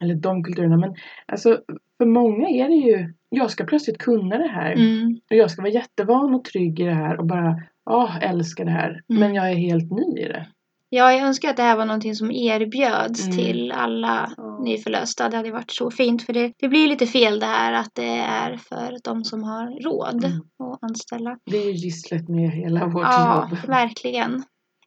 eller 0.02 0.16
de 0.16 0.44
kulturerna. 0.44 0.78
Men 0.78 0.96
alltså 1.26 1.62
för 1.98 2.06
många 2.06 2.48
är 2.50 2.68
det 2.68 2.76
ju. 2.76 3.14
Jag 3.30 3.52
ska 3.52 3.64
plötsligt 3.64 3.98
kunna 3.98 4.38
det 4.38 4.48
här. 4.48 4.72
Mm, 4.72 5.20
Och 5.30 5.36
jag 5.36 5.52
ska 5.52 5.62
vara 5.62 5.72
jättevan 5.72 6.36
och 6.36 6.46
trygg 6.46 6.80
i 6.80 6.84
det 6.84 6.94
här. 6.94 7.20
Och 7.20 7.26
bara 7.26 7.62
ah, 7.86 8.18
älska 8.22 8.64
det 8.66 8.72
här. 8.72 8.90
Mm. 8.90 9.20
Men 9.20 9.36
jag 9.36 9.50
är 9.52 9.56
helt 9.56 9.92
ny 9.92 10.22
i 10.22 10.28
det. 10.28 10.48
Ja, 10.90 11.12
jag 11.14 11.22
önskar 11.22 11.50
att 11.50 11.58
det 11.58 11.64
här 11.64 11.78
var 11.78 11.86
någonting 11.86 12.16
som 12.16 12.32
erbjöds 12.32 13.26
Mm. 13.26 13.38
till 13.38 13.72
alla 13.72 14.32
Ja. 14.38 14.60
nyförlösta. 14.64 15.30
Det 15.30 15.38
hade 15.38 15.52
varit 15.52 15.72
så 15.72 15.92
fint 15.92 16.24
för 16.24 16.34
det, 16.34 16.54
det 16.60 16.68
blir 16.68 16.88
lite 16.88 17.06
fel 17.08 17.40
det 17.40 17.46
här 17.46 17.74
att 17.74 17.90
det 17.94 18.18
är 18.20 18.58
för 18.58 18.98
de 19.04 19.24
som 19.24 19.44
har 19.44 19.84
råd 19.84 20.24
Mm. 20.26 20.38
att 20.74 20.84
anställa. 20.84 21.38
Det 21.52 21.58
är 21.58 21.66
ju 21.66 21.72
gisslet 21.72 22.30
med 22.30 22.52
hela 22.52 22.86
vårt 22.88 23.04
Ja, 23.04 23.48
jobb. 23.52 23.58
verkligen. 23.70 24.34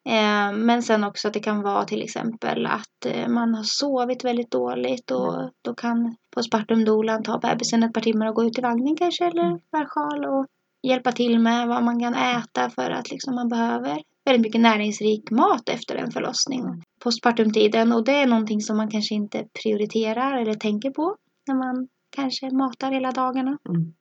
Eh, 0.08 0.52
men 0.52 0.82
sen 0.82 1.04
också 1.04 1.28
att 1.28 1.34
det 1.34 1.40
kan 1.40 1.62
vara 1.62 1.84
till 1.84 2.02
exempel 2.02 2.66
att 2.66 3.06
eh, 3.06 3.28
man 3.28 3.54
har 3.54 3.62
sovit 3.64 4.24
väldigt 4.24 4.50
dåligt 4.50 5.10
och 5.10 5.50
då 5.64 5.74
kan 5.74 6.16
postpartumdolan 6.34 7.22
ta 7.22 7.38
bebisen 7.38 7.82
ett 7.82 7.92
par 7.92 8.00
timmar 8.00 8.26
och 8.26 8.34
gå 8.34 8.44
ut 8.44 8.58
i 8.58 8.62
vagnen 8.62 8.96
kanske 8.96 9.24
eller 9.26 9.42
Mm. 9.46 9.58
värsjal 9.72 10.24
och 10.24 10.46
hjälpa 10.88 11.12
till 11.12 11.38
med 11.38 11.68
vad 11.68 11.82
man 11.84 12.00
kan 12.00 12.14
äta 12.14 12.70
för 12.70 12.90
att 12.90 13.10
liksom 13.10 13.34
man 13.34 13.48
behöver 13.48 14.02
väldigt 14.24 14.42
mycket 14.42 14.60
näringsrik 14.60 15.30
mat 15.30 15.68
efter 15.68 15.96
en 15.96 16.10
förlossning. 16.10 16.60
Mm. 16.60 16.80
Postpartumtiden 17.02 17.92
och 17.92 18.04
det 18.04 18.12
är 18.12 18.26
någonting 18.26 18.60
som 18.60 18.76
man 18.76 18.90
kanske 18.90 19.14
inte 19.14 19.46
prioriterar 19.62 20.42
eller 20.42 20.54
tänker 20.54 20.90
på 20.90 21.16
när 21.46 21.54
man 21.54 21.88
kanske 22.16 22.50
matar 22.50 22.92
hela 22.92 23.12
dagarna. 23.12 23.58
Mm. 23.68 23.94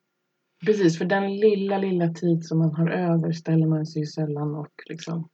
Precis, 0.66 0.98
för 0.98 1.06
den 1.06 1.38
lilla, 1.38 1.78
lilla 1.78 2.14
tid 2.14 2.46
som 2.46 2.60
man 2.60 2.76
har 2.76 2.90
över 2.90 3.32
ställer 3.32 3.68
man 3.68 3.86
sig 3.86 4.02
ju 4.02 4.06
sällan 4.06 4.56
och 4.56 4.74
liksom... 4.86 5.30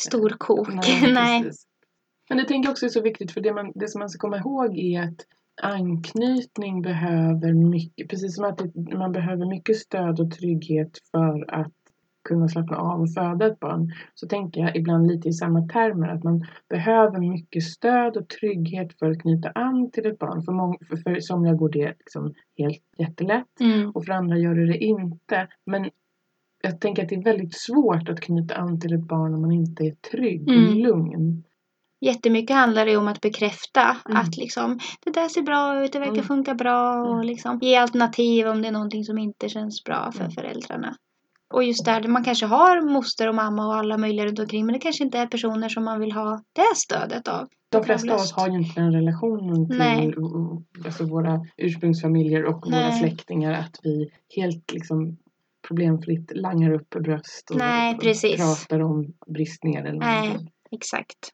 Storkok. 0.00 0.68
Nej, 0.68 1.12
Nej. 1.14 1.50
Men 2.28 2.38
det 2.38 2.44
tänker 2.44 2.66
jag 2.66 2.72
också 2.72 2.86
är 2.86 2.90
så 2.90 3.00
viktigt 3.00 3.32
för 3.32 3.40
det, 3.40 3.52
man, 3.52 3.72
det 3.74 3.88
som 3.88 3.98
man 3.98 4.08
ska 4.08 4.18
komma 4.18 4.38
ihåg 4.38 4.78
är 4.78 5.02
att 5.02 5.26
anknytning 5.62 6.82
behöver 6.82 7.52
mycket, 7.52 8.08
precis 8.08 8.34
som 8.36 8.44
att 8.44 8.58
det, 8.58 8.96
man 8.96 9.12
behöver 9.12 9.46
mycket 9.46 9.76
stöd 9.76 10.20
och 10.20 10.30
trygghet 10.30 10.90
för 11.10 11.54
att 11.54 11.72
kunna 12.28 12.48
slappna 12.48 12.76
av 12.76 13.00
och 13.00 13.14
föda 13.14 13.46
ett 13.46 13.60
barn. 13.60 13.92
Så 14.14 14.26
tänker 14.28 14.60
jag 14.60 14.76
ibland 14.76 15.06
lite 15.06 15.28
i 15.28 15.32
samma 15.32 15.68
termer 15.68 16.08
att 16.08 16.24
man 16.24 16.46
behöver 16.68 17.18
mycket 17.20 17.62
stöd 17.62 18.16
och 18.16 18.28
trygghet 18.28 18.98
för 18.98 19.10
att 19.10 19.20
knyta 19.20 19.48
an 19.50 19.90
till 19.90 20.06
ett 20.06 20.18
barn. 20.18 20.42
För, 20.42 20.52
många, 20.52 20.76
för, 20.88 20.96
för 20.96 21.20
somliga 21.20 21.54
går 21.54 21.68
det 21.68 21.94
liksom 21.98 22.34
helt 22.58 22.82
jättelätt 22.98 23.60
Mm. 23.60 23.90
och 23.90 24.04
för 24.04 24.12
andra 24.12 24.38
gör 24.38 24.54
det 24.54 24.66
det 24.66 24.78
inte. 24.78 25.48
Men 25.66 25.90
jag 26.62 26.80
tänker 26.80 27.02
att 27.02 27.08
det 27.08 27.14
är 27.14 27.22
väldigt 27.24 27.54
svårt 27.54 28.08
att 28.08 28.20
knyta 28.20 28.54
an 28.54 28.80
till 28.80 28.92
ett 28.92 29.08
barn 29.08 29.34
om 29.34 29.40
man 29.40 29.52
inte 29.52 29.84
är 29.84 29.94
trygg 30.10 30.48
och 30.48 30.54
Mm. 30.54 30.78
lugn. 30.78 31.44
Jättemycket 32.00 32.56
handlar 32.56 32.86
det 32.86 32.96
om 32.96 33.08
att 33.08 33.20
bekräfta 33.20 33.96
Mm. 34.08 34.16
att 34.22 34.36
liksom 34.36 34.78
det 35.04 35.10
där 35.10 35.28
ser 35.28 35.42
bra 35.42 35.84
ut, 35.84 35.92
det 35.92 35.98
verkar 35.98 36.12
Mm. 36.12 36.24
funka 36.24 36.54
bra 36.54 37.02
och 37.02 37.14
Mm. 37.14 37.26
liksom 37.26 37.58
ge 37.62 37.76
alternativ 37.76 38.46
om 38.46 38.62
det 38.62 38.68
är 38.68 38.72
någonting 38.72 39.04
som 39.04 39.18
inte 39.18 39.48
känns 39.48 39.84
bra 39.84 40.12
för 40.12 40.20
Mm. 40.20 40.30
föräldrarna. 40.30 40.96
Och 41.54 41.64
just 41.64 41.84
där, 41.84 42.08
man 42.08 42.24
kanske 42.24 42.46
har 42.46 42.80
moster 42.92 43.28
och 43.28 43.34
mamma 43.34 43.66
och 43.66 43.74
alla 43.74 43.98
möjliga 43.98 44.26
runt 44.26 44.38
omkring 44.38 44.66
men 44.66 44.72
det 44.72 44.78
kanske 44.78 45.04
inte 45.04 45.18
är 45.18 45.26
personer 45.26 45.68
som 45.68 45.84
man 45.84 46.00
vill 46.00 46.12
ha 46.12 46.42
det 46.52 46.76
stödet 46.76 47.28
av. 47.28 47.48
De 47.72 47.84
flesta 47.84 48.14
av 48.14 48.20
oss 48.20 48.32
har 48.32 48.48
ju 48.48 48.58
inte 48.58 48.80
den 48.80 48.92
relationen 48.92 49.68
till 49.68 49.78
Nej. 49.78 50.14
alltså 50.86 51.04
våra 51.04 51.40
ursprungsfamiljer 51.56 52.44
och 52.44 52.66
våra 52.66 52.88
Nej. 52.88 52.98
släktingar 53.00 53.52
att 53.52 53.76
vi 53.82 54.10
helt 54.36 54.72
liksom 54.72 55.16
problemfritt 55.68 56.32
langar 56.36 56.72
upp 56.72 56.90
bröst 56.90 57.50
och 57.50 57.56
Nej, 57.56 57.98
precis. 57.98 58.36
pratar 58.36 58.80
om 58.82 59.12
bristningar 59.26 59.84
eller 59.84 59.98
Nej. 59.98 60.28
någonting. 60.28 60.50
Exakt. 60.70 61.30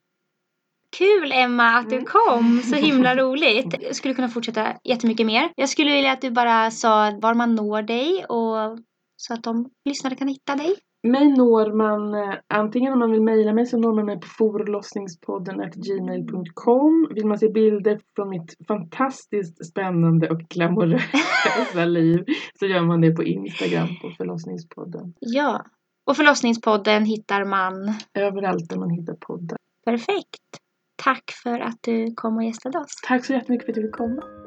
Kul 0.98 1.32
Emma 1.32 1.64
att 1.78 1.90
du 1.90 1.96
Mm. 1.96 2.06
kom, 2.06 2.60
så 2.64 2.74
himla 2.76 3.14
roligt. 3.22 3.74
Jag 3.80 3.96
skulle 3.96 4.14
kunna 4.14 4.28
fortsätta 4.28 4.74
jättemycket 4.84 5.26
mer. 5.26 5.50
Jag 5.56 5.68
skulle 5.68 5.92
vilja 5.92 6.12
att 6.12 6.20
du 6.20 6.30
bara 6.30 6.70
sa 6.70 7.18
var 7.22 7.34
man 7.34 7.54
når 7.54 7.82
dig 7.82 8.24
och 8.28 8.78
så 9.16 9.34
att 9.34 9.42
de 9.42 9.70
lyssnare 9.88 10.14
kan 10.14 10.28
hitta 10.28 10.56
dig. 10.56 10.74
Mig 11.08 11.28
når 11.36 11.72
man 11.72 12.14
eh, 12.14 12.34
antingen 12.54 12.92
om 12.92 12.98
man 12.98 13.10
vill 13.12 13.22
mejla 13.22 13.52
mig 13.52 13.66
så 13.66 13.78
når 13.78 13.94
man 13.94 14.04
mig 14.06 14.20
på 14.20 14.26
forlossningspodden 14.38 15.56
gmail.com. 15.74 17.08
Vill 17.14 17.26
man 17.26 17.38
se 17.38 17.48
bilder 17.48 18.00
från 18.16 18.28
mitt 18.28 18.54
fantastiskt 18.68 19.66
spännande 19.66 20.28
och 20.30 20.38
glamorösa 20.40 21.84
liv 21.84 22.24
så 22.58 22.66
gör 22.66 22.80
man 22.80 23.00
det 23.00 23.10
på 23.10 23.22
Instagram 23.22 23.88
på 24.02 24.10
förlossningspodden. 24.16 25.14
Ja. 25.20 25.64
Och 26.06 26.16
förlossningspodden 26.16 27.04
hittar 27.04 27.44
man. 27.44 27.74
Överallt 28.14 28.68
där 28.70 28.76
man 28.76 28.90
hittar 28.90 29.14
poddar. 29.14 29.58
Perfekt. 29.84 30.50
Tack 30.96 31.32
för 31.42 31.60
att 31.60 31.78
du 31.82 32.14
kom 32.14 32.36
och 32.36 32.44
gästade 32.44 32.78
oss. 32.78 32.94
Tack 33.02 33.24
så 33.24 33.32
jättemycket 33.32 33.64
för 33.64 33.72
att 33.72 33.76
du 33.76 33.82
fick 33.82 33.96
komma. 33.96 34.45